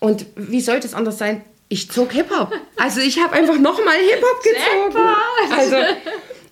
Und 0.00 0.24
wie 0.36 0.60
sollte 0.62 0.86
es 0.86 0.94
anders 0.94 1.18
sein? 1.18 1.42
Ich 1.68 1.90
zog 1.90 2.12
Hip-Hop. 2.12 2.52
Also 2.76 3.00
ich 3.00 3.18
habe 3.22 3.32
einfach 3.34 3.58
nochmal 3.58 3.96
Hip-Hop 3.96 4.42
gezogen. 4.42 5.06
Also 5.56 5.76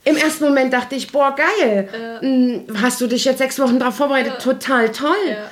im 0.05 0.17
ersten 0.17 0.45
Moment 0.45 0.73
dachte 0.73 0.97
ich, 0.97 1.11
boah, 1.13 1.35
geil. 1.35 1.89
Hm, 2.21 2.67
Hast 2.83 3.01
du 3.01 3.07
dich 3.07 3.25
jetzt 3.25 3.39
sechs 3.39 3.59
Wochen 3.59 3.79
darauf 3.79 3.97
vorbereitet? 3.97 4.41
Total 4.43 4.91
toll. 4.91 5.15
Ja. 5.29 5.51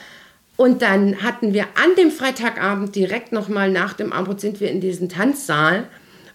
Und 0.56 0.82
dann 0.82 1.22
hatten 1.22 1.54
wir 1.54 1.64
an 1.82 1.94
dem 1.96 2.10
Freitagabend 2.10 2.94
direkt 2.94 3.32
nochmal 3.32 3.70
nach 3.70 3.94
dem 3.94 4.12
Abend 4.12 4.40
sind 4.40 4.60
wir 4.60 4.70
in 4.70 4.80
diesen 4.80 5.08
Tanzsaal 5.08 5.84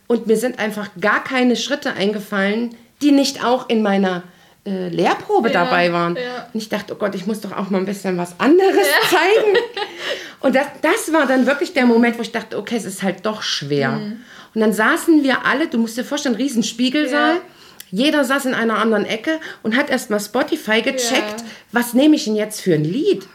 und 0.08 0.28
mir 0.28 0.38
sind 0.38 0.60
einfach 0.60 0.90
gar 1.00 1.24
keine 1.24 1.56
Schritte 1.56 1.94
eingefallen, 1.94 2.76
die 3.02 3.12
nicht 3.12 3.46
auch 3.46 3.70
in 3.70 3.82
meiner 3.84 4.24
äh, 4.68 4.90
Lehrprobe 4.90 5.48
Ja, 5.50 5.64
dabei 5.64 5.94
waren. 5.94 6.16
ja. 6.16 6.48
Und 6.54 6.60
ich 6.62 6.68
dachte, 6.70 6.94
oh 6.94 6.98
Gott, 6.98 7.16
ich 7.16 7.26
muss 7.26 7.40
doch 7.42 7.56
auch 7.56 7.70
mal 7.70 7.80
ein 7.80 7.86
bisschen 7.86 8.18
was 8.18 8.40
anderes 8.40 8.88
zeigen. 9.10 9.58
Und 10.42 10.56
das, 10.56 10.68
das 10.82 11.14
war 11.14 11.26
dann 11.26 11.48
wirklich 11.48 11.74
der 11.74 11.86
Moment, 11.86 12.18
wo 12.18 12.22
ich 12.22 12.32
dachte, 12.32 12.58
okay, 12.58 12.76
es 12.76 12.86
ist 12.86 13.02
halt 13.02 13.26
doch 13.26 13.42
schwer. 13.42 13.92
Mhm. 13.92 14.20
Und 14.54 14.62
dann 14.62 14.74
saßen 14.74 15.24
wir 15.24 15.46
alle, 15.46 15.68
du 15.68 15.78
musst 15.78 15.98
dir 15.98 16.04
vorstellen, 16.04 16.36
riesen 16.36 16.64
Spiegelsaal. 16.64 17.36
Ja. 17.36 17.42
Jeder 17.90 18.24
saß 18.26 18.46
in 18.46 18.54
einer 18.54 18.78
anderen 18.78 19.06
Ecke 19.06 19.40
und 19.64 19.76
hat 19.78 19.90
erstmal 19.90 20.20
Spotify 20.20 20.82
gecheckt, 20.82 21.12
Ja. 21.12 21.46
Oh 21.46 21.50
was 21.72 21.94
nehme 21.94 22.16
ich 22.16 22.26
denn 22.26 22.36
jetzt 22.36 22.62
für 22.62 22.74
ein 22.74 22.84
Lied? 22.84 23.26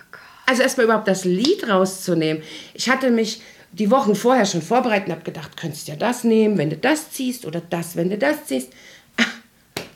Also 0.47 0.62
erstmal 0.62 0.85
überhaupt 0.85 1.09
das 1.09 1.25
Lied 1.25 1.68
rauszunehmen. 1.68 2.42
Ich 2.75 2.90
hatte 2.90 3.11
mich 3.11 3.40
die 3.73 3.90
Wochen 3.90 4.14
vorher 4.14 4.45
schon 4.45 4.61
vorbereitet 4.61 5.07
und 5.07 5.12
habe 5.12 5.25
gedacht, 5.25 5.57
könntest 5.57 5.88
ja 5.88 5.97
das 5.97 6.25
nehmen, 6.25 6.59
wenn 6.59 6.68
du 6.68 6.77
das 6.77 7.11
ziehst 7.11 7.47
oder 7.47 7.62
das, 7.71 7.97
wenn 7.97 8.11
du 8.11 8.18
das 8.18 8.45
ziehst. 8.45 8.71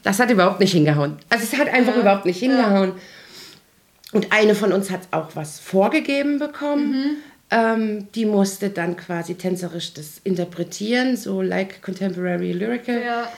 Das 0.06 0.20
hat 0.20 0.30
überhaupt 0.30 0.60
nicht 0.60 0.70
hingehauen. 0.70 1.16
Also 1.30 1.42
es 1.42 1.58
hat 1.58 1.68
einfach 1.68 1.96
überhaupt 1.96 2.26
nicht 2.26 2.38
hingehauen. 2.38 2.92
Und 4.12 4.30
eine 4.30 4.54
von 4.54 4.72
uns 4.72 4.92
hat 4.92 5.00
auch 5.10 5.30
was 5.34 5.58
vorgegeben 5.58 6.38
bekommen. 6.38 7.16
Ähm, 7.50 8.06
die 8.14 8.24
musste 8.24 8.70
dann 8.70 8.96
quasi 8.96 9.34
tänzerisch 9.34 9.94
das 9.94 10.20
interpretieren, 10.22 11.16
so 11.16 11.42
like 11.42 11.82
contemporary 11.82 12.52
lyrical. 12.52 13.02
Ja. 13.02 13.28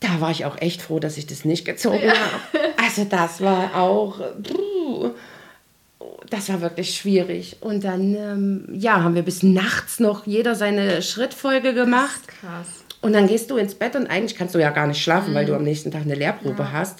Da 0.00 0.20
war 0.20 0.32
ich 0.32 0.46
auch 0.46 0.60
echt 0.60 0.82
froh, 0.82 0.98
dass 0.98 1.16
ich 1.16 1.28
das 1.28 1.44
nicht 1.44 1.64
gezogen 1.64 2.10
habe. 2.10 2.74
Also 2.84 3.04
das 3.04 3.40
war 3.40 3.76
auch, 3.76 4.20
das 6.28 6.48
war 6.48 6.60
wirklich 6.60 6.96
schwierig. 6.96 7.58
Und 7.60 7.84
dann, 7.84 8.16
ähm, 8.16 8.68
ja, 8.72 9.04
haben 9.04 9.14
wir 9.14 9.22
bis 9.22 9.44
nachts 9.44 10.00
noch 10.00 10.26
jeder 10.26 10.56
seine 10.56 11.02
Schrittfolge 11.02 11.72
gemacht. 11.72 12.26
Krass. 12.26 12.66
Und 13.00 13.12
dann 13.12 13.26
gehst 13.28 13.50
du 13.50 13.56
ins 13.56 13.74
Bett 13.74 13.94
und 13.96 14.06
eigentlich 14.08 14.36
kannst 14.36 14.54
du 14.54 14.58
ja 14.58 14.70
gar 14.70 14.86
nicht 14.86 15.00
schlafen, 15.02 15.30
Mhm. 15.30 15.34
weil 15.34 15.46
du 15.46 15.54
am 15.54 15.62
nächsten 15.62 15.90
Tag 15.90 16.02
eine 16.02 16.14
Lehrprobe 16.16 16.72
hast. 16.72 16.98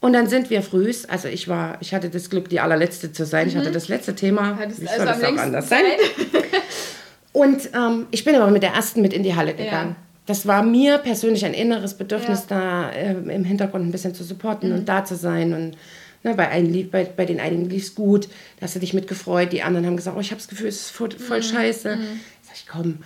Und 0.00 0.14
dann 0.14 0.26
sind 0.26 0.50
wir 0.50 0.62
frühs, 0.62 1.04
also 1.04 1.28
ich 1.28 1.46
war, 1.48 1.76
ich 1.80 1.94
hatte 1.94 2.08
das 2.10 2.28
Glück, 2.30 2.48
die 2.48 2.58
allerletzte 2.60 3.12
zu 3.12 3.24
sein. 3.24 3.46
Ich 3.48 3.56
hatte 3.56 3.70
das 3.70 3.88
letzte 3.88 4.14
Thema. 4.16 4.54
Mhm. 4.54 4.58
Hattest 4.58 4.80
Wie 4.80 4.88
also 4.88 5.00
soll 5.04 5.08
am 5.12 5.20
das 5.20 5.30
auch 5.32 5.42
anders 5.42 5.68
sein? 5.68 5.82
Und 7.32 7.70
ähm, 7.74 8.06
ich 8.10 8.24
bin 8.24 8.34
aber 8.34 8.50
mit 8.50 8.62
der 8.62 8.72
ersten 8.72 9.00
mit 9.00 9.12
in 9.12 9.22
die 9.22 9.34
Halle 9.34 9.54
gegangen. 9.54 9.90
Ja. 9.90 9.96
Das 10.26 10.46
war 10.46 10.62
mir 10.62 10.98
persönlich 10.98 11.44
ein 11.44 11.54
inneres 11.54 11.94
Bedürfnis, 11.94 12.46
da 12.46 12.90
äh, 12.90 13.12
im 13.12 13.44
Hintergrund 13.44 13.86
ein 13.86 13.92
bisschen 13.92 14.14
zu 14.14 14.22
supporten 14.24 14.70
Mhm. 14.70 14.74
und 14.80 14.88
da 14.88 15.04
zu 15.04 15.16
sein. 15.16 15.52
Und 15.54 15.76
ne, 16.22 16.34
bei, 16.34 16.48
einen, 16.48 16.72
lief- 16.72 16.90
bei, 16.90 17.04
bei 17.04 17.24
den 17.24 17.40
einigen 17.40 17.68
lief 17.70 17.84
es 17.84 17.94
gut, 17.94 18.26
da 18.58 18.64
hast 18.66 18.74
du 18.76 18.80
dich 18.80 18.92
mitgefreut. 18.94 19.52
Die 19.52 19.62
anderen 19.62 19.86
haben 19.86 19.96
gesagt, 19.96 20.16
oh, 20.16 20.20
ich 20.20 20.30
habe 20.30 20.38
das 20.40 20.48
Gefühl, 20.48 20.68
es 20.68 20.76
ist 20.82 20.90
voll, 20.90 21.10
voll 21.12 21.38
Mhm. 21.38 21.42
scheiße. 21.42 21.98
Sag 22.42 22.54
ich, 22.56 22.66
komm, 22.68 22.98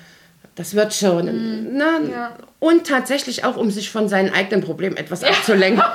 das 0.56 0.74
wird 0.74 0.92
schon. 0.92 1.28
Und, 1.28 1.68
na, 1.76 1.98
Mhm. 2.00 2.10
Ja. 2.10 2.36
und 2.58 2.86
tatsächlich 2.86 3.44
auch, 3.44 3.56
um 3.56 3.70
sich 3.70 3.90
von 3.90 4.08
seinen 4.08 4.32
eigenen 4.32 4.62
Problemen 4.64 4.96
etwas 4.96 5.22
abzulenken. 5.22 5.82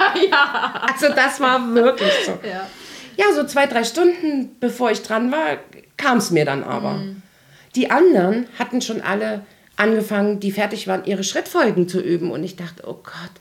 Also 0.94 1.14
das 1.14 1.40
war 1.40 1.74
wirklich 1.74 2.12
so. 2.26 2.32
Ja. 2.48 2.68
Ja, 3.18 3.26
so 3.36 3.46
zwei, 3.46 3.68
drei 3.68 3.84
Stunden 3.84 4.56
bevor 4.60 4.90
ich 4.92 5.02
dran 5.04 5.32
war, 5.32 5.58
kam 5.98 6.18
es 6.20 6.32
mir 6.32 6.46
dann 6.46 6.64
aber. 6.64 6.94
Mhm. 6.94 7.22
Die 7.76 7.92
anderen 7.92 8.48
hatten 8.58 8.82
schon 8.82 9.02
alle 9.02 9.42
angefangen, 9.76 10.40
die 10.40 10.52
fertig 10.52 10.88
waren, 10.88 11.06
ihre 11.06 11.24
Schrittfolgen 11.24 11.88
zu 11.88 12.00
üben. 12.02 12.32
Und 12.32 12.44
ich 12.44 12.56
dachte, 12.56 12.84
oh 12.88 12.94
Gott, 13.04 13.32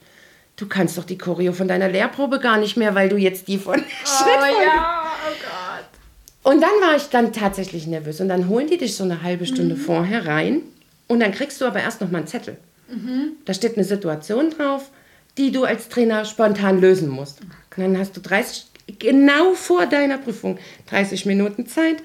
du 0.57 0.67
kannst 0.67 0.99
doch 0.99 1.05
die 1.05 1.19
Choreo 1.19 1.53
von 1.53 1.69
deiner 1.69 1.89
Lehrprobe 1.89 2.39
gar 2.41 2.59
nicht 2.59 2.77
mehr, 2.77 2.95
weil 2.95 3.09
du 3.09 3.17
jetzt 3.17 3.49
die 3.49 3.59
von 3.59 3.81
Oh 3.81 4.07
Schrittfolge... 4.07 4.65
ja, 4.67 5.03
oh 5.29 5.33
Gott. 5.43 6.53
Und 6.55 6.61
dann 6.63 6.71
war 6.89 6.97
ich 6.97 7.05
dann 7.11 7.33
tatsächlich 7.33 7.87
nervös. 7.87 8.21
Und 8.21 8.29
dann 8.29 8.49
holen 8.49 8.67
die 8.67 8.79
dich 8.79 8.97
so 8.97 9.05
eine 9.05 9.23
halbe 9.23 9.47
Stunde 9.47 9.75
Mhm. 9.77 9.81
vorher 9.81 10.27
rein. 10.27 10.63
Und 11.11 11.19
dann 11.19 11.33
kriegst 11.33 11.61
du 11.61 11.67
aber 11.67 11.81
erst 11.81 12.01
noch 12.01 12.13
mal 12.13 12.19
einen 12.19 12.29
Zettel. 12.29 12.57
Mhm. 12.89 13.33
Da 13.45 13.53
steht 13.53 13.75
eine 13.75 13.83
Situation 13.83 14.51
drauf, 14.51 14.91
die 15.39 15.51
du 15.51 15.65
als 15.65 15.89
Trainer 15.89 16.25
spontan 16.25 16.81
lösen 16.81 17.09
musst. 17.09 17.41
Und 17.41 17.83
dann 17.83 17.99
hast 17.99 18.17
du 18.17 18.21
30, 18.21 18.67
genau 19.01 19.55
vor 19.55 19.87
deiner 19.87 20.19
Prüfung, 20.19 20.59
30 20.89 21.27
Minuten 21.27 21.67
Zeit, 21.67 21.97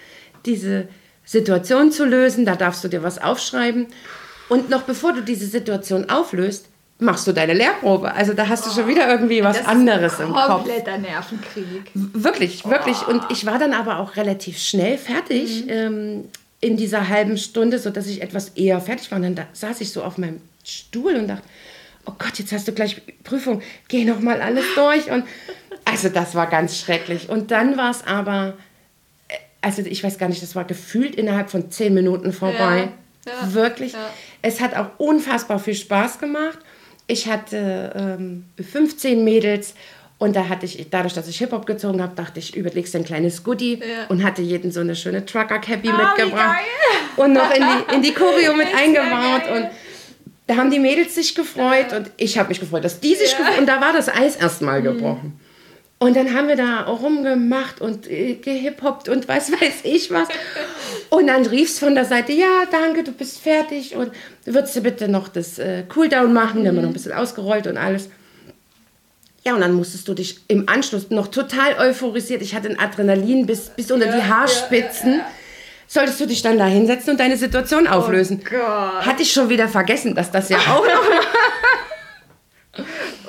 diese 0.47 0.87
Situation 1.23 1.91
zu 1.91 2.03
lösen. 2.03 2.47
Da 2.47 2.55
darfst 2.55 2.83
du 2.83 2.87
dir 2.87 3.03
was 3.03 3.21
aufschreiben. 3.21 3.85
Und 4.49 4.71
noch 4.71 4.81
bevor 4.81 5.13
du 5.13 5.21
diese 5.21 5.45
Situation 5.45 6.09
auflöst, 6.09 6.65
machst 6.97 7.27
du 7.27 7.31
deine 7.31 7.53
Lehrprobe. 7.53 8.11
Also 8.11 8.33
da 8.33 8.47
hast 8.47 8.65
du 8.65 8.71
schon 8.71 8.87
wieder 8.87 9.07
irgendwie 9.07 9.43
was 9.43 9.63
anderes 9.67 10.19
im 10.19 10.33
Kopf. 10.33 10.47
Kompletter 10.47 10.97
Nervenkrieg. 10.97 11.91
Wirklich, 11.93 12.65
wirklich. 12.65 13.07
Und 13.07 13.21
ich 13.29 13.45
war 13.45 13.59
dann 13.59 13.73
aber 13.73 13.99
auch 13.99 14.15
relativ 14.15 14.57
schnell 14.57 14.97
fertig 14.97 15.65
ähm, 15.67 16.23
in 16.61 16.77
dieser 16.77 17.09
halben 17.09 17.37
Stunde, 17.37 17.79
sodass 17.79 18.07
ich 18.07 18.21
etwas 18.21 18.49
eher 18.49 18.79
fertig 18.81 19.11
war. 19.11 19.17
Und 19.17 19.23
dann 19.23 19.35
da, 19.35 19.47
saß 19.53 19.81
ich 19.81 19.91
so 19.91 20.03
auf 20.03 20.17
meinem 20.17 20.41
Stuhl 20.63 21.15
und 21.15 21.27
dachte, 21.27 21.43
oh 22.05 22.13
Gott, 22.17 22.37
jetzt 22.39 22.51
hast 22.51 22.67
du 22.67 22.71
gleich 22.71 23.01
Prüfung, 23.23 23.61
geh 23.87 24.05
noch 24.05 24.19
mal 24.19 24.41
alles 24.41 24.65
durch. 24.75 25.11
Und 25.11 25.25
also 25.83 26.09
das 26.09 26.35
war 26.35 26.47
ganz 26.47 26.77
schrecklich. 26.79 27.29
Und 27.29 27.51
dann 27.51 27.77
war 27.77 27.91
es 27.91 28.05
aber, 28.05 28.55
äh, 29.27 29.35
also 29.61 29.81
ich 29.83 30.03
weiß 30.03 30.17
gar 30.17 30.29
nicht, 30.29 30.41
das 30.41 30.55
war 30.55 30.65
gefühlt 30.65 31.15
innerhalb 31.15 31.49
von 31.49 31.69
zehn 31.71 31.93
Minuten 31.93 32.33
vorbei. 32.33 32.89
Ja, 33.25 33.31
ja, 33.31 33.53
Wirklich. 33.53 33.93
ja. 33.93 34.09
Es 34.41 34.61
hat 34.61 34.75
auch 34.75 34.89
unfassbar 34.97 35.59
viel 35.59 35.75
Spaß 35.75 36.19
gemacht. 36.19 36.59
Ich 37.07 37.27
hatte 37.27 38.17
ähm, 38.19 38.45
15 38.59 39.23
Mädels 39.23 39.75
und 40.17 40.35
da 40.35 40.47
hatte 40.47 40.65
ich, 40.65 40.87
dadurch, 40.89 41.13
dass 41.13 41.27
ich 41.27 41.37
Hip-Hop 41.39 41.65
gezogen 41.65 42.01
habe, 42.01 42.13
dachte 42.15 42.39
ich, 42.39 42.55
überlegst 42.55 42.93
du 42.93 42.99
ein 42.99 43.03
kleines 43.03 43.43
Goodie 43.43 43.75
Ja. 43.79 44.05
und 44.09 44.23
hatte 44.23 44.41
jeden 44.41 44.71
so 44.71 44.79
eine 44.79 44.95
schöne 44.95 45.25
Trucker-Cappy 45.25 45.87
wie 45.89 45.91
mitgebracht 45.91 46.59
und 47.17 47.33
noch 47.33 47.53
in 47.53 47.63
die, 47.63 47.95
in 47.95 48.01
die 48.01 48.13
Choreo 48.13 48.53
mit 48.57 48.67
ja 48.71 48.77
eingebaut. 48.77 49.49
Und 49.55 49.67
da 50.47 50.55
haben 50.57 50.71
die 50.71 50.79
Mädels 50.79 51.15
sich 51.15 51.35
gefreut 51.35 51.91
und 51.93 52.11
ich 52.17 52.37
habe 52.37 52.49
mich 52.49 52.59
gefreut, 52.59 52.83
dass 52.85 52.99
die 52.99 53.15
sich 53.15 53.31
Ja. 53.33 53.39
Mhm. 53.39 53.43
gefreut 53.43 53.59
Und 53.59 53.65
da 53.67 53.81
war 53.81 53.93
das 53.93 54.07
Eis 54.09 54.35
erstmal 54.35 54.81
gebrochen. 54.81 55.39
Und 55.97 56.15
dann 56.17 56.33
haben 56.35 56.49
wir 56.49 56.57
da 56.57 56.81
rumgemacht 56.83 57.79
und 57.81 58.09
äh, 58.11 58.35
gehiphoppt 58.35 59.07
und 59.09 59.27
was 59.27 59.51
weiß 59.61 59.79
ich 59.83 60.11
was. 60.11 60.27
Und 61.09 61.27
dann 61.27 61.45
rief 61.45 61.69
es 61.69 61.79
von 61.79 61.95
der 61.95 62.05
Seite, 62.05 62.31
ja, 62.33 62.63
danke, 62.69 63.03
du 63.03 63.11
bist 63.11 63.39
fertig 63.39 63.95
und 63.95 64.11
würdest 64.45 64.75
du 64.75 64.81
bitte 64.81 65.07
noch 65.07 65.27
das 65.29 65.57
äh, 65.57 65.83
Cooldown 65.87 66.31
machen, 66.33 66.59
dann 66.59 66.67
haben 66.69 66.75
wir 66.75 66.81
noch 66.83 66.89
ein 66.89 66.93
bisschen 66.93 67.13
ausgerollt 67.13 67.65
und 67.67 67.77
alles. 67.77 68.09
Ja, 69.45 69.53
und 69.53 69.61
dann 69.61 69.73
musstest 69.73 70.07
du 70.07 70.15
dich 70.15 70.39
im 70.47 70.67
Anschluss 70.67 71.11
noch 71.11 71.27
total 71.27 71.77
euphorisiert, 71.77 72.41
ich 72.41 72.55
hatte 72.55 72.67
ein 72.67 72.79
Adrenalin 72.79 73.45
bis, 73.45 73.69
bis 73.69 73.91
unter 73.91 74.07
die 74.07 74.23
Haarspitzen, 74.23 75.21
solltest 75.87 76.19
du 76.19 76.25
dich 76.25 76.41
dann 76.41 76.57
da 76.57 76.65
hinsetzen 76.65 77.11
und 77.11 77.19
deine 77.19 77.37
Situation 77.37 77.85
auflösen. 77.85 78.41
Gott. 78.43 79.05
Hatte 79.05 79.21
ich 79.21 79.31
schon 79.31 79.49
wieder 79.49 79.67
vergessen, 79.67 80.15
dass 80.15 80.31
das 80.31 80.49
ja 80.49 80.57
auch 80.57 80.83
noch 80.83 81.03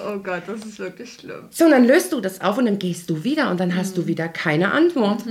Oh 0.09 0.19
Gott, 0.19 0.43
das 0.47 0.65
ist 0.65 0.79
wirklich 0.79 1.13
schlimm. 1.15 1.49
So, 1.51 1.67
und 1.67 1.73
dann 1.73 1.85
löst 1.85 2.13
du 2.13 2.21
das 2.21 2.41
auf 2.41 2.57
und 2.59 2.67
dann 2.67 2.79
gehst 2.79 3.11
du 3.11 3.25
wieder 3.25 3.51
und 3.51 3.61
dann 3.61 3.77
hast 3.77 3.97
du 3.97 4.07
wieder 4.07 4.29
keine 4.29 4.73
Antwort. 4.73 5.23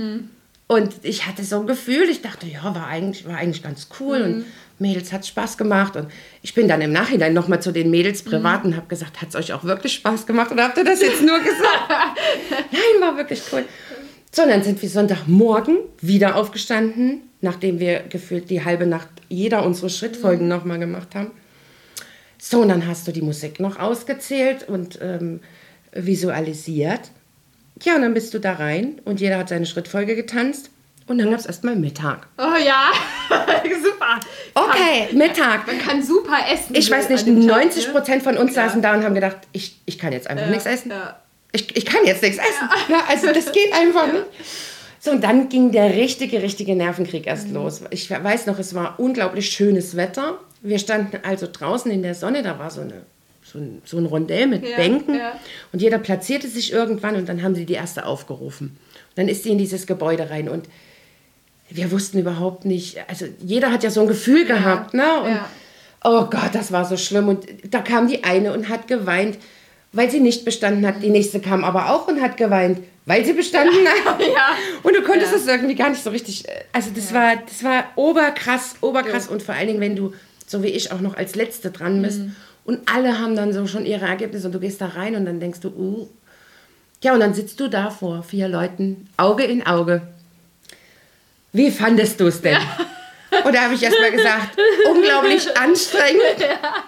Und 0.68 0.94
ich 1.02 1.26
hatte 1.26 1.44
so 1.44 1.60
ein 1.60 1.66
Gefühl, 1.66 2.08
ich 2.08 2.22
dachte, 2.22 2.46
ja, 2.46 2.62
war 2.74 2.86
eigentlich, 2.86 3.26
war 3.26 3.36
eigentlich 3.36 3.62
ganz 3.62 3.88
cool 4.00 4.20
und 4.22 4.44
Mädels 4.78 5.12
hat 5.12 5.26
Spaß 5.26 5.56
gemacht. 5.56 5.96
Und 5.96 6.08
ich 6.42 6.54
bin 6.54 6.68
dann 6.68 6.80
im 6.80 6.92
Nachhinein 6.92 7.32
nochmal 7.32 7.62
zu 7.62 7.72
den 7.72 7.90
Mädels 7.90 8.22
privat 8.22 8.64
und 8.64 8.76
habe 8.76 8.86
gesagt, 8.86 9.22
hat 9.22 9.30
es 9.30 9.36
euch 9.36 9.52
auch 9.52 9.64
wirklich 9.64 9.94
Spaß 9.94 10.26
gemacht 10.26 10.52
oder 10.52 10.64
habt 10.64 10.76
ihr 10.78 10.84
das 10.84 11.00
jetzt 11.00 11.22
nur 11.22 11.38
gesagt? 11.38 11.88
Nein, 12.70 13.00
war 13.00 13.16
wirklich 13.16 13.42
cool. 13.52 13.64
So, 14.32 14.42
dann 14.46 14.62
sind 14.62 14.82
wir 14.82 14.88
Sonntagmorgen 14.88 15.78
wieder 16.00 16.36
aufgestanden, 16.36 17.22
nachdem 17.40 17.80
wir 17.80 18.00
gefühlt 18.00 18.50
die 18.50 18.64
halbe 18.64 18.86
Nacht 18.86 19.08
jeder 19.28 19.64
unsere 19.64 19.88
Schrittfolgen 19.88 20.44
mhm. 20.44 20.50
nochmal 20.50 20.78
gemacht 20.78 21.14
haben. 21.14 21.30
So, 22.38 22.60
und 22.60 22.68
dann 22.68 22.86
hast 22.86 23.08
du 23.08 23.12
die 23.12 23.22
Musik 23.22 23.60
noch 23.60 23.78
ausgezählt 23.78 24.68
und 24.68 24.98
ähm, 25.00 25.40
visualisiert. 25.92 27.10
Ja, 27.82 27.96
und 27.96 28.02
dann 28.02 28.14
bist 28.14 28.34
du 28.34 28.38
da 28.38 28.52
rein 28.52 29.00
und 29.04 29.20
jeder 29.20 29.38
hat 29.38 29.48
seine 29.48 29.66
Schrittfolge 29.66 30.16
getanzt. 30.16 30.70
Und 31.08 31.18
dann 31.18 31.30
gab 31.30 31.38
es 31.38 31.46
erstmal 31.46 31.76
Mittag. 31.76 32.26
Oh 32.36 32.56
ja, 32.64 32.90
super. 33.82 34.18
Okay, 34.54 35.06
kann, 35.08 35.18
Mittag. 35.18 35.66
Man 35.66 35.78
kann 35.78 36.02
super 36.02 36.38
essen. 36.52 36.74
Ich 36.74 36.90
weiß 36.90 37.08
nicht, 37.10 37.26
90 37.26 37.92
Prozent 37.92 38.22
von 38.24 38.36
uns 38.36 38.56
ja. 38.56 38.64
saßen 38.64 38.82
da 38.82 38.94
und 38.94 39.04
haben 39.04 39.14
gedacht, 39.14 39.36
ich, 39.52 39.80
ich 39.86 39.98
kann 39.98 40.12
jetzt 40.12 40.28
einfach 40.28 40.46
ja. 40.46 40.50
nichts 40.50 40.66
essen. 40.66 40.90
Ja. 40.90 41.20
Ich, 41.52 41.76
ich 41.76 41.86
kann 41.86 42.04
jetzt 42.04 42.22
nichts 42.22 42.38
essen. 42.38 42.68
Ja. 42.88 43.04
also 43.08 43.28
das 43.32 43.52
geht 43.52 43.72
einfach 43.80 44.12
nicht. 44.12 44.24
So, 44.98 45.12
und 45.12 45.22
dann 45.22 45.48
ging 45.48 45.70
der 45.70 45.94
richtige, 45.94 46.42
richtige 46.42 46.74
Nervenkrieg 46.74 47.28
erst 47.28 47.48
mhm. 47.48 47.54
los. 47.54 47.82
Ich 47.90 48.10
weiß 48.10 48.46
noch, 48.46 48.58
es 48.58 48.74
war 48.74 48.98
unglaublich 48.98 49.48
schönes 49.50 49.96
Wetter. 49.96 50.38
Wir 50.60 50.80
standen 50.80 51.20
also 51.22 51.46
draußen 51.50 51.88
in 51.92 52.02
der 52.02 52.16
Sonne, 52.16 52.42
da 52.42 52.58
war 52.58 52.72
so, 52.72 52.80
eine, 52.80 53.02
so, 53.44 53.58
ein, 53.58 53.80
so 53.84 53.98
ein 53.98 54.06
Rondell 54.06 54.48
mit 54.48 54.62
Bänken. 54.74 55.20
Und 55.72 55.80
jeder 55.80 55.98
platzierte 55.98 56.48
sich 56.48 56.72
irgendwann 56.72 57.14
und 57.14 57.28
dann 57.28 57.44
haben 57.44 57.54
sie 57.54 57.66
die 57.66 57.74
erste 57.74 58.04
aufgerufen. 58.06 58.76
dann 59.14 59.28
ist 59.28 59.44
sie 59.44 59.50
in 59.50 59.58
dieses 59.58 59.86
Gebäude 59.86 60.28
rein 60.30 60.48
und 60.48 60.68
wir 61.68 61.90
wussten 61.90 62.18
überhaupt 62.18 62.64
nicht, 62.64 62.98
also 63.08 63.26
jeder 63.40 63.72
hat 63.72 63.82
ja 63.82 63.90
so 63.90 64.00
ein 64.00 64.08
Gefühl 64.08 64.44
gehabt, 64.44 64.94
ne? 64.94 65.22
Und, 65.22 65.30
ja. 65.30 65.48
Oh 66.04 66.26
Gott, 66.26 66.50
das 66.52 66.70
war 66.70 66.84
so 66.84 66.96
schlimm. 66.96 67.28
Und 67.28 67.46
da 67.68 67.80
kam 67.80 68.06
die 68.06 68.22
eine 68.22 68.52
und 68.52 68.68
hat 68.68 68.86
geweint, 68.86 69.38
weil 69.92 70.10
sie 70.10 70.20
nicht 70.20 70.44
bestanden 70.44 70.86
hat. 70.86 71.02
Die 71.02 71.10
nächste 71.10 71.40
kam 71.40 71.64
aber 71.64 71.90
auch 71.90 72.06
und 72.06 72.20
hat 72.20 72.36
geweint, 72.36 72.78
weil 73.06 73.24
sie 73.24 73.32
bestanden 73.32 73.84
ja. 74.06 74.12
hat. 74.12 74.20
Und 74.82 74.94
du 74.94 75.02
konntest 75.02 75.34
es 75.34 75.46
irgendwie 75.46 75.74
gar 75.74 75.90
nicht 75.90 76.04
so 76.04 76.10
richtig. 76.10 76.46
Äh, 76.48 76.52
also 76.72 76.90
das 76.94 77.12
war, 77.12 77.36
das 77.36 77.64
war 77.64 77.84
oberkrass, 77.96 78.76
oberkrass. 78.82 79.26
Und 79.26 79.42
vor 79.42 79.54
allen 79.54 79.66
Dingen, 79.66 79.80
wenn 79.80 79.96
du, 79.96 80.12
so 80.46 80.62
wie 80.62 80.68
ich, 80.68 80.92
auch 80.92 81.00
noch 81.00 81.16
als 81.16 81.34
Letzte 81.34 81.70
dran 81.72 82.02
bist. 82.02 82.20
Mhm. 82.20 82.36
Und 82.64 82.80
alle 82.92 83.18
haben 83.18 83.34
dann 83.34 83.52
so 83.52 83.66
schon 83.66 83.86
ihre 83.86 84.06
Ergebnisse 84.06 84.46
und 84.46 84.52
du 84.52 84.60
gehst 84.60 84.80
da 84.80 84.86
rein 84.86 85.16
und 85.16 85.24
dann 85.24 85.40
denkst 85.40 85.60
du, 85.60 85.68
uh. 85.68 86.08
Ja, 87.02 87.14
und 87.14 87.20
dann 87.20 87.34
sitzt 87.34 87.60
du 87.60 87.68
da 87.68 87.90
vor 87.90 88.22
vier 88.22 88.48
Leuten, 88.48 89.08
Auge 89.16 89.44
in 89.44 89.66
Auge 89.66 90.02
wie 91.56 91.70
fandest 91.70 92.20
du 92.20 92.26
es 92.26 92.40
denn? 92.42 92.52
Ja. 92.52 93.40
Und 93.44 93.54
da 93.54 93.62
habe 93.62 93.74
ich 93.74 93.82
erst 93.82 93.98
mal 94.00 94.12
gesagt, 94.12 94.56
unglaublich 94.90 95.46
anstrengend. 95.58 96.40
Ja. 96.40 96.84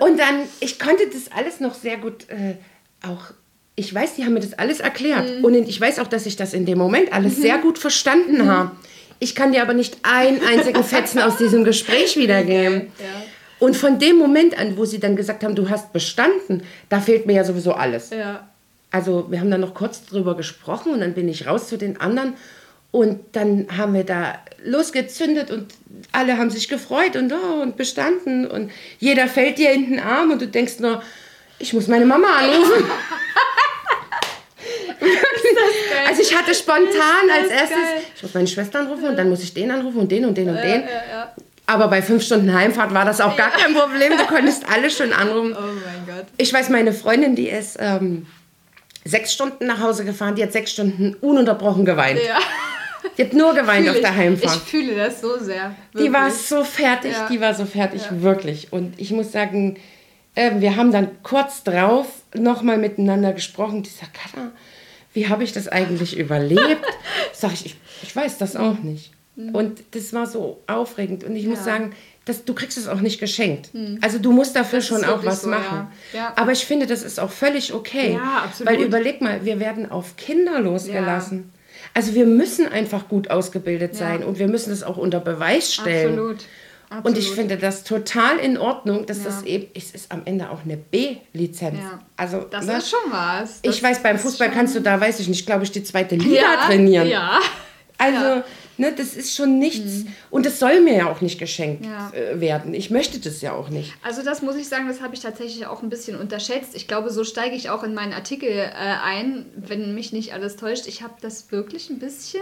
Und 0.00 0.18
dann, 0.18 0.42
ich 0.60 0.78
konnte 0.78 1.08
das 1.08 1.30
alles 1.32 1.60
noch 1.60 1.74
sehr 1.74 1.96
gut 1.96 2.28
äh, 2.28 2.56
auch 3.02 3.32
ich 3.74 3.92
weiß, 3.94 4.16
die 4.16 4.24
haben 4.24 4.34
mir 4.34 4.40
das 4.40 4.54
alles 4.54 4.80
erklärt. 4.80 5.38
Mhm. 5.38 5.44
Und 5.44 5.54
ich 5.54 5.80
weiß 5.80 5.98
auch, 5.98 6.06
dass 6.06 6.26
ich 6.26 6.36
das 6.36 6.52
in 6.52 6.66
dem 6.66 6.78
Moment 6.78 7.12
alles 7.12 7.38
mhm. 7.38 7.42
sehr 7.42 7.58
gut 7.58 7.78
verstanden 7.78 8.44
mhm. 8.44 8.48
habe. 8.48 8.70
Ich 9.18 9.34
kann 9.34 9.52
dir 9.52 9.62
aber 9.62 9.72
nicht 9.72 9.98
einen 10.02 10.42
einzigen 10.42 10.82
Fetzen 10.84 11.20
aus 11.20 11.36
diesem 11.36 11.64
Gespräch 11.64 12.16
wiedergeben. 12.16 12.92
Ja. 12.98 13.22
Und 13.60 13.76
von 13.76 13.98
dem 13.98 14.16
Moment 14.16 14.58
an, 14.58 14.76
wo 14.76 14.84
sie 14.84 14.98
dann 14.98 15.14
gesagt 15.14 15.44
haben, 15.44 15.54
du 15.54 15.70
hast 15.70 15.92
bestanden, 15.92 16.64
da 16.88 17.00
fehlt 17.00 17.26
mir 17.26 17.34
ja 17.34 17.44
sowieso 17.44 17.72
alles. 17.72 18.10
Ja. 18.10 18.48
Also 18.90 19.26
wir 19.30 19.40
haben 19.40 19.50
dann 19.50 19.60
noch 19.60 19.74
kurz 19.74 20.04
drüber 20.04 20.36
gesprochen 20.36 20.92
und 20.92 21.00
dann 21.00 21.14
bin 21.14 21.28
ich 21.28 21.46
raus 21.46 21.68
zu 21.68 21.78
den 21.78 22.00
anderen 22.00 22.34
und 22.92 23.20
dann 23.32 23.66
haben 23.76 23.94
wir 23.94 24.04
da 24.04 24.38
losgezündet 24.64 25.50
und 25.50 25.74
alle 26.12 26.38
haben 26.38 26.50
sich 26.50 26.68
gefreut 26.68 27.16
und, 27.16 27.32
oh, 27.32 27.62
und 27.62 27.76
bestanden. 27.76 28.46
Und 28.46 28.70
jeder 28.98 29.26
fällt 29.26 29.58
dir 29.58 29.72
in 29.72 29.90
den 29.90 29.98
Arm 30.00 30.30
und 30.30 30.40
du 30.40 30.46
denkst 30.46 30.78
nur, 30.78 31.02
ich 31.58 31.72
muss 31.72 31.88
meine 31.88 32.04
Mama 32.04 32.28
anrufen. 32.28 32.84
also 36.08 36.22
ich 36.22 36.36
hatte 36.36 36.54
spontan 36.54 37.30
als 37.32 37.50
erstes, 37.50 37.76
geil. 37.76 38.02
ich 38.14 38.22
muss 38.22 38.34
meine 38.34 38.46
Schwester 38.46 38.80
anrufen 38.80 39.08
und 39.08 39.16
dann 39.16 39.28
muss 39.28 39.42
ich 39.42 39.54
den 39.54 39.70
anrufen 39.70 39.98
und 39.98 40.12
den 40.12 40.26
und 40.26 40.36
den 40.36 40.50
und 40.50 40.56
ja, 40.56 40.62
den. 40.62 40.82
Ja, 40.82 40.88
ja. 40.88 41.32
Aber 41.66 41.88
bei 41.88 42.02
fünf 42.02 42.22
Stunden 42.22 42.52
Heimfahrt 42.52 42.92
war 42.92 43.04
das 43.04 43.20
auch 43.20 43.36
gar 43.36 43.50
kein 43.50 43.72
Problem. 43.74 44.12
Du 44.18 44.26
konntest 44.26 44.68
alle 44.68 44.90
schon 44.90 45.12
anrufen. 45.12 45.56
Oh 45.56 45.60
mein 45.60 46.14
Gott. 46.14 46.26
Ich 46.36 46.52
weiß, 46.52 46.68
meine 46.68 46.92
Freundin, 46.92 47.36
die 47.36 47.48
ist 47.48 47.78
ähm, 47.80 48.26
sechs 49.04 49.32
Stunden 49.32 49.66
nach 49.66 49.80
Hause 49.80 50.04
gefahren, 50.04 50.34
die 50.34 50.42
hat 50.42 50.52
sechs 50.52 50.72
Stunden 50.72 51.14
ununterbrochen 51.20 51.84
geweint. 51.84 52.20
Ja. 52.22 52.38
Die 53.16 53.22
hat 53.22 53.32
nur 53.32 53.54
geweint 53.54 53.88
auf 53.88 54.00
der 54.00 54.14
Heimfahrt. 54.14 54.56
Ich 54.56 54.62
fühle 54.62 54.94
das 54.94 55.20
so 55.20 55.38
sehr. 55.38 55.74
Wirklich. 55.92 56.08
Die 56.08 56.12
war 56.12 56.30
so 56.30 56.64
fertig, 56.64 57.12
ja. 57.12 57.28
die 57.28 57.40
war 57.40 57.54
so 57.54 57.64
fertig, 57.66 58.02
ja. 58.02 58.22
wirklich. 58.22 58.72
Und 58.72 58.98
ich 58.98 59.10
muss 59.10 59.32
sagen, 59.32 59.76
äh, 60.34 60.52
wir 60.56 60.76
haben 60.76 60.92
dann 60.92 61.22
kurz 61.22 61.62
drauf 61.62 62.06
nochmal 62.34 62.78
miteinander 62.78 63.32
gesprochen. 63.32 63.82
Die 63.82 63.90
sagt, 63.90 64.14
Katha, 64.14 64.50
wie 65.12 65.28
habe 65.28 65.44
ich 65.44 65.52
das 65.52 65.68
eigentlich 65.68 66.16
überlebt? 66.16 66.84
Sag 67.32 67.52
ich, 67.52 67.66
ich, 67.66 67.76
ich 68.02 68.16
weiß 68.16 68.38
das 68.38 68.56
auch 68.56 68.78
nicht. 68.78 69.12
Mhm. 69.36 69.54
Und 69.54 69.82
das 69.92 70.12
war 70.12 70.26
so 70.26 70.62
aufregend. 70.66 71.24
Und 71.24 71.36
ich 71.36 71.44
ja. 71.44 71.50
muss 71.50 71.64
sagen, 71.64 71.92
das, 72.24 72.44
du 72.44 72.54
kriegst 72.54 72.78
es 72.78 72.88
auch 72.88 73.00
nicht 73.00 73.18
geschenkt. 73.18 73.74
Mhm. 73.74 73.98
Also 74.00 74.18
du 74.18 74.32
musst 74.32 74.54
dafür 74.54 74.78
das 74.78 74.86
schon 74.86 75.04
auch 75.04 75.24
was 75.24 75.42
so, 75.42 75.48
machen. 75.48 75.88
Ja. 76.12 76.18
Ja. 76.18 76.32
Aber 76.36 76.52
ich 76.52 76.64
finde, 76.64 76.86
das 76.86 77.02
ist 77.02 77.18
auch 77.18 77.30
völlig 77.30 77.74
okay. 77.74 78.18
Weil 78.64 78.80
überleg 78.80 79.20
mal, 79.20 79.44
wir 79.44 79.58
werden 79.58 79.90
auf 79.90 80.16
Kinder 80.16 80.60
losgelassen. 80.60 81.52
Also 81.94 82.14
wir 82.14 82.26
müssen 82.26 82.66
einfach 82.66 83.08
gut 83.08 83.30
ausgebildet 83.30 83.94
sein 83.94 84.20
ja. 84.20 84.26
und 84.26 84.38
wir 84.38 84.48
müssen 84.48 84.70
das 84.70 84.82
auch 84.82 84.96
unter 84.96 85.20
Beweis 85.20 85.74
stellen. 85.74 86.12
Absolut. 86.18 86.44
Absolut. 86.88 87.06
Und 87.06 87.18
ich 87.18 87.30
finde 87.30 87.56
das 87.56 87.84
total 87.84 88.38
in 88.38 88.58
Ordnung, 88.58 89.06
dass 89.06 89.18
ja. 89.18 89.24
das 89.24 89.44
eben, 89.44 89.66
es 89.74 89.92
ist 89.92 90.12
am 90.12 90.22
Ende 90.26 90.50
auch 90.50 90.62
eine 90.62 90.76
B-Lizenz. 90.76 91.78
Ja. 91.78 92.00
Also, 92.18 92.40
das 92.40 92.66
ne? 92.66 92.76
ist 92.76 92.90
schon 92.90 93.10
was. 93.10 93.62
Das 93.62 93.74
ich 93.74 93.82
weiß, 93.82 94.02
beim 94.02 94.18
Fußball 94.18 94.50
kannst 94.50 94.74
du 94.74 94.80
da, 94.80 95.00
weiß 95.00 95.18
ich 95.20 95.28
nicht, 95.28 95.46
glaube 95.46 95.64
ich, 95.64 95.72
die 95.72 95.82
zweite 95.82 96.16
Liga 96.16 96.42
ja. 96.42 96.66
trainieren. 96.66 97.08
Ja. 97.08 97.40
Also, 97.96 98.42
ne, 98.78 98.92
das 98.96 99.14
ist 99.14 99.34
schon 99.34 99.58
nichts. 99.58 100.04
Mhm. 100.04 100.12
Und 100.30 100.46
das 100.46 100.58
soll 100.58 100.80
mir 100.80 100.94
ja 100.94 101.10
auch 101.10 101.20
nicht 101.20 101.38
geschenkt 101.38 101.84
ja. 101.84 102.10
Äh, 102.10 102.40
werden. 102.40 102.74
Ich 102.74 102.90
möchte 102.90 103.18
das 103.18 103.40
ja 103.42 103.52
auch 103.52 103.68
nicht. 103.68 103.92
Also 104.02 104.22
das 104.22 104.42
muss 104.42 104.56
ich 104.56 104.68
sagen, 104.68 104.88
das 104.88 105.00
habe 105.00 105.14
ich 105.14 105.20
tatsächlich 105.20 105.66
auch 105.66 105.82
ein 105.82 105.90
bisschen 105.90 106.18
unterschätzt. 106.18 106.74
Ich 106.74 106.88
glaube, 106.88 107.10
so 107.10 107.24
steige 107.24 107.54
ich 107.54 107.70
auch 107.70 107.82
in 107.82 107.94
meinen 107.94 108.12
Artikel 108.12 108.50
äh, 108.50 108.72
ein, 108.72 109.46
wenn 109.56 109.94
mich 109.94 110.12
nicht 110.12 110.32
alles 110.34 110.56
täuscht. 110.56 110.86
Ich 110.86 111.02
habe 111.02 111.14
das 111.20 111.50
wirklich 111.52 111.90
ein 111.90 111.98
bisschen, 111.98 112.40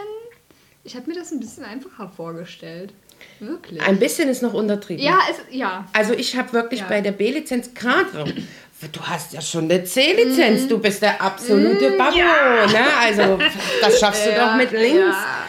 ich 0.85 0.97
habe 0.97 1.09
mir 1.11 1.19
das 1.19 1.33
ein 1.33 1.41
bisschen 1.41 1.65
einfacher 1.65 2.09
vorgestellt. 2.09 2.93
Wirklich. 3.39 3.83
Ein 3.83 3.99
bisschen 3.99 4.29
ist 4.31 4.43
noch 4.43 4.55
untertrieben. 4.55 5.05
Ja, 5.05 5.19
es, 5.31 5.55
ja. 5.55 5.87
Also 5.93 6.15
ich 6.15 6.37
habe 6.37 6.55
wirklich 6.55 6.81
ja. 6.81 6.87
bei 6.89 7.03
der 7.03 7.13
B-Lizenz 7.13 7.75
gerade 7.75 8.25
du 8.89 9.01
hast 9.03 9.33
ja 9.33 9.41
schon 9.41 9.65
eine 9.65 9.85
C-Lizenz, 9.85 10.65
mm. 10.65 10.69
du 10.69 10.79
bist 10.79 11.03
der 11.03 11.21
absolute 11.21 11.91
mm, 11.91 11.99
Babbo, 11.99 12.19
ja. 12.19 12.67
ne? 12.67 12.97
Also 12.99 13.39
das 13.81 14.01
schaffst 14.01 14.27
du 14.27 14.31
ja, 14.31 14.47
doch 14.47 14.57
mit 14.57 14.73
links. 14.73 14.99
Ja. 14.99 15.49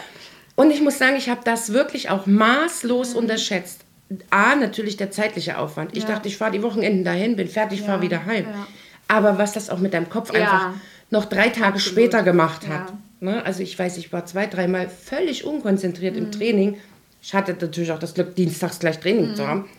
Und 0.55 0.71
ich 0.71 0.81
muss 0.81 0.97
sagen, 0.97 1.15
ich 1.15 1.29
habe 1.29 1.41
das 1.43 1.73
wirklich 1.73 2.09
auch 2.09 2.25
maßlos 2.25 3.13
mhm. 3.13 3.19
unterschätzt. 3.19 3.81
A, 4.29 4.55
natürlich 4.55 4.97
der 4.97 5.11
zeitliche 5.11 5.57
Aufwand. 5.57 5.95
Ich 5.95 6.03
ja. 6.03 6.09
dachte, 6.09 6.27
ich 6.27 6.37
fahre 6.37 6.51
die 6.51 6.63
Wochenenden 6.63 7.03
dahin, 7.03 7.35
bin 7.35 7.47
fertig, 7.47 7.79
ja. 7.79 7.85
fahre 7.85 8.01
wieder 8.01 8.25
heim. 8.25 8.45
Ja. 8.45 8.67
Aber 9.07 9.37
was 9.37 9.53
das 9.53 9.69
auch 9.69 9.79
mit 9.79 9.93
deinem 9.93 10.09
Kopf 10.09 10.31
einfach 10.31 10.73
noch 11.09 11.25
drei 11.25 11.49
Tage 11.49 11.75
Absolut. 11.75 11.81
später 11.81 12.23
gemacht 12.23 12.67
hat. 12.67 12.93
Ne? 13.19 13.45
Also 13.45 13.61
ich 13.61 13.77
weiß, 13.77 13.97
ich 13.97 14.11
war 14.11 14.25
zwei, 14.25 14.47
dreimal 14.47 14.89
völlig 14.89 15.45
unkonzentriert 15.45 16.15
mhm. 16.15 16.23
im 16.25 16.31
Training. 16.31 16.77
Ich 17.21 17.33
hatte 17.33 17.55
natürlich 17.59 17.91
auch 17.91 17.99
das 17.99 18.13
Glück, 18.13 18.35
dienstags 18.35 18.79
gleich 18.79 18.99
Training 18.99 19.31
mhm. 19.31 19.35
zu 19.35 19.47
haben. 19.47 19.69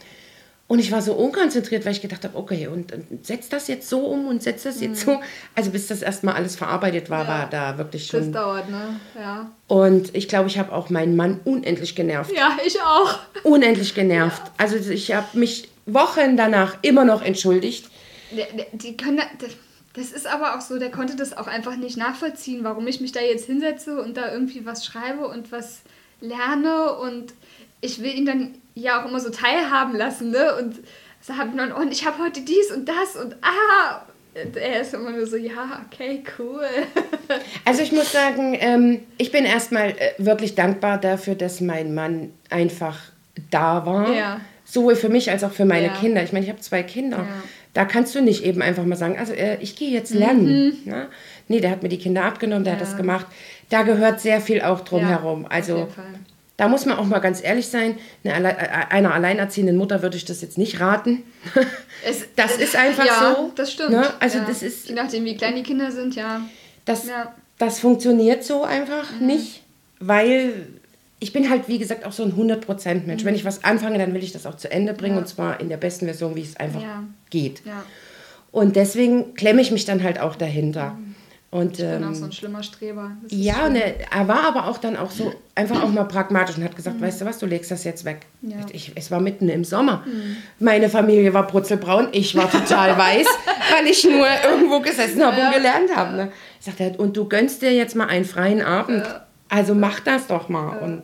Und 0.73 0.79
ich 0.79 0.91
war 0.91 1.03
so 1.03 1.13
unkonzentriert, 1.13 1.85
weil 1.85 1.93
ich 1.93 2.01
gedacht 2.01 2.25
habe, 2.25 2.35
okay, 2.35 2.67
und, 2.67 2.93
und 2.93 3.27
setz 3.27 3.51
das 3.51 3.69
jetzt 3.69 3.91
so 3.91 4.07
um 4.07 4.27
und 4.27 4.43
setz 4.43 4.63
das 4.63 4.81
jetzt 4.81 5.07
mhm. 5.07 5.13
so. 5.13 5.21
Also 5.55 5.71
bis 5.71 5.89
das 5.89 6.01
erstmal 6.01 6.33
alles 6.35 6.57
verarbeitet 6.57 7.11
war, 7.11 7.25
ja. 7.25 7.29
war 7.29 7.51
da 7.51 7.77
wirklich 7.77 8.07
schon. 8.07 8.33
Das 8.33 8.43
dauert, 8.43 8.71
ne? 8.71 8.99
Ja. 9.15 9.53
Und 9.69 10.17
ich 10.17 10.29
glaube, 10.29 10.49
ich 10.49 10.59
habe 10.59 10.73
auch 10.73 10.89
meinen 10.89 11.15
Mann 11.15 11.41
unendlich 11.45 11.95
genervt. 11.95 12.33
Ja, 12.35 12.57
ich 12.67 12.81
auch. 12.81 13.19
Unendlich 13.43 13.95
genervt. 13.95 14.41
Ja. 14.47 14.53
Also 14.57 14.77
ich 14.77 15.13
habe 15.13 15.39
mich 15.39 15.69
Wochen 15.85 16.39
danach 16.39 16.79
immer 16.81 17.05
noch 17.05 17.21
entschuldigt. 17.21 17.91
Die, 18.31 18.79
die 18.79 18.97
können, 18.97 19.21
das 19.93 20.11
ist 20.11 20.27
aber 20.27 20.57
auch 20.57 20.63
so, 20.63 20.79
der 20.79 20.91
konnte 20.91 21.17
das 21.17 21.37
auch 21.37 21.49
einfach 21.49 21.77
nicht 21.77 21.99
nachvollziehen, 21.99 22.65
warum 22.65 22.87
ich 22.87 22.99
mich 22.99 23.13
da 23.13 23.21
jetzt 23.21 23.45
hinsetze 23.45 24.01
und 24.01 24.17
da 24.17 24.33
irgendwie 24.33 24.65
was 24.65 24.87
schreibe 24.87 25.29
und 25.29 25.53
was 25.53 25.83
lerne 26.23 26.95
und 26.95 27.35
ich 27.83 28.01
will 28.01 28.15
ihn 28.15 28.25
dann 28.25 28.55
ja 28.75 29.01
auch 29.01 29.09
immer 29.09 29.21
so 29.21 29.31
teilhaben 29.31 29.97
lassen, 29.97 30.31
ne? 30.31 30.57
Und 30.57 30.77
so 31.21 31.37
hab 31.37 31.57
dann, 31.57 31.73
und 31.73 31.93
ich 31.93 32.07
habe 32.07 32.23
heute 32.23 32.41
dies 32.41 32.71
und 32.71 32.89
das 32.89 33.17
und 33.23 33.37
ah. 33.43 34.03
Und 34.35 34.57
er 34.57 34.81
ist 34.81 34.95
immer 34.95 35.11
nur 35.11 35.27
so, 35.27 35.37
ja, 35.37 35.85
okay, 35.87 36.23
cool. 36.39 36.65
Also 37.65 37.83
ich 37.83 37.93
muss 37.93 38.13
sagen, 38.13 38.57
ähm, 38.59 39.01
ich 39.19 39.31
bin 39.31 39.45
erstmal 39.45 39.91
äh, 39.91 40.13
wirklich 40.19 40.55
dankbar 40.55 40.99
dafür, 40.99 41.35
dass 41.35 41.61
mein 41.61 41.95
Mann 41.95 42.33
einfach 42.51 42.99
da 43.51 43.87
war. 43.87 44.13
Ja. 44.13 44.41
Sowohl 44.65 44.97
für 44.97 45.09
mich 45.09 45.31
als 45.31 45.45
auch 45.45 45.53
für 45.53 45.65
meine 45.65 45.89
ja. 45.89 45.93
Kinder. 45.93 46.23
Ich 46.23 46.33
meine, 46.33 46.45
ich 46.45 46.51
habe 46.51 46.61
zwei 46.61 46.83
Kinder. 46.83 47.19
Ja. 47.19 47.43
Da 47.75 47.85
kannst 47.85 48.15
du 48.15 48.21
nicht 48.21 48.45
eben 48.45 48.61
einfach 48.61 48.85
mal 48.85 48.97
sagen, 48.97 49.19
also 49.19 49.33
äh, 49.33 49.57
ich 49.61 49.77
gehe 49.77 49.91
jetzt 49.91 50.13
lernen. 50.13 50.81
Mhm. 50.85 50.91
Ne? 50.91 51.09
Nee, 51.49 51.61
der 51.61 51.71
hat 51.71 51.83
mir 51.83 51.89
die 51.89 51.99
Kinder 51.99 52.25
abgenommen, 52.25 52.65
der 52.65 52.75
hat 52.75 52.81
das 52.83 52.97
gemacht. 52.97 53.27
Da 53.71 53.83
gehört 53.83 54.21
sehr 54.21 54.41
viel 54.41 54.61
auch 54.61 54.81
drum 54.81 55.07
herum. 55.07 55.47
Also 55.49 55.89
da 56.63 56.69
muss 56.69 56.87
man 56.87 56.97
auch 56.97 57.07
mal 57.07 57.19
ganz 57.19 57.43
ehrlich 57.43 57.67
sein, 57.67 57.99
eine, 58.23 58.57
äh, 58.57 58.69
einer 58.89 59.13
alleinerziehenden 59.13 59.77
Mutter 59.77 60.01
würde 60.01 60.17
ich 60.17 60.25
das 60.25 60.43
jetzt 60.43 60.59
nicht 60.59 60.79
raten. 60.79 61.25
Es, 62.05 62.25
das 62.35 62.57
ist 62.57 62.75
einfach 62.75 63.05
ja, 63.05 63.37
so. 63.37 63.53
das 63.55 63.73
stimmt. 63.73 63.91
Ne? 63.91 64.05
Also 64.19 64.39
ja. 64.39 64.45
das 64.45 64.61
ist, 64.61 64.89
Je 64.89 64.95
nachdem, 64.97 65.25
wie 65.25 65.37
klein 65.37 65.55
die 65.55 65.63
Kinder 65.63 65.93
sind, 65.93 66.17
ja. 66.17 66.41
Das, 66.85 67.07
ja. 67.07 67.33
das 67.59 67.79
funktioniert 67.79 68.43
so 68.43 68.65
einfach 68.65 69.09
mhm. 69.21 69.27
nicht, 69.29 69.63
weil 70.01 70.67
ich 71.21 71.33
bin 71.33 71.49
halt, 71.49 71.69
wie 71.69 71.79
gesagt, 71.79 72.05
auch 72.05 72.11
so 72.11 72.25
ein 72.25 72.33
100%-Mensch. 72.33 73.23
Mhm. 73.23 73.27
Wenn 73.27 73.35
ich 73.37 73.45
was 73.45 73.63
anfange, 73.63 73.99
dann 73.99 74.15
will 74.15 74.23
ich 74.25 74.33
das 74.33 74.47
auch 74.47 74.57
zu 74.57 74.69
Ende 74.69 74.95
bringen 74.95 75.15
ja. 75.15 75.21
und 75.21 75.29
zwar 75.29 75.61
in 75.61 75.69
der 75.69 75.77
besten 75.77 76.07
Version, 76.07 76.35
wie 76.35 76.43
es 76.43 76.57
einfach 76.57 76.83
ja. 76.83 77.05
geht. 77.31 77.63
Ja. 77.65 77.85
Und 78.51 78.75
deswegen 78.75 79.35
klemme 79.35 79.63
ich 79.63 79.71
mich 79.71 79.85
dann 79.85 80.03
halt 80.03 80.19
auch 80.19 80.35
dahinter. 80.35 80.95
Mhm. 80.95 81.15
Und, 81.53 81.73
ich 81.73 81.85
bin 81.85 82.03
ähm, 82.03 82.11
auch 82.11 82.15
so 82.15 82.25
ein 82.25 82.33
schlimmer 82.33 82.63
Streber. 82.65 83.13
Ja, 83.29 83.67
und 83.67 83.77
er, 83.77 84.11
er, 84.11 84.27
war 84.27 84.45
aber 84.45 84.67
auch 84.67 84.79
dann 84.79 84.97
auch 84.97 85.11
so 85.11 85.33
einfach 85.55 85.83
auch 85.83 85.91
mal 85.91 86.05
pragmatisch 86.05 86.57
und 86.57 86.65
hat 86.65 86.77
gesagt, 86.77 86.99
mhm. 86.99 87.05
weißt 87.05 87.21
du 87.21 87.25
was, 87.27 87.39
du 87.39 87.47
legst 87.47 87.71
das 87.71 87.85
jetzt 87.85 88.05
weg. 88.05 88.21
Ja. 88.41 88.57
Ich, 88.73 88.93
es 88.95 89.11
war 89.11 89.21
mitten 89.21 89.49
im 89.49 89.65
Sommer. 89.65 90.05
Mhm. 90.07 90.37
Meine 90.59 90.89
Familie 90.89 91.35
war 91.35 91.47
brutzelbraun, 91.47 92.09
ich 92.13 92.35
war 92.35 92.51
total 92.51 92.97
weiß, 92.99 93.27
weil 93.75 93.87
ich 93.87 94.05
nur 94.05 94.27
irgendwo 94.45 94.81
gesessen 94.81 95.23
habe 95.23 95.39
ja. 95.39 95.49
und 95.49 95.55
gelernt 95.55 95.95
habe. 95.95 96.17
Ne? 96.17 96.33
Ich 96.59 96.67
sagte, 96.67 96.95
und 96.97 97.17
du 97.17 97.29
gönnst 97.29 97.63
dir 97.63 97.73
jetzt 97.73 97.97
mal 97.97 98.07
einen 98.07 98.25
freien 98.25 98.63
Abend. 98.63 99.05
Ja. 99.05 99.27
Also 99.49 99.75
mach 99.75 100.01
das 100.01 100.27
doch 100.27 100.49
mal. 100.49 100.79
Und 100.79 101.03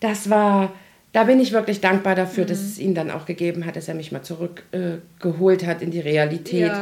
das 0.00 0.30
war, 0.30 0.72
da 1.12 1.24
bin 1.24 1.38
ich 1.40 1.52
wirklich 1.52 1.82
dankbar 1.82 2.14
dafür, 2.14 2.44
mhm. 2.44 2.48
dass 2.48 2.60
es 2.60 2.78
ihn 2.78 2.94
dann 2.94 3.10
auch 3.10 3.26
gegeben 3.26 3.66
hat, 3.66 3.76
dass 3.76 3.88
er 3.88 3.94
mich 3.94 4.10
mal 4.10 4.22
zurückgeholt 4.22 5.62
äh, 5.62 5.66
hat 5.66 5.82
in 5.82 5.90
die 5.90 6.00
Realität. 6.00 6.72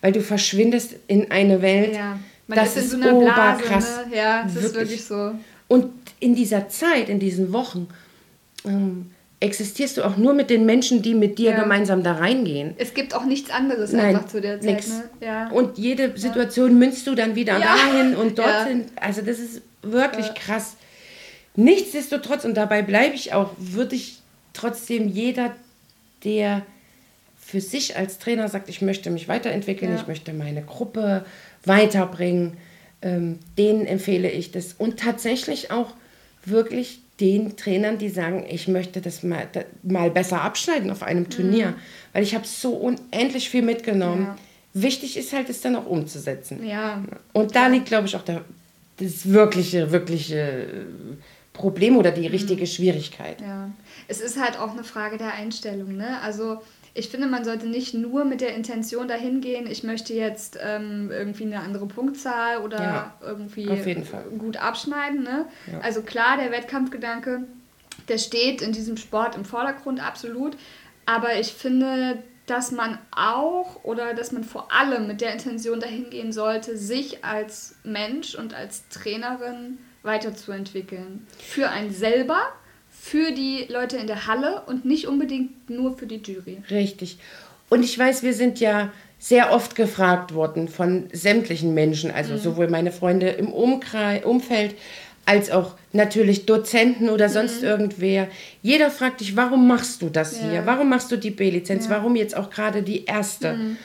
Weil 0.00 0.10
du 0.10 0.20
verschwindest 0.20 0.96
in 1.06 1.30
eine 1.30 1.62
Welt. 1.62 1.96
Man 2.48 2.58
das 2.58 2.76
ist, 2.76 2.92
in 2.92 3.02
so 3.02 3.08
einer 3.08 3.32
Blase, 3.58 4.08
ne? 4.08 4.16
Ja, 4.16 4.42
das 4.42 4.54
wirklich. 4.54 4.64
ist 4.64 4.74
wirklich 4.74 5.04
so. 5.04 5.32
Und 5.68 5.90
in 6.20 6.34
dieser 6.34 6.68
Zeit, 6.68 7.08
in 7.08 7.18
diesen 7.18 7.52
Wochen, 7.52 7.88
ähm, 8.64 9.10
existierst 9.38 9.98
du 9.98 10.04
auch 10.04 10.16
nur 10.16 10.32
mit 10.32 10.48
den 10.48 10.64
Menschen, 10.64 11.02
die 11.02 11.14
mit 11.14 11.38
dir 11.38 11.50
ja. 11.50 11.60
gemeinsam 11.60 12.02
da 12.02 12.12
reingehen. 12.14 12.74
Es 12.78 12.94
gibt 12.94 13.14
auch 13.14 13.24
nichts 13.24 13.50
anderes 13.50 13.92
Nein, 13.92 14.16
einfach 14.16 14.26
zu 14.26 14.40
der 14.40 14.60
Zeit. 14.60 14.86
Ne? 14.88 15.04
Ja. 15.20 15.48
Und 15.50 15.76
jede 15.76 16.16
Situation 16.16 16.70
ja. 16.70 16.76
münzt 16.76 17.06
du 17.06 17.14
dann 17.14 17.34
wieder 17.34 17.58
dahin 17.58 18.16
und 18.16 18.38
dorthin. 18.38 18.86
Also 18.96 19.20
das 19.20 19.38
ist 19.38 19.62
wirklich 19.82 20.34
krass. 20.34 20.76
Nichtsdestotrotz, 21.54 22.44
und 22.44 22.54
dabei 22.54 22.82
bleibe 22.82 23.14
ich 23.14 23.32
auch, 23.32 23.50
würde 23.58 23.94
ich 23.94 24.20
trotzdem 24.52 25.08
jeder, 25.08 25.54
der 26.24 26.62
für 27.38 27.60
sich 27.60 27.96
als 27.96 28.18
Trainer 28.18 28.48
sagt, 28.48 28.68
ich 28.68 28.82
möchte 28.82 29.10
mich 29.10 29.28
weiterentwickeln, 29.28 29.94
ich 29.94 30.06
möchte 30.06 30.32
meine 30.32 30.62
Gruppe 30.62 31.24
weiterbringen. 31.64 32.56
Ähm, 33.02 33.38
denen 33.58 33.86
empfehle 33.86 34.30
ich 34.30 34.50
das. 34.52 34.72
Und 34.72 34.98
tatsächlich 34.98 35.70
auch 35.70 35.92
wirklich 36.48 37.00
den 37.20 37.56
Trainern, 37.56 37.98
die 37.98 38.08
sagen, 38.08 38.44
ich 38.48 38.68
möchte 38.68 39.00
das 39.00 39.22
mal, 39.22 39.48
da, 39.52 39.62
mal 39.82 40.10
besser 40.10 40.42
abschneiden 40.42 40.90
auf 40.90 41.02
einem 41.02 41.30
Turnier, 41.30 41.68
mhm. 41.68 41.74
weil 42.12 42.22
ich 42.22 42.34
habe 42.34 42.46
so 42.46 42.74
unendlich 42.74 43.48
viel 43.48 43.62
mitgenommen. 43.62 44.24
Ja. 44.24 44.36
Wichtig 44.74 45.16
ist 45.16 45.32
halt, 45.32 45.48
es 45.48 45.62
dann 45.62 45.76
auch 45.76 45.86
umzusetzen. 45.86 46.66
Ja. 46.66 47.02
Und 47.32 47.56
da 47.56 47.68
liegt, 47.68 47.86
glaube 47.86 48.06
ich, 48.06 48.16
auch 48.16 48.22
der, 48.22 48.44
das 48.98 49.30
wirkliche, 49.30 49.92
wirkliche 49.92 50.86
Problem 51.54 51.96
oder 51.96 52.10
die 52.10 52.26
richtige 52.26 52.62
mhm. 52.62 52.66
Schwierigkeit. 52.66 53.40
Ja. 53.40 53.70
Es 54.08 54.20
ist 54.20 54.38
halt 54.38 54.58
auch 54.58 54.72
eine 54.72 54.84
Frage 54.84 55.16
der 55.16 55.32
Einstellung. 55.32 55.96
Ne? 55.96 56.20
Also 56.20 56.60
ich 56.96 57.10
finde, 57.10 57.26
man 57.26 57.44
sollte 57.44 57.66
nicht 57.66 57.92
nur 57.92 58.24
mit 58.24 58.40
der 58.40 58.54
Intention 58.54 59.06
dahin 59.06 59.42
gehen, 59.42 59.66
ich 59.66 59.82
möchte 59.82 60.14
jetzt 60.14 60.58
ähm, 60.60 61.10
irgendwie 61.10 61.44
eine 61.44 61.60
andere 61.60 61.86
Punktzahl 61.86 62.62
oder 62.62 62.82
ja, 62.82 63.14
irgendwie 63.20 63.68
gut 64.38 64.56
abschneiden. 64.56 65.22
Ne? 65.22 65.44
Ja. 65.70 65.80
Also 65.80 66.00
klar, 66.00 66.38
der 66.38 66.50
Wettkampfgedanke, 66.50 67.42
der 68.08 68.18
steht 68.18 68.62
in 68.62 68.72
diesem 68.72 68.96
Sport 68.96 69.36
im 69.36 69.44
Vordergrund 69.44 70.04
absolut. 70.04 70.56
Aber 71.04 71.38
ich 71.38 71.52
finde, 71.52 72.22
dass 72.46 72.72
man 72.72 72.98
auch 73.10 73.84
oder 73.84 74.14
dass 74.14 74.32
man 74.32 74.42
vor 74.42 74.72
allem 74.72 75.06
mit 75.06 75.20
der 75.20 75.32
Intention 75.32 75.80
dahin 75.80 76.08
gehen 76.08 76.32
sollte, 76.32 76.78
sich 76.78 77.24
als 77.24 77.76
Mensch 77.84 78.34
und 78.34 78.54
als 78.54 78.88
Trainerin 78.88 79.78
weiterzuentwickeln. 80.02 81.26
Für 81.38 81.68
einen 81.68 81.92
selber 81.92 82.40
für 83.06 83.30
die 83.30 83.66
Leute 83.68 83.98
in 83.98 84.08
der 84.08 84.26
Halle 84.26 84.62
und 84.66 84.84
nicht 84.84 85.06
unbedingt 85.06 85.70
nur 85.70 85.96
für 85.96 86.06
die 86.06 86.16
Jury. 86.16 86.58
Richtig. 86.68 87.18
Und 87.68 87.84
ich 87.84 87.96
weiß, 87.96 88.24
wir 88.24 88.34
sind 88.34 88.58
ja 88.58 88.90
sehr 89.20 89.52
oft 89.52 89.76
gefragt 89.76 90.34
worden 90.34 90.66
von 90.66 91.04
sämtlichen 91.12 91.72
Menschen, 91.72 92.10
also 92.10 92.32
mhm. 92.32 92.38
sowohl 92.38 92.66
meine 92.66 92.90
Freunde 92.90 93.28
im 93.28 93.52
Umkreis, 93.52 94.24
Umfeld 94.24 94.74
als 95.24 95.52
auch 95.52 95.74
natürlich 95.92 96.46
Dozenten 96.46 97.08
oder 97.08 97.28
sonst 97.28 97.62
mhm. 97.62 97.68
irgendwer. 97.68 98.26
Jeder 98.60 98.90
fragt 98.90 99.20
dich, 99.20 99.36
warum 99.36 99.68
machst 99.68 100.02
du 100.02 100.08
das 100.08 100.40
ja. 100.40 100.50
hier? 100.50 100.66
Warum 100.66 100.88
machst 100.88 101.12
du 101.12 101.16
die 101.16 101.30
B-Lizenz? 101.30 101.84
Ja. 101.84 101.92
Warum 101.92 102.16
jetzt 102.16 102.36
auch 102.36 102.50
gerade 102.50 102.82
die 102.82 103.04
erste? 103.04 103.52
Mhm. 103.52 103.76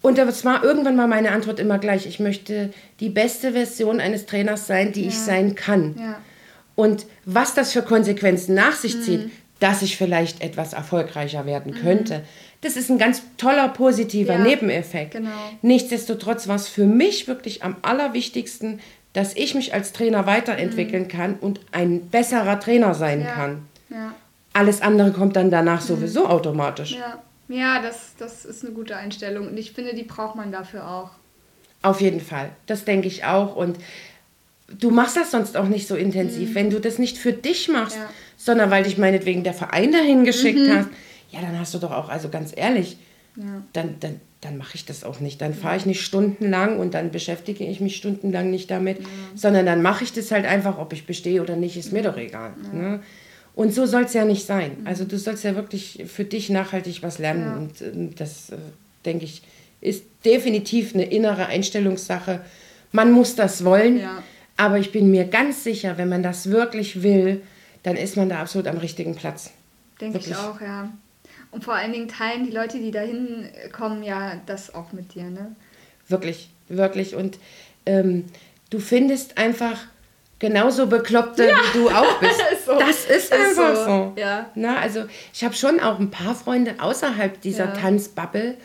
Und 0.00 0.16
das 0.16 0.42
war 0.46 0.64
irgendwann 0.64 0.96
mal 0.96 1.06
meine 1.06 1.32
Antwort 1.32 1.60
immer 1.60 1.78
gleich. 1.78 2.06
Ich 2.06 2.18
möchte 2.18 2.70
die 3.00 3.10
beste 3.10 3.52
Version 3.52 4.00
eines 4.00 4.24
Trainers 4.24 4.66
sein, 4.66 4.92
die 4.92 5.02
ja. 5.02 5.08
ich 5.08 5.18
sein 5.18 5.54
kann. 5.54 6.16
Und 6.74 7.06
was 7.24 7.54
das 7.54 7.72
für 7.72 7.82
Konsequenzen 7.82 8.54
nach 8.54 8.74
sich 8.74 9.00
zieht, 9.02 9.26
mhm. 9.26 9.30
dass 9.60 9.82
ich 9.82 9.96
vielleicht 9.96 10.42
etwas 10.42 10.72
erfolgreicher 10.72 11.46
werden 11.46 11.72
mhm. 11.72 11.78
könnte, 11.78 12.22
das 12.60 12.76
ist 12.76 12.90
ein 12.90 12.98
ganz 12.98 13.22
toller 13.36 13.68
positiver 13.68 14.34
ja, 14.34 14.38
Nebeneffekt. 14.38 15.12
Genau. 15.12 15.30
Nichtsdestotrotz 15.62 16.48
war 16.48 16.56
es 16.56 16.66
für 16.66 16.86
mich 16.86 17.28
wirklich 17.28 17.62
am 17.62 17.76
allerwichtigsten, 17.82 18.80
dass 19.12 19.36
ich 19.36 19.54
mich 19.54 19.74
als 19.74 19.92
Trainer 19.92 20.26
weiterentwickeln 20.26 21.04
mhm. 21.04 21.08
kann 21.08 21.34
und 21.34 21.60
ein 21.72 22.08
besserer 22.08 22.58
Trainer 22.58 22.94
sein 22.94 23.20
ja. 23.20 23.30
kann. 23.32 23.68
Ja. 23.90 24.14
Alles 24.54 24.82
andere 24.82 25.12
kommt 25.12 25.36
dann 25.36 25.50
danach 25.50 25.82
mhm. 25.82 25.86
sowieso 25.86 26.26
automatisch. 26.26 26.92
Ja, 26.92 27.22
ja 27.48 27.82
das, 27.82 28.14
das 28.18 28.44
ist 28.44 28.64
eine 28.64 28.74
gute 28.74 28.96
Einstellung 28.96 29.48
und 29.48 29.56
ich 29.56 29.72
finde, 29.72 29.94
die 29.94 30.04
braucht 30.04 30.34
man 30.34 30.50
dafür 30.50 30.88
auch. 30.88 31.10
Auf 31.82 32.00
jeden 32.00 32.20
Fall, 32.20 32.50
das 32.66 32.86
denke 32.86 33.08
ich 33.08 33.24
auch. 33.24 33.56
Und 33.56 33.76
du 34.68 34.90
machst 34.90 35.16
das 35.16 35.30
sonst 35.30 35.56
auch 35.56 35.68
nicht 35.68 35.86
so 35.86 35.96
intensiv. 35.96 36.50
Mhm. 36.50 36.54
Wenn 36.54 36.70
du 36.70 36.80
das 36.80 36.98
nicht 36.98 37.18
für 37.18 37.32
dich 37.32 37.68
machst, 37.68 37.96
ja. 37.96 38.08
sondern 38.36 38.70
weil 38.70 38.84
dich 38.84 38.98
meinetwegen 38.98 39.44
der 39.44 39.54
Verein 39.54 39.92
dahin 39.92 40.24
geschickt 40.24 40.66
mhm. 40.66 40.72
hat, 40.72 40.86
ja, 41.30 41.40
dann 41.40 41.58
hast 41.58 41.74
du 41.74 41.78
doch 41.78 41.90
auch, 41.90 42.08
also 42.08 42.28
ganz 42.28 42.52
ehrlich, 42.54 42.96
ja. 43.36 43.62
dann, 43.72 43.96
dann, 44.00 44.20
dann 44.40 44.56
mache 44.56 44.76
ich 44.76 44.84
das 44.84 45.04
auch 45.04 45.20
nicht. 45.20 45.40
Dann 45.40 45.54
fahre 45.54 45.76
ich 45.76 45.86
nicht 45.86 46.02
stundenlang 46.02 46.78
und 46.78 46.94
dann 46.94 47.10
beschäftige 47.10 47.64
ich 47.64 47.80
mich 47.80 47.96
stundenlang 47.96 48.50
nicht 48.50 48.70
damit, 48.70 49.00
ja. 49.00 49.06
sondern 49.34 49.66
dann 49.66 49.82
mache 49.82 50.04
ich 50.04 50.12
das 50.12 50.30
halt 50.30 50.46
einfach, 50.46 50.78
ob 50.78 50.92
ich 50.92 51.06
bestehe 51.06 51.42
oder 51.42 51.56
nicht, 51.56 51.76
ist 51.76 51.92
mir 51.92 52.02
doch 52.02 52.16
egal. 52.16 52.52
Ne? 52.72 53.00
Und 53.54 53.72
so 53.72 53.86
soll 53.86 54.02
es 54.02 54.14
ja 54.14 54.24
nicht 54.24 54.46
sein. 54.46 54.78
Mhm. 54.80 54.86
Also 54.86 55.04
du 55.04 55.18
sollst 55.18 55.44
ja 55.44 55.54
wirklich 55.54 56.04
für 56.06 56.24
dich 56.24 56.50
nachhaltig 56.50 57.02
was 57.02 57.18
lernen. 57.18 57.56
Und 57.56 57.80
äh, 57.80 58.14
das, 58.16 58.50
äh, 58.50 58.56
denke 59.04 59.24
ich, 59.24 59.42
ist 59.80 60.04
definitiv 60.24 60.94
eine 60.94 61.04
innere 61.04 61.46
Einstellungssache. 61.46 62.40
Man 62.92 63.12
muss 63.12 63.36
das 63.36 63.64
wollen. 63.64 63.98
Ja. 63.98 64.22
Aber 64.56 64.78
ich 64.78 64.92
bin 64.92 65.10
mir 65.10 65.24
ganz 65.24 65.64
sicher, 65.64 65.98
wenn 65.98 66.08
man 66.08 66.22
das 66.22 66.50
wirklich 66.50 67.02
will, 67.02 67.42
dann 67.82 67.96
ist 67.96 68.16
man 68.16 68.28
da 68.28 68.40
absolut 68.40 68.66
am 68.66 68.78
richtigen 68.78 69.14
Platz. 69.14 69.52
Denke 70.00 70.18
ich 70.18 70.34
auch, 70.34 70.60
ja. 70.60 70.90
Und 71.50 71.64
vor 71.64 71.74
allen 71.74 71.92
Dingen 71.92 72.08
teilen 72.08 72.44
die 72.44 72.50
Leute, 72.50 72.78
die 72.78 72.90
dahin 72.90 73.48
kommen, 73.72 74.02
ja 74.02 74.40
das 74.46 74.74
auch 74.74 74.92
mit 74.92 75.14
dir, 75.14 75.24
ne? 75.24 75.54
Wirklich, 76.08 76.50
wirklich. 76.68 77.14
Und 77.14 77.38
ähm, 77.86 78.24
du 78.70 78.80
findest 78.80 79.38
einfach 79.38 79.78
genauso 80.38 80.86
Bekloppte, 80.86 81.46
ja. 81.46 81.56
wie 81.56 81.78
du 81.78 81.90
auch 81.90 82.18
bist. 82.20 82.40
so. 82.66 82.78
Das 82.78 83.04
ist, 83.04 83.08
ist 83.08 83.32
einfach 83.32 83.74
so. 83.76 83.84
so. 83.84 84.12
Ja. 84.16 84.50
Na, 84.54 84.78
also 84.78 85.04
ich 85.32 85.44
habe 85.44 85.54
schon 85.54 85.80
auch 85.80 85.98
ein 85.98 86.10
paar 86.10 86.34
Freunde 86.34 86.74
außerhalb 86.78 87.40
dieser 87.40 87.66
ja. 87.66 87.72
Tanzbubble. 87.72 88.56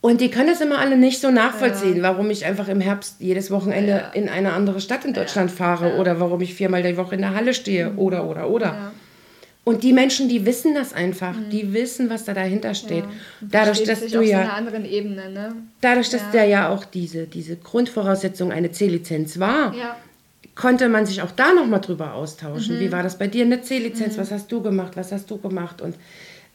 Und 0.00 0.20
die 0.20 0.30
können 0.30 0.48
das 0.48 0.60
immer 0.60 0.78
alle 0.78 0.96
nicht 0.96 1.20
so 1.20 1.30
nachvollziehen, 1.30 1.96
ja. 1.96 2.02
warum 2.04 2.30
ich 2.30 2.44
einfach 2.44 2.68
im 2.68 2.80
Herbst 2.80 3.16
jedes 3.18 3.50
Wochenende 3.50 3.90
ja. 3.90 4.10
in 4.10 4.28
eine 4.28 4.52
andere 4.52 4.80
Stadt 4.80 5.04
in 5.04 5.12
Deutschland 5.12 5.50
ja. 5.50 5.56
fahre 5.56 5.96
oder 5.96 6.20
warum 6.20 6.40
ich 6.40 6.54
viermal 6.54 6.82
die 6.84 6.96
Woche 6.96 7.16
in 7.16 7.20
der 7.20 7.34
Halle 7.34 7.52
stehe 7.52 7.90
mhm. 7.90 7.98
oder, 7.98 8.24
oder, 8.24 8.48
oder. 8.48 8.92
Und 9.64 9.82
die 9.82 9.92
Menschen, 9.92 10.30
die 10.30 10.46
wissen 10.46 10.74
das 10.74 10.94
einfach, 10.94 11.34
mhm. 11.34 11.50
die 11.50 11.74
wissen, 11.74 12.08
was 12.08 12.24
da 12.24 12.32
dahinter 12.32 12.74
steht. 12.74 13.04
Dadurch, 13.42 13.82
dass 13.84 14.06
du 14.06 14.22
ja. 14.22 14.40
einer 14.40 14.54
anderen 14.54 14.86
Ebene, 14.86 15.30
ne? 15.30 15.56
Dadurch, 15.82 16.08
dass 16.08 16.30
der 16.30 16.44
ja 16.44 16.70
auch 16.70 16.84
diese, 16.84 17.26
diese 17.26 17.56
Grundvoraussetzung 17.56 18.50
eine 18.50 18.70
C-Lizenz 18.70 19.38
war, 19.38 19.74
konnte 20.54 20.88
man 20.88 21.06
sich 21.06 21.22
auch 21.22 21.32
da 21.32 21.52
nochmal 21.52 21.80
drüber 21.80 22.14
austauschen. 22.14 22.76
Mhm. 22.76 22.80
Wie 22.80 22.92
war 22.92 23.02
das 23.02 23.18
bei 23.18 23.26
dir 23.26 23.44
eine 23.44 23.60
C-Lizenz? 23.60 24.16
Mhm. 24.16 24.20
Was 24.20 24.30
hast 24.30 24.50
du 24.50 24.62
gemacht? 24.62 24.92
Was 24.94 25.12
hast 25.12 25.30
du 25.30 25.38
gemacht? 25.38 25.82
Und 25.82 25.96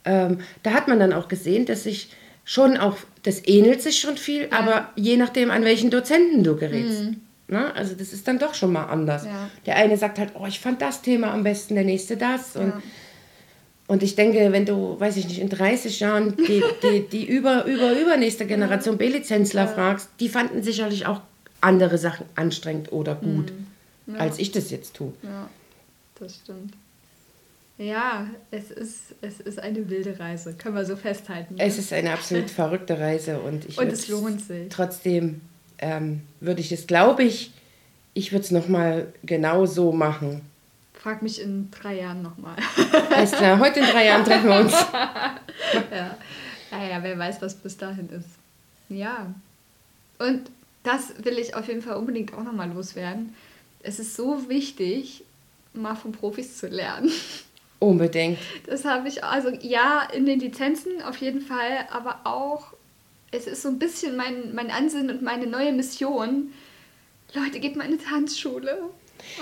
ähm, 0.06 0.40
da 0.64 0.72
hat 0.72 0.88
man 0.88 1.00
dann 1.00 1.14
auch 1.14 1.28
gesehen, 1.28 1.66
dass 1.66 1.84
sich 1.84 2.10
schon 2.46 2.78
auch, 2.78 2.98
das 3.24 3.46
ähnelt 3.48 3.82
sich 3.82 4.00
schon 4.00 4.18
viel, 4.18 4.44
ja. 4.44 4.60
aber 4.60 4.90
je 4.96 5.18
nachdem, 5.18 5.52
an 5.52 5.64
welchen 5.64 5.90
Dozenten 5.90 6.44
du 6.44 6.56
gerätst. 6.56 7.04
Mhm. 7.04 7.22
Na, 7.48 7.60
ne? 7.60 7.76
also 7.76 7.94
das 7.94 8.14
ist 8.14 8.28
dann 8.28 8.40
doch 8.40 8.54
schon 8.54 8.72
mal 8.72 8.86
anders. 8.86 9.26
Ja. 9.26 9.50
Der 9.66 9.76
eine 9.76 9.98
sagt 9.98 10.18
halt, 10.18 10.32
oh, 10.36 10.46
ich 10.46 10.60
fand 10.60 10.82
das 10.82 11.02
Thema 11.02 11.34
am 11.34 11.44
besten, 11.44 11.76
der 11.76 11.84
nächste 11.84 12.18
das. 12.18 12.56
Und, 12.56 12.70
ja. 12.70 12.82
und 13.88 14.02
ich 14.02 14.16
denke, 14.16 14.52
wenn 14.52 14.66
du, 14.66 15.00
weiß 15.00 15.18
ich 15.18 15.28
nicht, 15.28 15.40
in 15.40 15.50
30 15.50 16.00
Jahren 16.00 16.36
die, 16.48 16.64
die, 16.82 17.08
die 17.08 17.26
über, 17.26 17.66
über, 17.66 18.00
übernächste 18.00 18.46
Generation 18.46 18.98
B-Lizenzler 18.98 19.68
fragst, 19.68 20.10
die 20.20 20.30
fanden 20.30 20.64
sicherlich 20.64 21.06
auch 21.06 21.22
andere 21.62 21.98
Sachen 21.98 22.26
anstrengend 22.36 22.92
oder 22.92 23.16
gut, 23.16 23.54
mhm. 24.06 24.16
als 24.16 24.40
ich 24.40 24.52
das 24.52 24.70
jetzt 24.70 24.96
tue. 24.96 25.14
Ja, 25.24 25.50
das 26.20 26.36
stimmt. 26.36 26.74
Ja, 27.78 28.28
es 28.52 28.70
ist, 28.70 29.16
es 29.22 29.40
ist 29.40 29.60
eine 29.60 29.90
wilde 29.90 30.20
Reise, 30.20 30.54
können 30.54 30.76
wir 30.76 30.86
so 30.86 30.96
festhalten. 30.96 31.56
Ne? 31.56 31.64
Es 31.64 31.78
ist 31.80 31.92
eine 31.92 32.14
absolut 32.14 32.50
verrückte 32.50 33.00
Reise 33.00 33.40
und 33.40 33.66
ich 33.66 33.78
und 33.78 33.88
es 33.88 34.08
lohnt 34.08 34.42
sich. 34.42 34.70
Trotzdem 34.70 35.42
ähm, 35.80 36.22
würde 36.40 36.62
ich 36.62 36.72
es, 36.72 36.86
glaube 36.86 37.24
ich, 37.24 37.52
ich 38.14 38.32
würde 38.32 38.46
es 38.46 38.52
nochmal 38.52 39.12
genau 39.24 39.66
so 39.66 39.92
machen. 39.92 40.42
Frag 40.94 41.24
mich 41.24 41.42
in 41.42 41.70
drei 41.72 41.98
Jahren 42.00 42.22
nochmal. 42.22 42.56
Alles 43.14 43.32
klar, 43.32 43.60
heute 43.60 43.80
in 43.80 43.88
drei 43.88 44.06
Jahren 44.06 44.24
treffen 44.24 44.50
wir 44.50 44.60
uns. 44.60 44.72
ja. 45.92 46.18
Naja, 46.72 47.00
wer 47.02 47.18
weiß, 47.18 47.42
was 47.42 47.56
bis 47.56 47.76
dahin 47.76 48.08
ist. 48.10 48.30
Ja. 48.90 49.34
Und 50.20 50.50
das 50.84 51.14
will 51.24 51.40
ich 51.40 51.56
auf 51.56 51.68
jeden 51.68 51.82
Fall 51.82 51.98
unbedingt 51.98 52.34
auch 52.34 52.44
nochmal 52.44 52.72
loswerden. 52.72 53.34
Es 53.82 54.00
ist 54.00 54.16
so 54.16 54.48
wichtig, 54.48 55.24
mal 55.74 55.96
von 55.96 56.12
Profis 56.12 56.58
zu 56.58 56.68
lernen. 56.68 57.12
Unbedingt. 57.84 58.40
Das 58.66 58.86
habe 58.86 59.10
ich, 59.10 59.24
also 59.24 59.50
ja, 59.62 60.08
in 60.14 60.26
den 60.26 60.40
Lizenzen 60.40 61.02
auf 61.02 61.18
jeden 61.18 61.42
Fall, 61.42 61.86
aber 61.92 62.22
auch, 62.24 62.68
es 63.32 63.46
ist 63.46 63.62
so 63.62 63.70
ein 63.70 63.80
bisschen 63.80 64.16
mein, 64.16 64.56
mein 64.56 64.72
Ansinnen 64.72 65.10
und 65.10 65.22
meine 65.22 65.48
neue 65.48 65.74
Mission. 65.74 66.54
Leute, 67.34 67.60
geht 67.60 67.76
mal 67.76 67.84
in 67.84 67.94
eine 67.94 68.02
Tanzschule. 68.02 68.78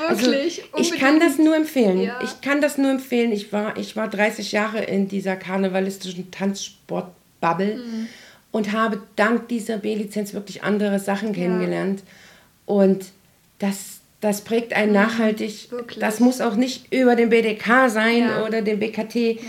Wirklich. 0.10 0.64
Also, 0.72 0.94
ich 0.94 1.00
kann 1.00 1.20
das 1.20 1.38
nur 1.38 1.56
empfehlen. 1.56 2.02
Ja. 2.02 2.20
Ich 2.24 2.42
kann 2.42 2.62
das 2.62 2.78
nur 2.78 2.92
empfehlen. 2.92 3.32
Ich 3.32 3.54
war, 3.54 3.78
ich 3.78 3.96
war 3.96 4.08
30 4.08 4.52
Jahre 4.52 4.80
in 4.84 5.08
dieser 5.08 5.36
karnevalistischen 5.36 6.32
Tanzsportbubble 6.32 7.78
mhm. 7.78 8.08
und 8.52 8.72
habe 8.72 9.02
dank 9.16 9.50
dieser 9.50 9.78
B-Lizenz 9.78 10.34
wirklich 10.34 10.64
andere 10.64 11.00
Sachen 11.00 11.34
kennengelernt. 11.34 12.00
Ja. 12.00 12.74
Und 12.74 13.06
das, 13.60 14.01
das 14.22 14.42
prägt 14.42 14.74
einen 14.74 14.94
nachhaltig. 14.94 15.72
Wirklich. 15.72 16.00
Das 16.00 16.20
muss 16.20 16.42
auch 16.42 16.56
nicht 16.56 16.94
über 16.94 17.16
den 17.16 17.30
BDK 17.30 17.90
sein 17.90 18.20
ja. 18.20 18.46
oder 18.46 18.62
den 18.62 18.80
BKT. 18.80 19.42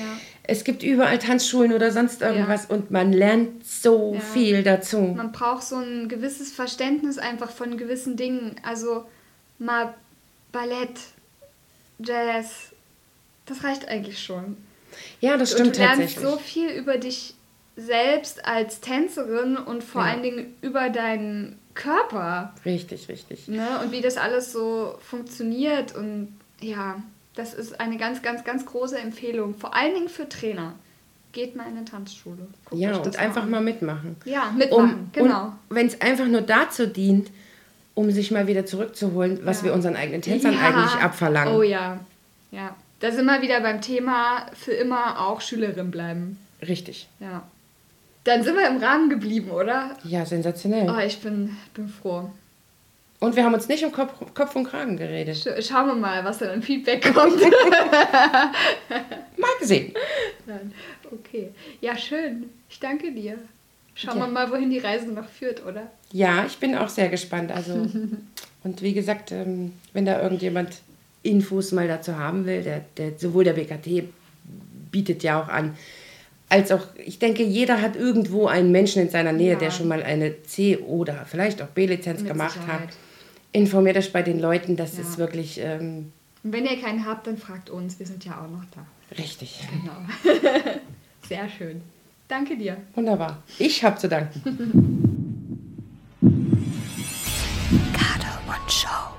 Es 0.44 0.64
gibt 0.64 0.82
überall 0.82 1.18
Tanzschulen 1.18 1.72
oder 1.72 1.92
sonst 1.92 2.20
irgendwas 2.22 2.66
und 2.66 2.90
man 2.90 3.12
lernt 3.12 3.64
so 3.64 4.16
viel 4.32 4.64
dazu. 4.64 5.14
Man 5.16 5.30
braucht 5.30 5.62
so 5.62 5.76
ein 5.76 6.08
gewisses 6.08 6.52
Verständnis 6.52 7.18
einfach 7.18 7.50
von 7.50 7.76
gewissen 7.76 8.16
Dingen. 8.16 8.56
Also 8.64 9.04
mal 9.58 9.94
Ballett, 10.50 10.98
Jazz, 12.00 12.72
das 13.46 13.62
reicht 13.62 13.88
eigentlich 13.88 14.20
schon. 14.20 14.56
Ja, 15.20 15.36
das 15.36 15.52
stimmt 15.52 15.68
und 15.68 15.76
du 15.76 15.80
lernst 15.80 16.18
so 16.18 16.36
viel 16.38 16.70
über 16.70 16.98
dich 16.98 17.34
selbst 17.76 18.44
als 18.44 18.80
Tänzerin 18.80 19.56
und 19.56 19.82
vor 19.82 20.02
ja. 20.02 20.12
allen 20.12 20.22
Dingen 20.22 20.54
über 20.60 20.90
deinen 20.90 21.58
Körper. 21.74 22.54
Richtig, 22.64 23.08
richtig. 23.08 23.48
Ne? 23.48 23.80
Und 23.82 23.92
wie 23.92 24.00
das 24.00 24.16
alles 24.16 24.52
so 24.52 24.98
funktioniert. 25.00 25.94
Und 25.94 26.38
ja, 26.60 27.02
das 27.34 27.54
ist 27.54 27.80
eine 27.80 27.96
ganz, 27.96 28.22
ganz, 28.22 28.44
ganz 28.44 28.66
große 28.66 28.98
Empfehlung. 28.98 29.54
Vor 29.54 29.74
allen 29.74 29.94
Dingen 29.94 30.08
für 30.08 30.28
Trainer. 30.28 30.74
Geht 31.32 31.56
mal 31.56 31.66
in 31.66 31.78
eine 31.78 31.84
Tanzschule. 31.86 32.46
Guckt 32.66 32.78
ja, 32.78 32.94
und 32.94 33.16
einfach 33.16 33.44
an. 33.44 33.50
mal 33.50 33.62
mitmachen. 33.62 34.16
Ja, 34.26 34.52
mitmachen, 34.54 34.94
um, 34.94 35.10
genau. 35.12 35.54
wenn 35.70 35.86
es 35.86 35.98
einfach 36.02 36.26
nur 36.26 36.42
dazu 36.42 36.86
dient, 36.86 37.30
um 37.94 38.10
sich 38.10 38.30
mal 38.30 38.46
wieder 38.46 38.66
zurückzuholen, 38.66 39.40
was 39.44 39.60
ja. 39.60 39.64
wir 39.64 39.72
unseren 39.72 39.96
eigenen 39.96 40.20
Tänzern 40.20 40.52
ja. 40.52 40.60
eigentlich 40.60 40.92
abverlangen. 41.02 41.54
Oh 41.54 41.62
ja, 41.62 42.00
ja. 42.50 42.76
Da 43.00 43.10
sind 43.10 43.24
wir 43.24 43.40
wieder 43.40 43.60
beim 43.60 43.80
Thema 43.80 44.46
für 44.52 44.72
immer 44.72 45.26
auch 45.26 45.40
Schülerin 45.40 45.90
bleiben. 45.90 46.38
Richtig. 46.60 47.08
Ja. 47.18 47.42
Dann 48.24 48.44
sind 48.44 48.56
wir 48.56 48.68
im 48.68 48.76
Rahmen 48.78 49.10
geblieben, 49.10 49.50
oder? 49.50 49.96
Ja, 50.04 50.24
sensationell. 50.24 50.88
Oh, 50.88 50.98
ich 50.98 51.18
bin, 51.20 51.56
bin 51.74 51.88
froh. 51.88 52.30
Und 53.18 53.36
wir 53.36 53.44
haben 53.44 53.54
uns 53.54 53.68
nicht 53.68 53.84
um 53.84 53.92
Kopf, 53.92 54.12
Kopf 54.34 54.56
und 54.56 54.64
Kragen 54.64 54.96
geredet. 54.96 55.36
Sch 55.36 55.48
schauen 55.66 55.86
wir 55.86 55.94
mal, 55.94 56.24
was 56.24 56.38
da 56.38 56.52
an 56.52 56.60
Feedback 56.60 57.14
kommt. 57.14 57.40
mal 59.36 59.50
gesehen. 59.60 59.94
Okay. 61.10 61.50
Ja, 61.80 61.96
schön. 61.96 62.50
Ich 62.68 62.80
danke 62.80 63.12
dir. 63.12 63.38
Schauen 63.94 64.18
ja. 64.18 64.26
wir 64.26 64.32
mal, 64.32 64.50
wohin 64.50 64.70
die 64.70 64.78
Reise 64.78 65.12
noch 65.12 65.28
führt, 65.28 65.64
oder? 65.64 65.90
Ja, 66.10 66.44
ich 66.46 66.58
bin 66.58 66.76
auch 66.76 66.88
sehr 66.88 67.08
gespannt. 67.10 67.52
Also, 67.52 67.74
und 68.64 68.82
wie 68.82 68.92
gesagt, 68.92 69.30
ähm, 69.30 69.74
wenn 69.92 70.04
da 70.04 70.20
irgendjemand 70.20 70.80
Infos 71.22 71.72
mal 71.72 71.86
dazu 71.86 72.16
haben 72.16 72.46
will, 72.46 72.62
der, 72.62 72.84
der, 72.96 73.18
sowohl 73.18 73.44
der 73.44 73.52
BKT 73.52 74.04
bietet 74.90 75.22
ja 75.22 75.40
auch 75.40 75.48
an, 75.48 75.76
als 76.52 76.70
auch, 76.70 76.86
ich 77.02 77.18
denke, 77.18 77.42
jeder 77.42 77.80
hat 77.80 77.96
irgendwo 77.96 78.46
einen 78.46 78.72
Menschen 78.72 79.00
in 79.00 79.08
seiner 79.08 79.32
Nähe, 79.32 79.54
ja. 79.54 79.58
der 79.58 79.70
schon 79.70 79.88
mal 79.88 80.02
eine 80.02 80.42
C- 80.42 80.76
oder 80.76 81.24
vielleicht 81.24 81.62
auch 81.62 81.68
B-Lizenz 81.68 82.24
gemacht 82.24 82.52
Sicherheit. 82.60 82.80
hat. 82.80 82.88
Informiert 83.52 83.96
euch 83.96 84.12
bei 84.12 84.20
den 84.20 84.38
Leuten, 84.38 84.76
das 84.76 84.98
ja. 84.98 85.00
ist 85.00 85.16
wirklich. 85.16 85.58
Ähm, 85.62 86.12
Und 86.42 86.52
wenn 86.52 86.66
ihr 86.66 86.78
keinen 86.78 87.06
habt, 87.06 87.26
dann 87.26 87.38
fragt 87.38 87.70
uns, 87.70 87.98
wir 87.98 88.04
sind 88.04 88.26
ja 88.26 88.32
auch 88.32 88.50
noch 88.50 88.66
da. 88.74 88.84
Richtig. 89.16 89.66
Genau. 89.70 89.96
Sehr 91.26 91.48
schön. 91.48 91.80
Danke 92.28 92.58
dir. 92.58 92.76
Wunderbar. 92.94 93.42
Ich 93.58 93.82
habe 93.82 93.96
zu 93.98 94.10
danken. 94.10 94.42
Carter 97.94 98.40
One 98.46 98.68
Show. 98.68 99.16